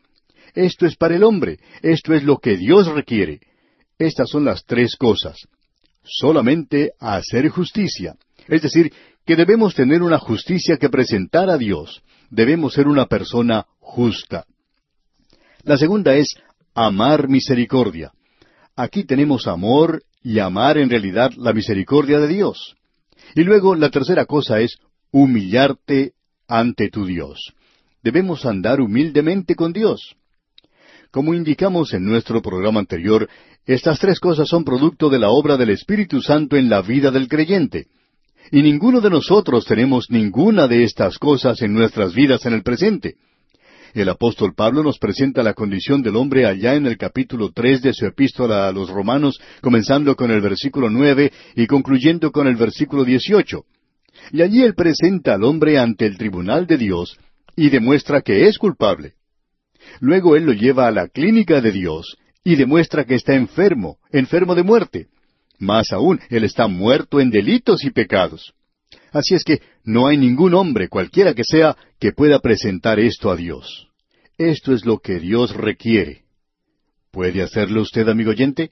Esto 0.54 0.86
es 0.86 0.96
para 0.96 1.16
el 1.16 1.24
hombre, 1.24 1.58
esto 1.82 2.14
es 2.14 2.22
lo 2.22 2.38
que 2.38 2.56
Dios 2.56 2.86
requiere. 2.88 3.40
Estas 3.98 4.30
son 4.30 4.44
las 4.44 4.64
tres 4.64 4.96
cosas. 4.96 5.36
Solamente 6.02 6.92
hacer 6.98 7.48
justicia. 7.48 8.16
Es 8.48 8.62
decir, 8.62 8.92
que 9.26 9.36
debemos 9.36 9.74
tener 9.74 10.02
una 10.02 10.18
justicia 10.18 10.76
que 10.76 10.88
presentar 10.88 11.50
a 11.50 11.58
Dios. 11.58 12.02
Debemos 12.30 12.72
ser 12.72 12.88
una 12.88 13.06
persona 13.06 13.66
justa. 13.78 14.44
La 15.62 15.76
segunda 15.76 16.14
es 16.14 16.34
amar 16.74 17.28
misericordia. 17.28 18.12
Aquí 18.76 19.04
tenemos 19.04 19.46
amor 19.46 20.02
y 20.22 20.38
amar 20.38 20.78
en 20.78 20.88
realidad 20.88 21.32
la 21.36 21.52
misericordia 21.52 22.18
de 22.18 22.28
Dios. 22.28 22.76
Y 23.34 23.44
luego 23.44 23.74
la 23.74 23.90
tercera 23.90 24.24
cosa 24.24 24.60
es 24.60 24.78
humillarte 25.10 26.14
ante 26.48 26.88
tu 26.88 27.04
Dios. 27.04 27.52
Debemos 28.02 28.46
andar 28.46 28.80
humildemente 28.80 29.54
con 29.54 29.72
Dios. 29.72 30.16
Como 31.10 31.34
indicamos 31.34 31.92
en 31.92 32.04
nuestro 32.04 32.40
programa 32.40 32.78
anterior, 32.78 33.28
estas 33.66 33.98
tres 33.98 34.20
cosas 34.20 34.48
son 34.48 34.62
producto 34.62 35.10
de 35.10 35.18
la 35.18 35.30
obra 35.30 35.56
del 35.56 35.70
Espíritu 35.70 36.22
Santo 36.22 36.56
en 36.56 36.68
la 36.68 36.82
vida 36.82 37.10
del 37.10 37.26
creyente. 37.26 37.86
Y 38.52 38.62
ninguno 38.62 39.00
de 39.00 39.10
nosotros 39.10 39.64
tenemos 39.64 40.06
ninguna 40.08 40.68
de 40.68 40.84
estas 40.84 41.18
cosas 41.18 41.62
en 41.62 41.74
nuestras 41.74 42.14
vidas 42.14 42.46
en 42.46 42.52
el 42.52 42.62
presente. 42.62 43.16
El 43.92 44.08
apóstol 44.08 44.54
Pablo 44.54 44.84
nos 44.84 44.98
presenta 44.98 45.42
la 45.42 45.54
condición 45.54 46.00
del 46.00 46.14
hombre 46.14 46.46
allá 46.46 46.76
en 46.76 46.86
el 46.86 46.96
capítulo 46.96 47.50
tres 47.52 47.82
de 47.82 47.92
su 47.92 48.06
epístola 48.06 48.68
a 48.68 48.72
los 48.72 48.88
Romanos, 48.88 49.40
comenzando 49.60 50.14
con 50.14 50.30
el 50.30 50.40
versículo 50.40 50.90
nueve 50.90 51.32
y 51.56 51.66
concluyendo 51.66 52.30
con 52.30 52.46
el 52.46 52.54
versículo 52.54 53.04
dieciocho. 53.04 53.64
Y 54.30 54.42
allí 54.42 54.62
él 54.62 54.74
presenta 54.74 55.34
al 55.34 55.42
hombre 55.42 55.76
ante 55.76 56.06
el 56.06 56.16
tribunal 56.16 56.68
de 56.68 56.78
Dios 56.78 57.18
y 57.56 57.68
demuestra 57.68 58.22
que 58.22 58.46
es 58.46 58.58
culpable. 58.58 59.14
Luego 60.00 60.34
él 60.34 60.44
lo 60.44 60.52
lleva 60.52 60.88
a 60.88 60.90
la 60.90 61.08
clínica 61.08 61.60
de 61.60 61.70
Dios 61.70 62.16
y 62.42 62.56
demuestra 62.56 63.04
que 63.04 63.14
está 63.14 63.34
enfermo, 63.34 63.98
enfermo 64.10 64.54
de 64.54 64.62
muerte. 64.62 65.06
Más 65.58 65.92
aún, 65.92 66.20
él 66.30 66.44
está 66.44 66.66
muerto 66.66 67.20
en 67.20 67.30
delitos 67.30 67.84
y 67.84 67.90
pecados. 67.90 68.54
Así 69.12 69.34
es 69.34 69.44
que 69.44 69.60
no 69.84 70.06
hay 70.06 70.16
ningún 70.16 70.54
hombre, 70.54 70.88
cualquiera 70.88 71.34
que 71.34 71.44
sea, 71.44 71.76
que 71.98 72.12
pueda 72.12 72.40
presentar 72.40 72.98
esto 72.98 73.30
a 73.30 73.36
Dios. 73.36 73.88
Esto 74.38 74.72
es 74.72 74.86
lo 74.86 74.98
que 74.98 75.20
Dios 75.20 75.54
requiere. 75.54 76.22
¿Puede 77.10 77.42
hacerlo 77.42 77.82
usted, 77.82 78.08
amigo 78.08 78.30
oyente? 78.30 78.70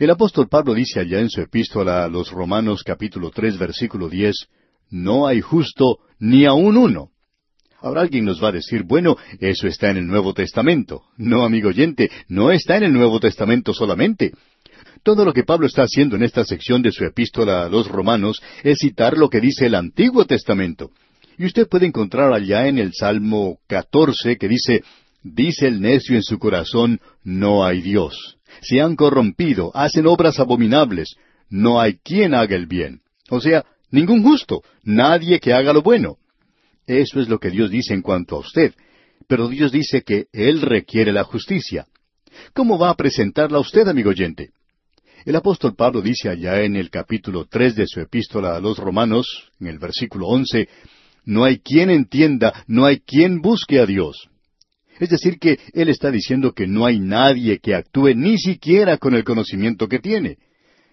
El 0.00 0.10
apóstol 0.10 0.48
Pablo 0.48 0.74
dice 0.74 0.98
allá 0.98 1.20
en 1.20 1.30
su 1.30 1.40
epístola 1.40 2.04
a 2.04 2.08
los 2.08 2.32
Romanos 2.32 2.82
capítulo 2.82 3.30
tres 3.30 3.56
versículo 3.56 4.08
diez, 4.08 4.48
No 4.90 5.28
hay 5.28 5.40
justo 5.40 5.98
ni 6.18 6.44
aun 6.44 6.76
uno. 6.76 7.10
Ahora 7.84 8.00
alguien 8.00 8.24
nos 8.24 8.42
va 8.42 8.48
a 8.48 8.52
decir, 8.52 8.82
bueno, 8.82 9.18
eso 9.40 9.68
está 9.68 9.90
en 9.90 9.98
el 9.98 10.06
Nuevo 10.06 10.32
Testamento. 10.32 11.02
No, 11.18 11.44
amigo 11.44 11.68
oyente, 11.68 12.10
no 12.28 12.50
está 12.50 12.78
en 12.78 12.84
el 12.84 12.94
Nuevo 12.94 13.20
Testamento 13.20 13.74
solamente. 13.74 14.32
Todo 15.02 15.22
lo 15.26 15.34
que 15.34 15.44
Pablo 15.44 15.66
está 15.66 15.82
haciendo 15.82 16.16
en 16.16 16.22
esta 16.22 16.46
sección 16.46 16.80
de 16.80 16.92
su 16.92 17.04
epístola 17.04 17.66
a 17.66 17.68
los 17.68 17.86
romanos 17.86 18.42
es 18.62 18.78
citar 18.78 19.18
lo 19.18 19.28
que 19.28 19.38
dice 19.38 19.66
el 19.66 19.74
Antiguo 19.74 20.24
Testamento. 20.24 20.92
Y 21.36 21.44
usted 21.44 21.68
puede 21.68 21.84
encontrar 21.84 22.32
allá 22.32 22.68
en 22.68 22.78
el 22.78 22.94
Salmo 22.94 23.58
14 23.66 24.38
que 24.38 24.48
dice, 24.48 24.82
Dice 25.22 25.66
el 25.66 25.82
necio 25.82 26.16
en 26.16 26.22
su 26.22 26.38
corazón, 26.38 27.02
no 27.22 27.66
hay 27.66 27.82
Dios. 27.82 28.38
Se 28.62 28.80
han 28.80 28.96
corrompido, 28.96 29.70
hacen 29.74 30.06
obras 30.06 30.40
abominables, 30.40 31.16
no 31.50 31.82
hay 31.82 31.98
quien 32.02 32.32
haga 32.32 32.56
el 32.56 32.66
bien. 32.66 33.02
O 33.28 33.42
sea, 33.42 33.66
ningún 33.90 34.22
justo, 34.22 34.62
nadie 34.84 35.38
que 35.38 35.52
haga 35.52 35.74
lo 35.74 35.82
bueno. 35.82 36.16
Eso 36.86 37.20
es 37.20 37.28
lo 37.28 37.38
que 37.38 37.50
Dios 37.50 37.70
dice 37.70 37.94
en 37.94 38.02
cuanto 38.02 38.36
a 38.36 38.40
usted. 38.40 38.74
Pero 39.26 39.48
Dios 39.48 39.72
dice 39.72 40.02
que 40.02 40.26
Él 40.32 40.60
requiere 40.60 41.12
la 41.12 41.24
justicia. 41.24 41.86
¿Cómo 42.52 42.78
va 42.78 42.90
a 42.90 42.96
presentarla 42.96 43.58
usted, 43.58 43.88
amigo 43.88 44.10
oyente? 44.10 44.50
El 45.24 45.36
apóstol 45.36 45.74
Pablo 45.74 46.02
dice 46.02 46.28
allá 46.28 46.62
en 46.62 46.76
el 46.76 46.90
capítulo 46.90 47.46
tres 47.46 47.74
de 47.74 47.86
su 47.86 48.00
epístola 48.00 48.56
a 48.56 48.60
los 48.60 48.76
Romanos, 48.78 49.50
en 49.58 49.68
el 49.68 49.78
versículo 49.78 50.26
once, 50.26 50.68
no 51.24 51.44
hay 51.44 51.60
quien 51.60 51.88
entienda, 51.88 52.64
no 52.66 52.84
hay 52.84 53.00
quien 53.00 53.40
busque 53.40 53.80
a 53.80 53.86
Dios. 53.86 54.28
Es 55.00 55.08
decir, 55.08 55.38
que 55.38 55.58
él 55.72 55.88
está 55.88 56.10
diciendo 56.10 56.52
que 56.52 56.66
no 56.66 56.84
hay 56.84 57.00
nadie 57.00 57.58
que 57.58 57.74
actúe 57.74 58.14
ni 58.14 58.38
siquiera 58.38 58.98
con 58.98 59.14
el 59.14 59.24
conocimiento 59.24 59.88
que 59.88 59.98
tiene. 59.98 60.36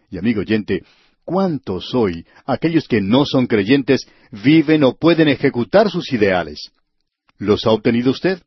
Y 0.09 0.17
amigo 0.17 0.41
oyente, 0.41 0.83
¿cuántos 1.24 1.93
hoy, 1.93 2.26
aquellos 2.45 2.88
que 2.88 3.01
no 3.01 3.26
son 3.26 3.47
creyentes, 3.47 4.07
viven 4.32 4.84
o 4.84 4.95
pueden 4.95 5.28
ejecutar 5.28 5.89
sus 5.89 6.11
ideales? 6.13 6.72
¿Los 7.38 7.65
ha 7.65 7.72
obtenido 7.72 8.11
usted? 8.11 8.41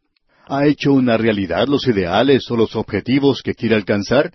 ¿Ha 0.46 0.66
hecho 0.66 0.92
una 0.92 1.16
realidad 1.16 1.66
los 1.68 1.86
ideales 1.86 2.50
o 2.50 2.56
los 2.56 2.76
objetivos 2.76 3.42
que 3.42 3.54
quiere 3.54 3.74
alcanzar? 3.74 4.32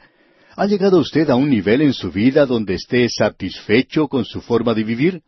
¿Ha 0.56 0.66
llegado 0.66 1.00
usted 1.00 1.30
a 1.30 1.36
un 1.36 1.50
nivel 1.50 1.82
en 1.82 1.94
su 1.94 2.12
vida 2.12 2.46
donde 2.46 2.74
esté 2.74 3.08
satisfecho 3.10 4.08
con 4.08 4.26
su 4.26 4.42
forma 4.42 4.74
de 4.74 4.84
vivir? 4.84 5.22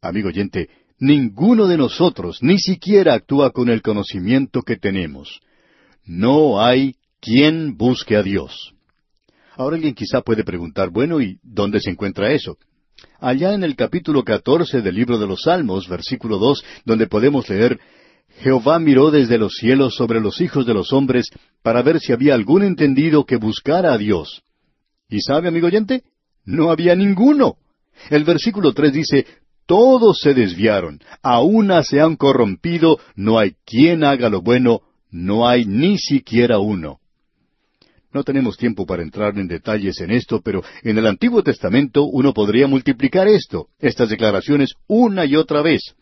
Amigo 0.00 0.28
oyente, 0.28 0.68
ninguno 0.98 1.66
de 1.66 1.78
nosotros 1.78 2.38
ni 2.42 2.58
siquiera 2.58 3.14
actúa 3.14 3.50
con 3.50 3.68
el 3.68 3.80
conocimiento 3.80 4.62
que 4.62 4.76
tenemos. 4.76 5.40
No 6.04 6.60
hay 6.60 6.96
quien 7.20 7.76
busque 7.76 8.16
a 8.16 8.22
Dios. 8.22 8.74
Ahora 9.56 9.76
alguien 9.76 9.94
quizá 9.94 10.22
puede 10.22 10.44
preguntar, 10.44 10.90
bueno, 10.90 11.20
¿y 11.20 11.38
dónde 11.42 11.80
se 11.80 11.90
encuentra 11.90 12.32
eso? 12.32 12.56
Allá 13.20 13.54
en 13.54 13.64
el 13.64 13.76
capítulo 13.76 14.24
catorce 14.24 14.80
del 14.80 14.94
libro 14.94 15.18
de 15.18 15.26
los 15.26 15.42
Salmos, 15.42 15.88
versículo 15.88 16.38
dos, 16.38 16.64
donde 16.84 17.06
podemos 17.06 17.48
leer 17.48 17.78
Jehová 18.38 18.78
miró 18.78 19.10
desde 19.10 19.38
los 19.38 19.54
cielos 19.54 19.94
sobre 19.94 20.20
los 20.20 20.40
hijos 20.40 20.66
de 20.66 20.74
los 20.74 20.92
hombres 20.92 21.26
para 21.62 21.82
ver 21.82 22.00
si 22.00 22.12
había 22.12 22.34
algún 22.34 22.62
entendido 22.62 23.24
que 23.24 23.36
buscara 23.36 23.92
a 23.92 23.98
Dios. 23.98 24.42
¿Y 25.08 25.20
sabe, 25.20 25.48
amigo 25.48 25.66
oyente? 25.66 26.02
No 26.44 26.70
había 26.70 26.96
ninguno. 26.96 27.56
El 28.10 28.24
versículo 28.24 28.72
tres 28.72 28.92
dice, 28.92 29.26
Todos 29.66 30.18
se 30.20 30.34
desviaron, 30.34 31.00
a 31.22 31.40
una 31.40 31.82
se 31.82 32.00
han 32.00 32.16
corrompido, 32.16 32.98
no 33.14 33.38
hay 33.38 33.54
quien 33.64 34.02
haga 34.02 34.28
lo 34.28 34.40
bueno, 34.40 34.80
no 35.10 35.46
hay 35.46 35.66
ni 35.66 35.98
siquiera 35.98 36.58
uno. 36.58 37.01
No 38.12 38.24
tenemos 38.24 38.56
tiempo 38.58 38.84
para 38.84 39.02
entrar 39.02 39.38
en 39.38 39.48
detalles 39.48 40.00
en 40.00 40.10
esto, 40.10 40.40
pero 40.42 40.62
en 40.82 40.98
el 40.98 41.06
Antiguo 41.06 41.42
Testamento 41.42 42.04
uno 42.04 42.34
podría 42.34 42.66
multiplicar 42.66 43.26
esto, 43.26 43.68
estas 43.78 44.10
declaraciones, 44.10 44.74
una 44.86 45.24
y 45.24 45.36
otra 45.36 45.62
vez. 45.62 45.94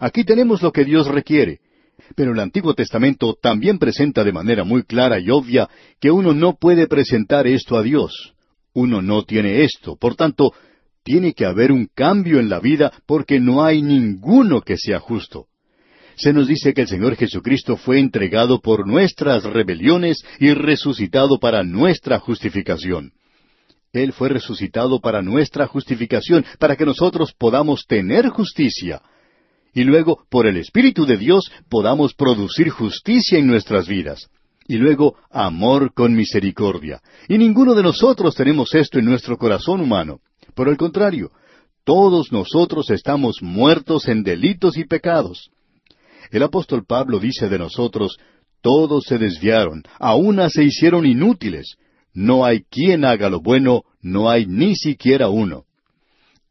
Aquí 0.00 0.24
tenemos 0.24 0.62
lo 0.62 0.70
que 0.72 0.84
Dios 0.84 1.08
requiere. 1.08 1.60
Pero 2.14 2.32
el 2.32 2.40
Antiguo 2.40 2.74
Testamento 2.74 3.36
también 3.40 3.78
presenta 3.78 4.24
de 4.24 4.32
manera 4.32 4.64
muy 4.64 4.82
clara 4.82 5.18
y 5.18 5.30
obvia 5.30 5.68
que 6.00 6.10
uno 6.10 6.34
no 6.34 6.56
puede 6.56 6.86
presentar 6.86 7.46
esto 7.46 7.76
a 7.76 7.82
Dios. 7.82 8.34
Uno 8.72 9.02
no 9.02 9.24
tiene 9.24 9.64
esto. 9.64 9.96
Por 9.96 10.16
tanto, 10.16 10.52
tiene 11.02 11.32
que 11.32 11.44
haber 11.44 11.72
un 11.72 11.86
cambio 11.86 12.38
en 12.40 12.48
la 12.48 12.60
vida 12.60 12.92
porque 13.06 13.40
no 13.40 13.64
hay 13.64 13.82
ninguno 13.82 14.60
que 14.62 14.76
sea 14.76 14.98
justo. 14.98 15.46
Se 16.20 16.34
nos 16.34 16.46
dice 16.46 16.74
que 16.74 16.82
el 16.82 16.88
Señor 16.88 17.16
Jesucristo 17.16 17.76
fue 17.76 17.98
entregado 17.98 18.60
por 18.60 18.86
nuestras 18.86 19.42
rebeliones 19.42 20.22
y 20.38 20.52
resucitado 20.52 21.38
para 21.38 21.62
nuestra 21.62 22.18
justificación. 22.18 23.12
Él 23.92 24.12
fue 24.12 24.28
resucitado 24.28 25.00
para 25.00 25.22
nuestra 25.22 25.66
justificación, 25.66 26.44
para 26.58 26.76
que 26.76 26.84
nosotros 26.84 27.32
podamos 27.32 27.86
tener 27.86 28.28
justicia 28.28 29.00
y 29.72 29.84
luego, 29.84 30.24
por 30.28 30.46
el 30.46 30.56
Espíritu 30.56 31.06
de 31.06 31.16
Dios, 31.16 31.50
podamos 31.68 32.14
producir 32.14 32.70
justicia 32.70 33.38
en 33.38 33.46
nuestras 33.46 33.86
vidas. 33.86 34.28
Y 34.66 34.76
luego, 34.76 35.16
amor 35.30 35.94
con 35.94 36.14
misericordia. 36.14 37.00
Y 37.28 37.38
ninguno 37.38 37.74
de 37.74 37.82
nosotros 37.82 38.34
tenemos 38.34 38.74
esto 38.74 38.98
en 38.98 39.04
nuestro 39.04 39.36
corazón 39.36 39.80
humano. 39.80 40.20
Por 40.54 40.68
el 40.68 40.76
contrario, 40.76 41.30
todos 41.84 42.30
nosotros 42.30 42.90
estamos 42.90 43.38
muertos 43.42 44.08
en 44.08 44.22
delitos 44.22 44.76
y 44.76 44.84
pecados. 44.84 45.50
El 46.30 46.42
apóstol 46.42 46.84
Pablo 46.86 47.18
dice 47.18 47.48
de 47.48 47.58
nosotros, 47.58 48.16
todos 48.62 49.04
se 49.06 49.18
desviaron, 49.18 49.82
a 49.98 50.14
una 50.14 50.50
se 50.50 50.64
hicieron 50.64 51.06
inútiles. 51.06 51.76
No 52.12 52.44
hay 52.44 52.62
quien 52.62 53.04
haga 53.04 53.30
lo 53.30 53.40
bueno, 53.40 53.82
no 54.00 54.28
hay 54.28 54.46
ni 54.46 54.76
siquiera 54.76 55.28
uno. 55.28 55.64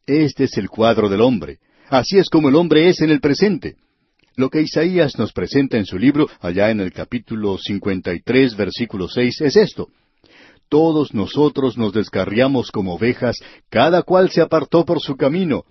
Este 0.06 0.44
es 0.44 0.56
el 0.56 0.68
cuadro 0.68 1.08
del 1.08 1.20
hombre. 1.20 1.58
Así 1.88 2.18
es 2.18 2.28
como 2.28 2.48
el 2.48 2.56
hombre 2.56 2.88
es 2.88 3.00
en 3.00 3.10
el 3.10 3.20
presente. 3.20 3.76
Lo 4.36 4.48
que 4.48 4.62
Isaías 4.62 5.18
nos 5.18 5.32
presenta 5.32 5.76
en 5.76 5.86
su 5.86 5.98
libro, 5.98 6.28
allá 6.40 6.70
en 6.70 6.80
el 6.80 6.92
capítulo 6.92 7.58
53, 7.58 8.56
versículo 8.56 9.08
6, 9.08 9.40
es 9.42 9.56
esto. 9.56 9.88
Todos 10.68 11.14
nosotros 11.14 11.76
nos 11.76 11.92
descarriamos 11.92 12.70
como 12.70 12.94
ovejas, 12.94 13.36
cada 13.68 14.02
cual 14.02 14.30
se 14.30 14.40
apartó 14.40 14.84
por 14.84 15.00
su 15.00 15.16
camino, 15.16 15.64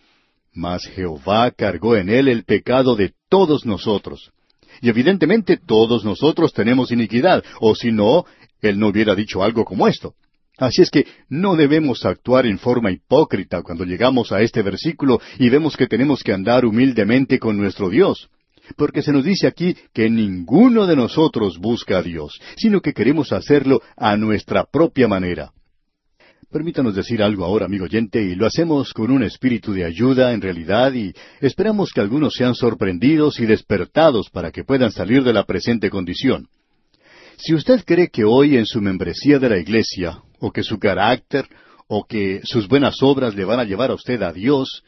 mas 0.54 0.86
Jehová 0.86 1.52
cargó 1.52 1.96
en 1.96 2.10
él 2.10 2.28
el 2.28 2.44
pecado 2.44 2.96
de 2.96 3.14
todos 3.30 3.66
nosotros. 3.66 4.32
Y 4.82 4.90
evidentemente 4.90 5.58
todos 5.58 6.04
nosotros 6.04 6.54
tenemos 6.54 6.92
iniquidad, 6.92 7.44
o 7.60 7.76
si 7.76 7.92
no, 7.92 8.26
él 8.62 8.80
no 8.80 8.88
hubiera 8.88 9.16
dicho 9.16 9.44
algo 9.44 9.66
como 9.66 9.88
esto. 9.88 10.14
Así 10.58 10.82
es 10.82 10.90
que 10.90 11.08
no 11.30 11.56
debemos 11.56 12.06
actuar 12.06 12.46
en 12.46 12.60
forma 12.60 12.92
hipócrita 12.92 13.62
cuando 13.62 13.86
llegamos 13.86 14.34
a 14.34 14.42
este 14.42 14.62
versículo 14.62 15.22
y 15.38 15.50
vemos 15.50 15.78
que 15.78 15.88
tenemos 15.88 16.22
que 16.22 16.34
andar 16.34 16.66
humildemente 16.66 17.40
con 17.40 17.58
nuestro 17.58 17.90
Dios. 17.90 18.30
Porque 18.76 19.02
se 19.02 19.14
nos 19.14 19.24
dice 19.24 19.48
aquí 19.48 19.76
que 19.94 20.10
ninguno 20.10 20.86
de 20.86 20.96
nosotros 20.96 21.58
busca 21.58 22.00
a 22.00 22.04
Dios, 22.04 22.40
sino 22.58 22.82
que 22.82 22.94
queremos 22.94 23.32
hacerlo 23.32 23.82
a 23.96 24.18
nuestra 24.18 24.66
propia 24.66 25.08
manera. 25.08 25.54
Permítanos 26.52 26.96
decir 26.96 27.22
algo 27.22 27.46
ahora, 27.46 27.68
amigo 27.68 27.86
oyente, 27.86 28.24
y 28.24 28.34
lo 28.34 28.48
hacemos 28.48 28.92
con 28.92 29.12
un 29.12 29.22
espíritu 29.22 29.72
de 29.72 29.86
ayuda 29.86 30.34
en 30.34 30.42
realidad 30.42 30.92
y 30.94 31.14
esperamos 31.42 31.92
que 31.94 32.02
algunos 32.02 32.34
sean 32.34 32.56
sorprendidos 32.56 33.40
y 33.40 33.46
despertados 33.46 34.32
para 34.32 34.52
que 34.52 34.64
puedan 34.64 34.92
salir 34.92 35.24
de 35.24 35.32
la 35.32 35.44
presente 35.44 35.92
condición. 35.92 36.48
Si 37.38 37.54
usted 37.54 37.84
cree 37.86 38.10
que 38.10 38.24
hoy 38.24 38.58
en 38.58 38.66
su 38.66 38.82
membresía 38.82 39.38
de 39.38 39.48
la 39.48 39.60
iglesia, 39.60 40.24
o 40.40 40.52
que 40.52 40.64
su 40.64 40.80
carácter, 40.80 41.46
o 41.88 42.06
que 42.06 42.42
sus 42.44 42.68
buenas 42.68 42.96
obras 43.04 43.36
le 43.36 43.46
van 43.46 43.60
a 43.60 43.64
llevar 43.64 43.92
a 43.92 43.94
usted 43.94 44.20
a 44.24 44.34
Dios, 44.34 44.84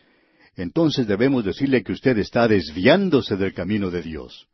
entonces 0.56 1.06
debemos 1.06 1.46
decirle 1.46 1.84
que 1.84 1.92
usted 1.92 2.18
está 2.18 2.48
desviándose 2.48 3.38
del 3.38 3.54
camino 3.54 3.92
de 3.92 4.02
Dios. 4.02 4.48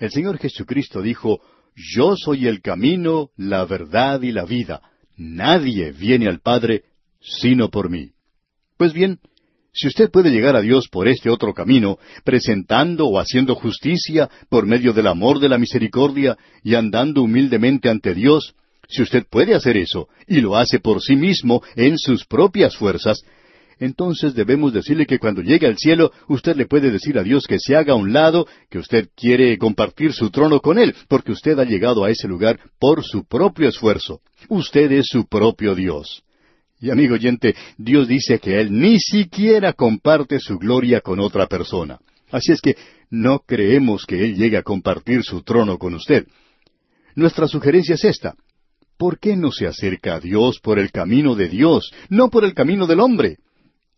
El 0.00 0.10
Señor 0.10 0.36
Jesucristo 0.36 1.00
dijo, 1.00 1.40
Yo 1.74 2.14
soy 2.14 2.46
el 2.46 2.60
camino, 2.60 3.30
la 3.38 3.64
verdad 3.64 4.20
y 4.20 4.32
la 4.32 4.44
vida. 4.44 4.82
Nadie 5.22 5.92
viene 5.92 6.26
al 6.26 6.40
Padre 6.40 6.82
sino 7.20 7.70
por 7.70 7.88
mí. 7.88 8.10
Pues 8.76 8.92
bien, 8.92 9.20
Si 9.74 9.86
usted 9.86 10.10
puede 10.10 10.30
llegar 10.30 10.54
a 10.54 10.60
Dios 10.60 10.88
por 10.88 11.08
este 11.08 11.30
otro 11.30 11.54
camino, 11.54 11.98
presentando 12.24 13.06
o 13.06 13.18
haciendo 13.18 13.54
justicia 13.54 14.28
por 14.50 14.66
medio 14.66 14.92
del 14.92 15.06
amor 15.06 15.38
de 15.38 15.48
la 15.48 15.56
misericordia 15.56 16.36
y 16.62 16.74
andando 16.74 17.22
humildemente 17.22 17.88
ante 17.88 18.12
Dios, 18.12 18.54
si 18.86 19.00
usted 19.00 19.24
puede 19.30 19.54
hacer 19.54 19.78
eso 19.78 20.08
y 20.26 20.42
lo 20.42 20.56
hace 20.56 20.78
por 20.78 21.00
sí 21.00 21.16
mismo 21.16 21.62
en 21.74 21.96
sus 21.96 22.26
propias 22.26 22.76
fuerzas, 22.76 23.22
entonces 23.78 24.34
debemos 24.34 24.72
decirle 24.72 25.06
que 25.06 25.18
cuando 25.18 25.42
llegue 25.42 25.66
al 25.66 25.78
cielo, 25.78 26.12
usted 26.28 26.56
le 26.56 26.66
puede 26.66 26.90
decir 26.90 27.18
a 27.18 27.22
Dios 27.22 27.46
que 27.46 27.58
se 27.58 27.76
haga 27.76 27.94
a 27.94 27.96
un 27.96 28.12
lado, 28.12 28.46
que 28.70 28.78
usted 28.78 29.08
quiere 29.16 29.56
compartir 29.58 30.12
su 30.12 30.30
trono 30.30 30.60
con 30.60 30.78
Él, 30.78 30.94
porque 31.08 31.32
usted 31.32 31.58
ha 31.58 31.64
llegado 31.64 32.04
a 32.04 32.10
ese 32.10 32.28
lugar 32.28 32.58
por 32.78 33.04
su 33.04 33.24
propio 33.24 33.68
esfuerzo. 33.68 34.20
Usted 34.48 34.90
es 34.92 35.06
su 35.08 35.26
propio 35.26 35.74
Dios. 35.74 36.22
Y 36.80 36.90
amigo 36.90 37.14
oyente, 37.14 37.54
Dios 37.78 38.08
dice 38.08 38.38
que 38.40 38.60
Él 38.60 38.72
ni 38.72 38.98
siquiera 38.98 39.72
comparte 39.72 40.40
su 40.40 40.58
gloria 40.58 41.00
con 41.00 41.20
otra 41.20 41.46
persona. 41.46 42.00
Así 42.30 42.50
es 42.50 42.60
que 42.60 42.76
no 43.10 43.40
creemos 43.40 44.04
que 44.06 44.24
Él 44.24 44.36
llegue 44.36 44.56
a 44.56 44.62
compartir 44.62 45.22
su 45.22 45.42
trono 45.42 45.78
con 45.78 45.94
usted. 45.94 46.26
Nuestra 47.14 47.46
sugerencia 47.46 47.94
es 47.94 48.04
esta. 48.04 48.34
¿Por 48.96 49.18
qué 49.18 49.36
no 49.36 49.52
se 49.52 49.66
acerca 49.66 50.14
a 50.14 50.20
Dios 50.20 50.60
por 50.60 50.78
el 50.78 50.90
camino 50.90 51.34
de 51.34 51.48
Dios, 51.48 51.92
no 52.08 52.30
por 52.30 52.44
el 52.44 52.54
camino 52.54 52.86
del 52.86 53.00
hombre? 53.00 53.38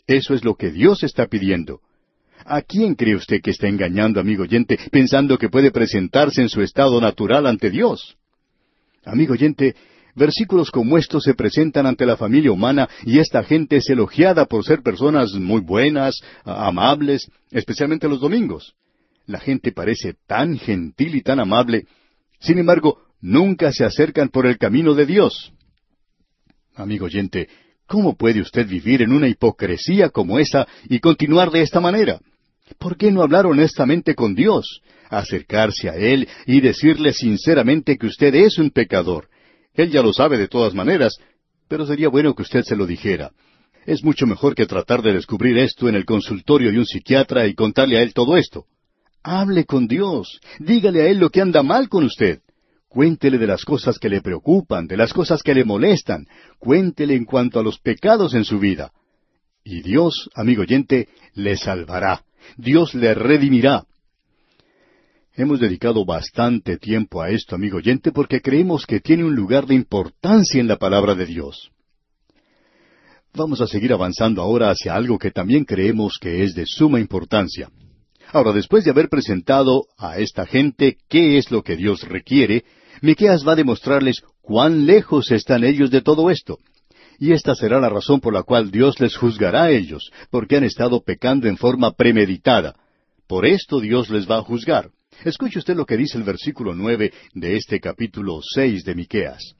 Eso 0.07 0.35
es 0.35 0.45
lo 0.45 0.55
que 0.55 0.71
Dios 0.71 1.03
está 1.03 1.27
pidiendo. 1.27 1.81
¿A 2.45 2.61
quién 2.61 2.95
cree 2.95 3.15
usted 3.15 3.41
que 3.41 3.51
está 3.51 3.69
engañando, 3.69 4.21
amigo 4.21 4.43
oyente, 4.43 4.79
pensando 4.91 5.39
que 5.39 5.49
puede 5.49 5.71
presentarse 5.71 6.43
en 6.43 6.49
su 6.49 6.61
estado 6.61 7.01
natural 7.01 7.47
ante 7.47 7.71
Dios? 7.71 8.17
Amigo 9.05 9.33
oyente, 9.33 9.75
Versículos 10.17 10.71
como 10.71 10.97
estos 10.97 11.25
se 11.25 11.35
presentan 11.35 11.87
ante 11.87 12.07
la 12.07 12.17
familia 12.17 12.53
humana 12.53 12.89
y 13.05 13.19
esta 13.19 13.43
gente 13.43 13.77
es 13.77 13.91
elogiada 13.91 14.47
por 14.47 14.65
ser 14.65 14.81
personas 14.81 15.33
muy 15.33 15.61
buenas, 15.61 16.21
amables, 16.45 17.29
especialmente 17.51 18.09
los 18.09 18.21
domingos. 18.21 18.75
La 19.27 19.41
gente 19.41 19.73
parece 19.73 20.15
tan 20.27 20.57
gentil 20.59 21.17
y 21.17 21.23
tan 21.23 21.41
amable, 21.41 21.87
sin 22.39 22.59
embargo, 22.59 23.01
nunca 23.21 23.73
se 23.73 23.85
acercan 23.85 24.29
por 24.29 24.47
el 24.47 24.59
camino 24.59 24.95
de 24.95 25.07
Dios. 25.07 25.53
Amigo 26.77 27.07
oyente, 27.07 27.49
¿cómo 27.87 28.17
puede 28.17 28.41
usted 28.41 28.67
vivir 28.67 29.03
en 29.03 29.13
una 29.13 29.29
hipocresía 29.29 30.11
como 30.11 30.39
esa 30.39 30.67
y 30.89 31.01
continuar 31.01 31.51
de 31.51 31.63
esta 31.63 31.81
manera? 31.81 32.21
¿Por 32.79 32.97
qué 32.97 33.11
no 33.11 33.23
hablar 33.23 33.47
honestamente 33.47 34.15
con 34.15 34.35
Dios, 34.35 34.81
acercarse 35.11 35.89
a 35.89 35.95
Él 35.95 36.29
y 36.47 36.61
decirle 36.61 37.13
sinceramente 37.13 37.99
que 37.99 38.07
usted 38.07 38.35
es 38.35 38.59
un 38.59 38.71
pecador, 38.71 39.29
él 39.75 39.91
ya 39.91 40.03
lo 40.03 40.13
sabe 40.13 40.39
de 40.39 40.49
todas 40.49 40.73
maneras, 40.73 41.17
pero 41.69 41.85
sería 41.85 42.09
bueno 42.09 42.35
que 42.35 42.43
usted 42.43 42.63
se 42.63 42.77
lo 42.77 42.87
dijera. 42.87 43.33
Es 43.87 44.03
mucho 44.03 44.27
mejor 44.27 44.55
que 44.55 44.67
tratar 44.67 45.03
de 45.03 45.13
descubrir 45.13 45.59
esto 45.59 45.89
en 45.89 45.97
el 45.97 46.05
consultorio 46.05 46.71
de 46.71 46.79
un 46.79 46.87
psiquiatra 46.87 47.47
y 47.47 47.55
contarle 47.55 47.99
a 47.99 48.03
él 48.03 48.15
todo 48.15 48.37
esto. 48.37 48.65
Hable 49.23 49.65
con 49.65 49.87
Dios, 49.87 50.41
dígale 50.59 51.03
a 51.03 51.09
él 51.09 51.19
lo 51.19 51.31
que 51.31 51.41
anda 51.41 51.63
mal 51.63 51.89
con 51.89 52.05
usted. 52.05 52.41
Cuéntele 52.95 53.39
de 53.39 53.49
las 53.49 53.65
cosas 53.65 53.99
que 53.99 54.09
le 54.09 54.21
preocupan, 54.21 54.87
de 54.87 54.97
las 54.97 55.13
cosas 55.13 55.43
que 55.43 55.53
le 55.53 55.65
molestan. 55.65 56.29
Cuéntele 56.61 57.17
en 57.17 57.25
cuanto 57.25 57.59
a 57.59 57.63
los 57.65 57.81
pecados 57.81 58.35
en 58.35 58.45
su 58.45 58.61
vida. 58.61 58.93
Y 59.65 59.83
Dios, 59.83 60.31
amigo 60.33 60.63
oyente, 60.63 61.09
le 61.33 61.57
salvará. 61.57 62.23
Dios 62.57 62.95
le 62.95 63.13
redimirá. 63.15 63.85
Hemos 65.35 65.59
dedicado 65.59 66.05
bastante 66.05 66.77
tiempo 66.77 67.21
a 67.21 67.31
esto, 67.31 67.57
amigo 67.57 67.79
oyente, 67.79 68.13
porque 68.13 68.41
creemos 68.41 68.87
que 68.87 69.01
tiene 69.01 69.25
un 69.25 69.35
lugar 69.35 69.67
de 69.67 69.75
importancia 69.75 70.61
en 70.61 70.69
la 70.69 70.77
palabra 70.77 71.17
de 71.17 71.27
Dios. 71.27 71.73
Vamos 73.35 73.61
a 73.61 73.67
seguir 73.67 73.93
avanzando 73.93 74.41
ahora 74.41 74.71
hacia 74.71 74.95
algo 74.95 75.19
que 75.19 75.33
también 75.33 75.65
creemos 75.65 76.17
que 76.21 76.45
es 76.45 76.55
de 76.55 76.65
suma 76.65 77.01
importancia. 77.01 77.71
Ahora, 78.33 78.53
después 78.53 78.85
de 78.85 78.93
haber 78.93 79.09
presentado 79.09 79.87
a 79.99 80.19
esta 80.19 80.47
gente 80.47 80.97
qué 81.09 81.39
es 81.39 81.51
lo 81.51 81.65
que 81.65 81.75
Dios 81.75 82.03
requiere, 82.03 82.65
Miqueas 83.05 83.47
va 83.47 83.53
a 83.53 83.57
demostrarles 83.57 84.23
cuán 84.41 84.87
lejos 84.87 85.31
están 85.31 85.63
ellos 85.63 85.91
de 85.91 86.01
todo 86.01 86.31
esto. 86.31 86.59
Y 87.19 87.33
esta 87.33 87.55
será 87.55 87.79
la 87.79 87.91
razón 87.91 88.19
por 88.19 88.33
la 88.33 88.45
cual 88.45 88.71
Dios 88.71 88.99
les 88.99 89.15
juzgará 89.15 89.65
a 89.65 89.71
ellos, 89.71 90.11
porque 90.31 90.57
han 90.57 90.65
estado 90.65 91.03
pecando 91.05 91.47
en 91.47 91.59
forma 91.59 91.93
premeditada. 91.93 92.75
Por 93.27 93.45
esto 93.45 93.79
Dios 93.79 94.09
les 94.09 94.27
va 94.27 94.39
a 94.39 94.43
juzgar. 94.43 94.89
Escuche 95.23 95.59
usted 95.59 95.77
lo 95.77 95.85
que 95.85 95.99
dice 95.99 96.17
el 96.17 96.25
versículo 96.25 96.75
nueve 96.75 97.13
de 97.35 97.57
este 97.57 97.79
capítulo 97.79 98.41
seis 98.43 98.85
de 98.85 98.95
Miqueas. 98.95 99.53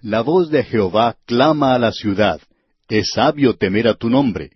La 0.00 0.22
voz 0.22 0.48
de 0.48 0.64
Jehová 0.64 1.16
clama 1.26 1.74
a 1.74 1.78
la 1.78 1.92
ciudad. 1.92 2.40
Es 2.88 3.10
sabio 3.12 3.54
temer 3.54 3.86
a 3.86 3.96
tu 3.96 4.08
nombre. 4.08 4.50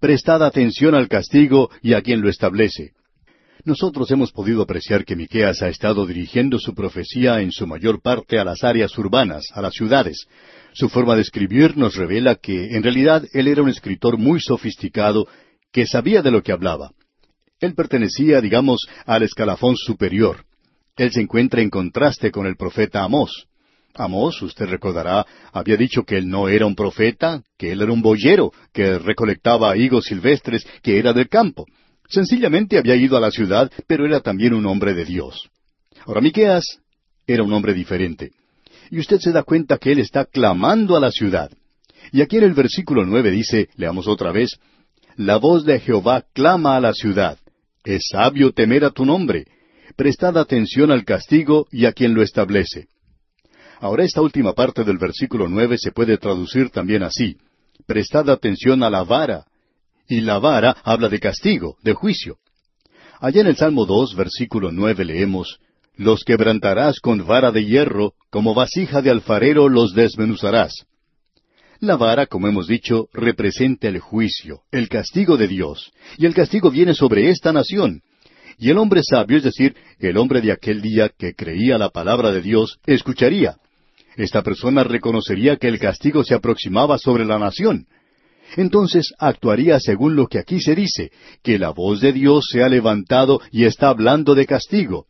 Prestad 0.00 0.42
atención 0.42 0.94
al 0.94 1.06
castigo 1.06 1.68
y 1.82 1.92
a 1.92 2.00
quien 2.00 2.22
lo 2.22 2.30
establece. 2.30 2.92
Nosotros 3.64 4.10
hemos 4.10 4.30
podido 4.32 4.62
apreciar 4.62 5.04
que 5.04 5.16
Miqueas 5.16 5.62
ha 5.62 5.68
estado 5.68 6.06
dirigiendo 6.06 6.58
su 6.58 6.74
profecía 6.74 7.40
en 7.40 7.50
su 7.50 7.66
mayor 7.66 8.00
parte 8.00 8.38
a 8.38 8.44
las 8.44 8.62
áreas 8.62 8.96
urbanas, 8.96 9.46
a 9.52 9.60
las 9.60 9.74
ciudades. 9.74 10.26
Su 10.72 10.88
forma 10.88 11.16
de 11.16 11.22
escribir 11.22 11.76
nos 11.76 11.96
revela 11.96 12.36
que, 12.36 12.76
en 12.76 12.82
realidad, 12.82 13.24
él 13.32 13.48
era 13.48 13.62
un 13.62 13.68
escritor 13.68 14.16
muy 14.16 14.40
sofisticado 14.40 15.26
que 15.72 15.86
sabía 15.86 16.22
de 16.22 16.30
lo 16.30 16.42
que 16.42 16.52
hablaba. 16.52 16.92
Él 17.60 17.74
pertenecía, 17.74 18.40
digamos, 18.40 18.86
al 19.04 19.24
escalafón 19.24 19.76
superior. 19.76 20.44
Él 20.96 21.10
se 21.10 21.20
encuentra 21.20 21.60
en 21.60 21.70
contraste 21.70 22.30
con 22.30 22.46
el 22.46 22.56
profeta 22.56 23.02
Amós. 23.02 23.46
Amós, 23.94 24.40
usted 24.42 24.66
recordará, 24.66 25.26
había 25.52 25.76
dicho 25.76 26.04
que 26.04 26.16
él 26.16 26.28
no 26.28 26.48
era 26.48 26.66
un 26.66 26.76
profeta, 26.76 27.42
que 27.56 27.72
él 27.72 27.82
era 27.82 27.92
un 27.92 28.02
boyero, 28.02 28.52
que 28.72 28.98
recolectaba 28.98 29.76
higos 29.76 30.04
silvestres, 30.04 30.64
que 30.82 30.98
era 30.98 31.12
del 31.12 31.28
campo. 31.28 31.66
Sencillamente 32.08 32.78
había 32.78 32.96
ido 32.96 33.16
a 33.16 33.20
la 33.20 33.30
ciudad, 33.30 33.70
pero 33.86 34.06
era 34.06 34.20
también 34.20 34.54
un 34.54 34.66
hombre 34.66 34.94
de 34.94 35.04
Dios. 35.04 35.48
Ahora, 36.06 36.20
Miqueas 36.20 36.80
era 37.26 37.42
un 37.42 37.52
hombre 37.52 37.74
diferente. 37.74 38.32
Y 38.90 38.98
usted 38.98 39.18
se 39.18 39.32
da 39.32 39.42
cuenta 39.42 39.76
que 39.76 39.92
él 39.92 39.98
está 39.98 40.24
clamando 40.24 40.96
a 40.96 41.00
la 41.00 41.10
ciudad. 41.10 41.50
Y 42.10 42.22
aquí 42.22 42.38
en 42.38 42.44
el 42.44 42.54
versículo 42.54 43.04
nueve 43.04 43.30
dice, 43.30 43.68
leamos 43.76 44.08
otra 44.08 44.32
vez, 44.32 44.58
La 45.16 45.36
voz 45.36 45.64
de 45.64 45.80
Jehová 45.80 46.24
clama 46.32 46.76
a 46.76 46.80
la 46.80 46.94
ciudad. 46.94 47.38
Es 47.84 48.06
sabio 48.10 48.52
temer 48.52 48.84
a 48.84 48.90
tu 48.90 49.04
nombre. 49.04 49.46
Prestad 49.96 50.38
atención 50.38 50.92
al 50.92 51.04
castigo 51.04 51.66
y 51.72 51.86
a 51.86 51.92
quien 51.92 52.14
lo 52.14 52.22
establece. 52.22 52.86
Ahora 53.80 54.04
esta 54.04 54.22
última 54.22 54.52
parte 54.54 54.84
del 54.84 54.96
versículo 54.96 55.48
nueve 55.48 55.76
se 55.76 55.90
puede 55.90 56.18
traducir 56.18 56.70
también 56.70 57.02
así. 57.02 57.36
Prestad 57.84 58.30
atención 58.30 58.82
a 58.82 58.90
la 58.90 59.02
vara. 59.02 59.44
Y 60.08 60.22
la 60.22 60.38
vara 60.38 60.76
habla 60.84 61.08
de 61.10 61.20
castigo, 61.20 61.76
de 61.82 61.92
juicio. 61.92 62.38
Allá 63.20 63.42
en 63.42 63.48
el 63.48 63.56
Salmo 63.56 63.84
dos, 63.84 64.16
versículo 64.16 64.72
nueve 64.72 65.04
leemos, 65.04 65.58
Los 65.96 66.24
quebrantarás 66.24 67.00
con 67.00 67.26
vara 67.26 67.52
de 67.52 67.66
hierro, 67.66 68.14
como 68.30 68.54
vasija 68.54 69.02
de 69.02 69.10
alfarero 69.10 69.68
los 69.68 69.92
desmenuzarás. 69.92 70.86
La 71.80 71.96
vara, 71.96 72.26
como 72.26 72.48
hemos 72.48 72.66
dicho, 72.66 73.08
representa 73.12 73.88
el 73.88 74.00
juicio, 74.00 74.62
el 74.72 74.88
castigo 74.88 75.36
de 75.36 75.46
Dios, 75.46 75.92
y 76.16 76.26
el 76.26 76.34
castigo 76.34 76.70
viene 76.70 76.94
sobre 76.94 77.28
esta 77.28 77.52
nación. 77.52 78.00
Y 78.56 78.70
el 78.70 78.78
hombre 78.78 79.02
sabio, 79.04 79.36
es 79.36 79.44
decir, 79.44 79.76
el 79.98 80.16
hombre 80.16 80.40
de 80.40 80.52
aquel 80.52 80.80
día 80.80 81.10
que 81.16 81.34
creía 81.34 81.78
la 81.78 81.90
palabra 81.90 82.32
de 82.32 82.40
Dios, 82.40 82.78
escucharía. 82.86 83.56
Esta 84.16 84.42
persona 84.42 84.82
reconocería 84.82 85.56
que 85.56 85.68
el 85.68 85.78
castigo 85.78 86.24
se 86.24 86.34
aproximaba 86.34 86.98
sobre 86.98 87.24
la 87.24 87.38
nación. 87.38 87.86
Entonces 88.56 89.12
actuaría 89.18 89.78
según 89.80 90.16
lo 90.16 90.26
que 90.26 90.38
aquí 90.38 90.60
se 90.60 90.74
dice, 90.74 91.10
que 91.42 91.58
la 91.58 91.70
voz 91.70 92.00
de 92.00 92.12
Dios 92.12 92.48
se 92.50 92.62
ha 92.62 92.68
levantado 92.68 93.40
y 93.50 93.64
está 93.64 93.88
hablando 93.88 94.34
de 94.34 94.46
castigo. 94.46 95.06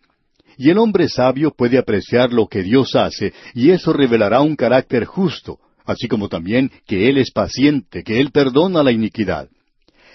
Y 0.56 0.70
el 0.70 0.78
hombre 0.78 1.08
sabio 1.08 1.52
puede 1.52 1.78
apreciar 1.78 2.32
lo 2.32 2.48
que 2.48 2.62
Dios 2.62 2.96
hace, 2.96 3.32
y 3.54 3.70
eso 3.70 3.92
revelará 3.92 4.40
un 4.40 4.56
carácter 4.56 5.04
justo, 5.04 5.58
así 5.84 6.08
como 6.08 6.28
también 6.28 6.70
que 6.86 7.08
Él 7.08 7.18
es 7.18 7.30
paciente, 7.30 8.02
que 8.02 8.20
Él 8.20 8.32
perdona 8.32 8.82
la 8.82 8.90
iniquidad. 8.90 9.48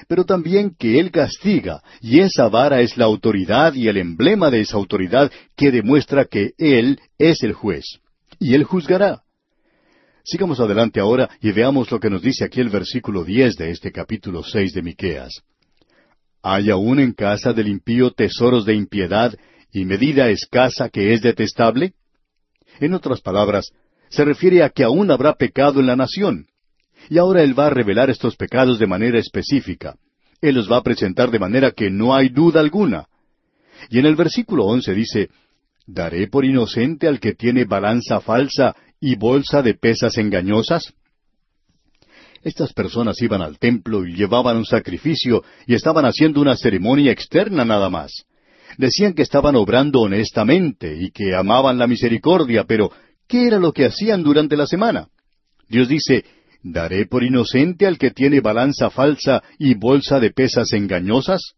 Pero 0.09 0.25
también 0.25 0.75
que 0.77 0.99
Él 0.99 1.11
castiga, 1.11 1.81
y 2.01 2.19
esa 2.19 2.49
vara 2.49 2.81
es 2.81 2.97
la 2.97 3.05
autoridad 3.05 3.73
y 3.73 3.87
el 3.87 3.95
emblema 3.97 4.51
de 4.51 4.61
esa 4.61 4.75
autoridad 4.75 5.31
que 5.55 5.71
demuestra 5.71 6.25
que 6.25 6.51
Él 6.57 6.99
es 7.17 7.41
el 7.41 7.53
juez. 7.53 7.85
Y 8.37 8.53
Él 8.53 8.65
juzgará. 8.65 9.23
Sigamos 10.25 10.61
adelante 10.61 11.01
ahora 11.01 11.29
y 11.41 11.51
veamos 11.51 11.91
lo 11.91 11.99
que 11.99 12.09
nos 12.09 12.21
dice 12.21 12.45
aquí 12.45 12.61
el 12.61 12.69
versículo 12.69 13.25
diez 13.25 13.57
de 13.57 13.71
este 13.71 13.91
capítulo 13.91 14.41
seis 14.41 14.73
de 14.73 14.81
Miqueas. 14.81 15.43
¿Hay 16.41 16.69
aún 16.69 17.01
en 17.01 17.11
casa 17.11 17.51
del 17.51 17.67
impío 17.67 18.11
tesoros 18.11 18.65
de 18.65 18.73
impiedad 18.73 19.35
y 19.73 19.83
medida 19.83 20.29
escasa 20.29 20.87
que 20.87 21.13
es 21.13 21.21
detestable? 21.21 21.93
En 22.79 22.93
otras 22.93 23.19
palabras, 23.19 23.71
se 24.07 24.23
refiere 24.23 24.63
a 24.63 24.69
que 24.69 24.85
aún 24.85 25.11
habrá 25.11 25.33
pecado 25.33 25.81
en 25.81 25.87
la 25.87 25.97
nación. 25.97 26.47
Y 27.09 27.17
ahora 27.17 27.43
Él 27.43 27.57
va 27.57 27.67
a 27.67 27.71
revelar 27.71 28.09
estos 28.09 28.37
pecados 28.37 28.79
de 28.79 28.87
manera 28.87 29.19
específica. 29.19 29.97
Él 30.39 30.55
los 30.55 30.71
va 30.71 30.77
a 30.77 30.83
presentar 30.83 31.31
de 31.31 31.39
manera 31.39 31.71
que 31.71 31.89
no 31.89 32.15
hay 32.15 32.29
duda 32.29 32.61
alguna. 32.61 33.07
Y 33.89 33.99
en 33.99 34.05
el 34.05 34.15
versículo 34.15 34.65
once 34.65 34.93
dice, 34.93 35.29
¿Daré 35.85 36.27
por 36.27 36.45
inocente 36.45 37.09
al 37.09 37.19
que 37.19 37.33
tiene 37.33 37.65
balanza 37.65 38.21
falsa 38.21 38.73
y 39.03 39.15
bolsa 39.15 39.61
de 39.61 39.73
pesas 39.73 40.17
engañosas? 40.17 40.93
Estas 42.41 42.71
personas 42.71 43.21
iban 43.21 43.41
al 43.41 43.59
templo 43.59 44.07
y 44.07 44.15
llevaban 44.15 44.55
un 44.55 44.65
sacrificio 44.65 45.43
y 45.67 45.75
estaban 45.75 46.05
haciendo 46.05 46.39
una 46.39 46.55
ceremonia 46.55 47.11
externa 47.11 47.65
nada 47.65 47.89
más. 47.89 48.23
Decían 48.77 49.13
que 49.13 49.21
estaban 49.21 49.57
obrando 49.57 49.99
honestamente 49.99 50.95
y 50.97 51.11
que 51.11 51.35
amaban 51.35 51.77
la 51.77 51.85
misericordia, 51.85 52.63
pero 52.63 52.91
¿qué 53.27 53.47
era 53.47 53.59
lo 53.59 53.73
que 53.73 53.83
hacían 53.85 54.23
durante 54.23 54.55
la 54.55 54.67
semana? 54.67 55.09
Dios 55.67 55.89
dice, 55.89 56.23
¿daré 56.63 57.05
por 57.05 57.25
inocente 57.25 57.85
al 57.85 57.97
que 57.97 58.11
tiene 58.11 58.39
balanza 58.39 58.89
falsa 58.89 59.43
y 59.59 59.73
bolsa 59.73 60.21
de 60.21 60.31
pesas 60.31 60.71
engañosas? 60.71 61.55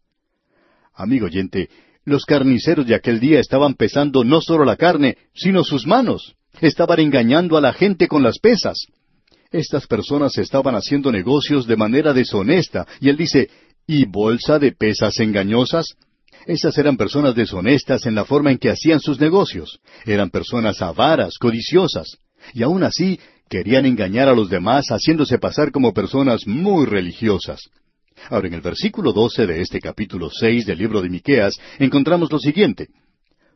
Amigo 0.92 1.26
oyente, 1.26 1.68
los 2.04 2.24
carniceros 2.24 2.88
de 2.88 2.96
aquel 2.96 3.20
día 3.20 3.38
estaban 3.38 3.74
pesando 3.74 4.24
no 4.24 4.40
solo 4.40 4.64
la 4.64 4.74
carne, 4.74 5.16
sino 5.32 5.62
sus 5.62 5.86
manos. 5.86 6.34
Estaban 6.60 7.00
engañando 7.00 7.56
a 7.56 7.60
la 7.60 7.72
gente 7.72 8.08
con 8.08 8.22
las 8.22 8.38
pesas. 8.38 8.86
Estas 9.50 9.86
personas 9.86 10.36
estaban 10.38 10.74
haciendo 10.74 11.12
negocios 11.12 11.66
de 11.66 11.76
manera 11.76 12.12
deshonesta, 12.12 12.86
y 13.00 13.08
él 13.08 13.16
dice, 13.16 13.48
¿y 13.86 14.04
bolsa 14.04 14.58
de 14.58 14.72
pesas 14.72 15.18
engañosas? 15.20 15.94
Esas 16.46 16.76
eran 16.78 16.96
personas 16.96 17.34
deshonestas 17.34 18.06
en 18.06 18.14
la 18.14 18.24
forma 18.24 18.50
en 18.50 18.58
que 18.58 18.70
hacían 18.70 19.00
sus 19.00 19.20
negocios. 19.20 19.80
Eran 20.04 20.30
personas 20.30 20.80
avaras, 20.80 21.38
codiciosas. 21.38 22.18
Y 22.54 22.62
aún 22.62 22.84
así 22.84 23.18
querían 23.48 23.86
engañar 23.86 24.28
a 24.28 24.34
los 24.34 24.48
demás 24.48 24.86
haciéndose 24.88 25.38
pasar 25.38 25.72
como 25.72 25.92
personas 25.92 26.46
muy 26.46 26.86
religiosas. 26.86 27.60
Ahora, 28.30 28.48
en 28.48 28.54
el 28.54 28.60
versículo 28.60 29.12
doce 29.12 29.46
de 29.46 29.60
este 29.60 29.80
capítulo 29.80 30.30
seis 30.30 30.66
del 30.66 30.78
libro 30.78 31.02
de 31.02 31.10
Miqueas 31.10 31.54
encontramos 31.78 32.30
lo 32.30 32.38
siguiente. 32.38 32.88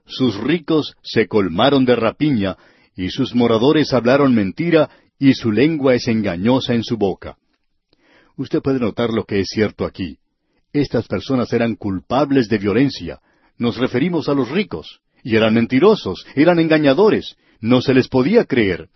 Sus 0.07 0.37
ricos 0.37 0.95
se 1.03 1.29
colmaron 1.29 1.85
de 1.85 1.97
rapiña, 1.97 2.57
y 3.01 3.09
sus 3.09 3.35
moradores 3.35 3.95
hablaron 3.95 4.35
mentira, 4.35 4.91
y 5.19 5.33
su 5.33 5.53
lengua 5.53 5.95
es 5.95 6.07
engañosa 6.07 6.75
en 6.75 6.85
su 6.85 6.99
boca. 6.99 7.39
Usted 8.37 8.61
puede 8.61 8.79
notar 8.79 9.11
lo 9.11 9.25
que 9.25 9.41
es 9.41 9.49
cierto 9.49 9.87
aquí. 9.87 10.19
Estas 10.73 11.09
personas 11.09 11.51
eran 11.55 11.77
culpables 11.77 12.49
de 12.49 12.59
violencia. 12.59 13.21
Nos 13.57 13.79
referimos 13.79 14.29
a 14.29 14.35
los 14.35 14.51
ricos. 14.51 15.01
Y 15.23 15.37
eran 15.37 15.55
mentirosos, 15.55 16.27
eran 16.35 16.59
engañadores. 16.59 17.37
No 17.61 17.81
se 17.81 17.95
les 17.95 18.09
podía 18.09 18.45
creer. 18.45 18.89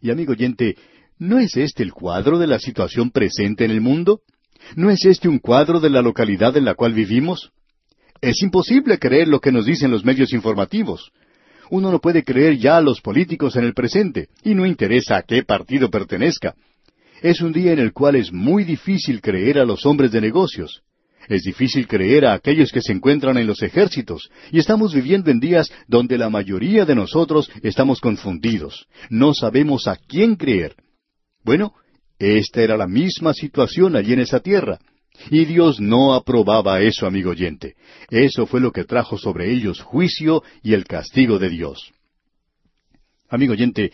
Y 0.00 0.10
amigo 0.10 0.32
oyente, 0.32 0.76
¿no 1.18 1.38
es 1.38 1.56
este 1.56 1.82
el 1.82 1.92
cuadro 1.92 2.38
de 2.38 2.46
la 2.46 2.58
situación 2.58 3.10
presente 3.10 3.66
en 3.66 3.72
el 3.72 3.82
mundo? 3.82 4.22
¿No 4.74 4.90
es 4.90 5.04
este 5.04 5.28
un 5.28 5.38
cuadro 5.38 5.80
de 5.80 5.90
la 5.90 6.00
localidad 6.00 6.56
en 6.56 6.64
la 6.64 6.74
cual 6.74 6.94
vivimos? 6.94 7.52
Es 8.22 8.42
imposible 8.42 8.98
creer 8.98 9.28
lo 9.28 9.40
que 9.40 9.52
nos 9.52 9.66
dicen 9.66 9.90
los 9.90 10.04
medios 10.04 10.32
informativos. 10.32 11.12
Uno 11.70 11.92
no 11.92 12.00
puede 12.00 12.24
creer 12.24 12.58
ya 12.58 12.76
a 12.76 12.80
los 12.80 13.00
políticos 13.00 13.54
en 13.56 13.64
el 13.64 13.74
presente, 13.74 14.28
y 14.42 14.54
no 14.54 14.66
interesa 14.66 15.16
a 15.16 15.22
qué 15.22 15.44
partido 15.44 15.88
pertenezca. 15.88 16.54
Es 17.22 17.40
un 17.40 17.52
día 17.52 17.72
en 17.72 17.78
el 17.78 17.92
cual 17.92 18.16
es 18.16 18.32
muy 18.32 18.64
difícil 18.64 19.20
creer 19.20 19.58
a 19.58 19.64
los 19.64 19.86
hombres 19.86 20.10
de 20.10 20.20
negocios. 20.20 20.82
Es 21.28 21.42
difícil 21.42 21.86
creer 21.86 22.26
a 22.26 22.32
aquellos 22.32 22.72
que 22.72 22.80
se 22.80 22.92
encuentran 22.92 23.38
en 23.38 23.46
los 23.46 23.62
ejércitos, 23.62 24.30
y 24.50 24.58
estamos 24.58 24.92
viviendo 24.92 25.30
en 25.30 25.38
días 25.38 25.70
donde 25.86 26.18
la 26.18 26.28
mayoría 26.28 26.84
de 26.84 26.96
nosotros 26.96 27.48
estamos 27.62 28.00
confundidos. 28.00 28.86
No 29.08 29.32
sabemos 29.32 29.86
a 29.86 29.96
quién 29.96 30.34
creer. 30.34 30.74
Bueno, 31.44 31.74
esta 32.18 32.62
era 32.62 32.76
la 32.76 32.88
misma 32.88 33.32
situación 33.32 33.94
allí 33.94 34.12
en 34.12 34.20
esa 34.20 34.40
tierra. 34.40 34.80
Y 35.28 35.44
Dios 35.44 35.80
no 35.80 36.14
aprobaba 36.14 36.80
eso, 36.80 37.06
amigo 37.06 37.30
oyente. 37.30 37.74
Eso 38.08 38.46
fue 38.46 38.60
lo 38.60 38.72
que 38.72 38.84
trajo 38.84 39.18
sobre 39.18 39.50
ellos 39.50 39.80
juicio 39.80 40.42
y 40.62 40.72
el 40.74 40.84
castigo 40.84 41.38
de 41.38 41.50
Dios. 41.50 41.92
Amigo 43.28 43.52
oyente, 43.52 43.92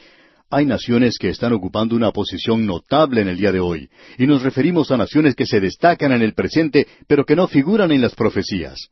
hay 0.49 0.65
naciones 0.65 1.19
que 1.19 1.29
están 1.29 1.53
ocupando 1.53 1.97
una 1.97 2.13
posición 2.13 2.65
notable 2.67 3.21
en 3.21 3.29
el 3.29 3.37
día 3.37 3.51
de 3.51 3.61
hoy, 3.61 3.91
y 4.17 4.27
nos 4.27 4.43
referimos 4.43 4.91
a 4.91 4.97
naciones 4.97 5.35
que 5.35 5.47
se 5.47 5.61
destacan 5.61 6.13
en 6.13 6.23
el 6.23 6.35
presente, 6.35 6.87
pero 7.09 7.25
que 7.25 7.35
no 7.35 7.49
figuran 7.49 7.91
en 7.91 8.01
las 8.01 8.15
profecías. 8.15 8.89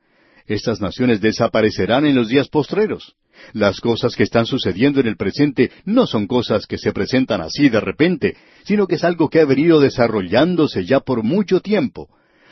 Estas 0.47 0.80
naciones 0.80 1.20
desaparecerán 1.20 2.05
en 2.05 2.16
los 2.16 2.28
días 2.28 2.49
postreros. 2.49 3.14
Las 3.53 3.80
cosas 3.80 4.14
que 4.16 4.24
están 4.24 4.47
sucediendo 4.47 5.01
en 5.01 5.07
el 5.07 5.16
presente 5.16 5.70
no 5.85 6.07
son 6.07 6.26
cosas 6.26 6.66
que 6.66 6.78
se 6.78 6.93
presentan 6.93 7.41
así 7.41 7.68
de 7.68 7.80
repente, 7.80 8.37
sino 8.64 8.87
que 8.87 8.97
es 8.97 9.05
algo 9.05 9.28
que 9.30 9.41
ha 9.41 9.45
venido 9.45 9.80
desarrollándose 9.80 10.85
ya 10.85 11.01
por 11.01 11.22
mucho 11.22 11.61
tiempo. 11.61 12.09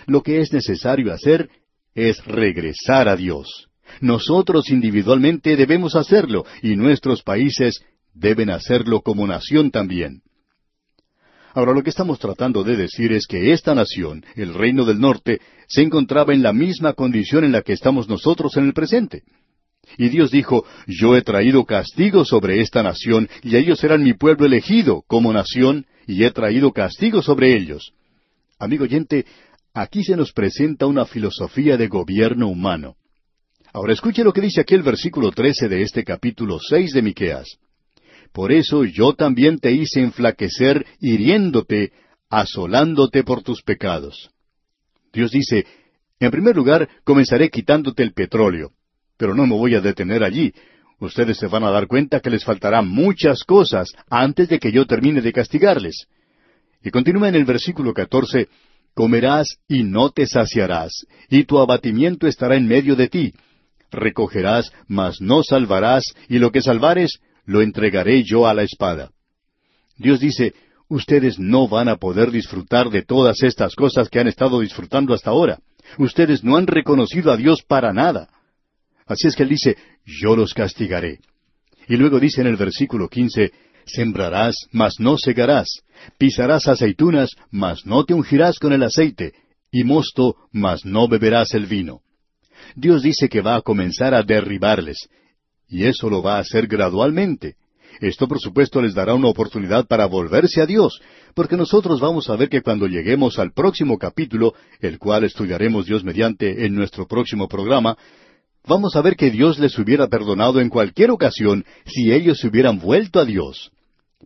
Lo 0.07 0.23
que 0.23 0.41
es 0.41 0.53
necesario 0.53 1.13
hacer 1.13 1.49
es 1.95 2.25
regresar 2.25 3.09
a 3.09 3.17
Dios. 3.17 3.69
Nosotros 4.01 4.71
individualmente 4.71 5.57
debemos 5.57 5.97
hacerlo 5.97 6.45
y 6.63 6.77
nuestros 6.77 7.23
países 7.23 7.85
deben 8.15 8.51
hacerlo 8.51 9.03
como 9.03 9.27
nación 9.27 9.71
también. 9.71 10.23
Ahora 11.55 11.73
lo 11.73 11.83
que 11.83 11.91
estamos 11.91 12.19
tratando 12.19 12.65
de 12.65 12.77
decir 12.77 13.13
es 13.13 13.27
que 13.27 13.53
esta 13.53 13.75
nación, 13.75 14.25
el 14.37 14.55
reino 14.55 14.87
del 14.87 15.01
norte, 15.01 15.41
se 15.69 15.83
encontraba 15.83 16.33
en 16.33 16.43
la 16.43 16.53
misma 16.53 16.95
condición 16.95 17.45
en 17.45 17.53
la 17.53 17.63
que 17.63 17.75
estamos 17.75 18.09
nosotros 18.09 18.57
en 18.57 18.65
el 18.65 18.73
presente. 18.73 19.23
Y 19.99 20.09
Dios 20.09 20.31
dijo, 20.31 20.65
Yo 20.87 21.17
he 21.17 21.23
traído 21.23 21.65
castigo 21.65 22.25
sobre 22.25 22.61
esta 22.61 22.83
nación, 22.83 23.29
y 23.43 23.57
ellos 23.57 23.79
serán 23.79 24.03
mi 24.03 24.15
pueblo 24.15 24.47
elegido 24.47 25.03
como 25.07 25.33
nación, 25.33 25.87
y 26.07 26.25
he 26.25 26.31
traído 26.31 26.73
castigo 26.73 27.21
sobre 27.21 27.55
ellos. 27.55 27.93
Amigo 28.59 28.85
oyente, 28.85 29.27
Aquí 29.75 30.05
se 30.05 30.17
nos 30.17 30.33
presenta 30.33 30.87
una 30.87 31.07
filosofía 31.07 31.79
de 31.79 31.89
gobierno 31.89 32.49
humano. 32.49 32.97
Ahora 33.73 33.95
escuche 33.95 34.23
lo 34.23 34.33
que 34.33 34.43
dice 34.43 34.61
aquí 34.61 34.75
el 34.75 34.83
versículo 34.83 35.31
trece 35.31 35.67
de 35.67 35.81
este 35.81 36.05
capítulo 36.05 36.59
seis 36.61 36.93
de 36.93 37.01
Miqueas. 37.01 37.57
Por 38.33 38.53
eso 38.53 38.85
yo 38.85 39.15
también 39.15 39.59
te 39.59 39.73
hice 39.73 40.01
enflaquecer, 40.01 40.85
hiriéndote, 41.01 41.93
asolándote 42.29 43.25
por 43.25 43.43
tus 43.43 43.63
pecados. 43.63 44.31
Dios 45.11 45.31
dice, 45.31 45.65
en 46.21 46.31
primer 46.31 46.55
lugar, 46.55 46.89
comenzaré 47.05 47.49
quitándote 47.49 48.03
el 48.03 48.13
petróleo. 48.13 48.73
Pero 49.17 49.35
no 49.35 49.47
me 49.47 49.57
voy 49.57 49.75
a 49.75 49.81
detener 49.81 50.23
allí. 50.23 50.53
Ustedes 50.99 51.39
se 51.39 51.47
van 51.47 51.65
a 51.65 51.71
dar 51.71 51.87
cuenta 51.87 52.21
que 52.21 52.31
les 52.31 52.45
faltarán 52.45 52.89
muchas 52.89 53.43
cosas 53.45 53.89
antes 54.11 54.49
de 54.51 54.59
que 54.59 54.71
yo 54.71 54.87
termine 54.87 55.23
de 55.23 55.33
castigarles. 55.33 56.07
Y 56.83 56.91
continúa 56.91 57.29
en 57.29 57.37
el 57.37 57.45
versículo 57.45 57.93
catorce, 57.95 58.49
Comerás 58.95 59.57
y 59.69 59.85
no 59.85 60.11
te 60.11 60.27
saciarás, 60.27 61.07
y 61.31 61.45
tu 61.45 61.59
abatimiento 61.59 62.27
estará 62.27 62.57
en 62.57 62.67
medio 62.67 62.95
de 62.95 63.09
ti. 63.09 63.33
Recogerás, 63.91 64.73
mas 64.87 65.21
no 65.21 65.43
salvarás, 65.43 66.05
y 66.29 66.39
lo 66.39 66.51
que 66.51 66.61
salvares, 66.61 67.21
lo 67.45 67.63
entregaré 67.63 68.23
yo 68.23 68.47
a 68.47 68.55
la 68.55 68.63
espada. 68.63 69.11
Dios 69.97 70.21
dice, 70.21 70.55
ustedes 70.89 71.39
no 71.39 71.69
van 71.69 71.89
a 71.89 71.97
poder 71.97 72.31
disfrutar 72.31 72.91
de 72.91 73.03
todas 73.03 73.43
estas 73.43 73.75
cosas 73.75 74.09
que 74.09 74.21
han 74.21 74.29
estado 74.29 74.61
disfrutando 74.61 75.15
hasta 75.15 75.31
ahora. 75.31 75.59
Ustedes 75.99 76.45
no 76.45 76.57
han 76.57 76.67
reconocido 76.67 77.33
a 77.33 77.37
Dios 77.37 77.63
para 77.63 77.93
nada. 77.93 78.29
Así 79.07 79.29
es 79.29 79.35
que 79.35 79.43
Él 79.43 79.49
dice, 79.51 79.77
yo 80.05 80.37
los 80.37 80.55
castigaré. 80.55 81.21
Y 81.89 81.97
luego 81.97 82.21
dice 82.21 82.41
en 82.41 82.47
el 82.47 82.57
versículo 82.57 83.09
quince, 83.09 83.53
Sembrarás, 83.95 84.55
mas 84.73 84.95
no 84.99 85.19
segarás. 85.19 85.69
Pisarás 86.19 86.67
aceitunas, 86.67 87.31
mas 87.51 87.85
no 87.85 88.05
te 88.05 88.15
ungirás 88.15 88.59
con 88.59 88.73
el 88.73 88.83
aceite. 88.83 89.33
Y 89.71 89.85
mosto, 89.85 90.37
mas 90.51 90.85
no 90.85 91.09
beberás 91.09 91.55
el 91.55 91.67
vino. 91.67 92.01
Dios 92.75 93.03
dice 93.03 93.29
que 93.29 93.41
va 93.41 93.57
a 93.57 93.63
comenzar 93.63 94.15
a 94.15 94.23
derribarles. 94.23 95.09
Y 95.69 95.85
eso 95.85 96.09
lo 96.09 96.23
va 96.23 96.37
a 96.37 96.41
hacer 96.41 96.67
gradualmente. 96.67 97.57
Esto 98.01 98.27
por 98.27 98.41
supuesto 98.41 98.81
les 98.81 98.95
dará 98.95 99.15
una 99.15 99.29
oportunidad 99.29 99.87
para 99.87 100.07
volverse 100.07 100.63
a 100.63 100.67
Dios, 100.67 101.01
porque 101.35 101.57
nosotros 101.57 102.01
vamos 102.01 102.31
a 102.31 102.37
ver 102.37 102.49
que 102.49 102.63
cuando 102.63 102.87
lleguemos 102.87 103.39
al 103.39 103.53
próximo 103.53 103.99
capítulo, 103.99 104.55
el 104.81 104.99
cual 104.99 105.25
estudiaremos 105.25 105.87
Dios 105.87 106.03
mediante 106.03 106.65
en 106.65 106.75
nuestro 106.75 107.07
próximo 107.07 107.49
programa, 107.49 107.97
vamos 108.67 108.97
a 108.97 109.03
ver 109.03 109.17
que 109.17 109.31
Dios 109.31 109.59
les 109.59 109.79
hubiera 109.79 110.09
perdonado 110.09 110.61
en 110.61 110.69
cualquier 110.69 111.11
ocasión 111.11 111.65
si 111.85 112.13
ellos 112.13 112.39
se 112.39 112.49
hubieran 112.49 112.79
vuelto 112.79 113.21
a 113.21 113.25
Dios. 113.25 113.71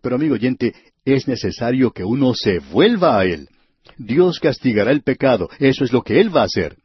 Pero 0.03 0.17
amigo 0.17 0.35
oyente, 0.35 0.75
es 1.05 1.29
necesario 1.29 1.91
que 1.91 2.05
uno 2.05 2.35
se 2.35 2.59
vuelva 2.59 3.19
a 3.19 3.25
Él. 3.25 3.49
Dios 3.97 4.41
castigará 4.41 4.91
el 4.91 5.03
pecado, 5.03 5.49
eso 5.59 5.85
es 5.85 5.93
lo 5.93 6.03
que 6.03 6.21
Él 6.21 6.35
va 6.35 6.43
a 6.43 6.47
hacer. 6.47 6.77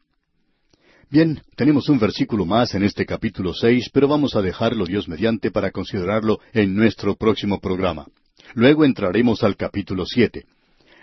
Bien, 1.09 1.41
tenemos 1.57 1.89
un 1.89 1.99
versículo 1.99 2.45
más 2.45 2.73
en 2.73 2.83
este 2.83 3.05
capítulo 3.05 3.53
seis, 3.53 3.89
pero 3.91 4.07
vamos 4.07 4.35
a 4.35 4.41
dejarlo 4.41 4.85
Dios 4.85 5.09
mediante 5.09 5.51
para 5.51 5.71
considerarlo 5.71 6.39
en 6.53 6.73
nuestro 6.73 7.15
próximo 7.15 7.59
programa. 7.59 8.07
Luego 8.53 8.85
entraremos 8.85 9.43
al 9.43 9.57
capítulo 9.57 10.05
siete. 10.05 10.45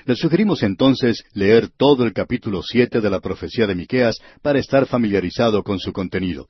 Le 0.06 0.16
sugerimos 0.16 0.62
entonces 0.62 1.24
leer 1.34 1.68
todo 1.68 2.04
el 2.04 2.14
capítulo 2.14 2.62
siete 2.62 3.02
de 3.02 3.10
la 3.10 3.20
profecía 3.20 3.66
de 3.66 3.74
Miqueas 3.74 4.16
para 4.40 4.58
estar 4.58 4.86
familiarizado 4.86 5.62
con 5.62 5.78
su 5.78 5.92
contenido. 5.92 6.48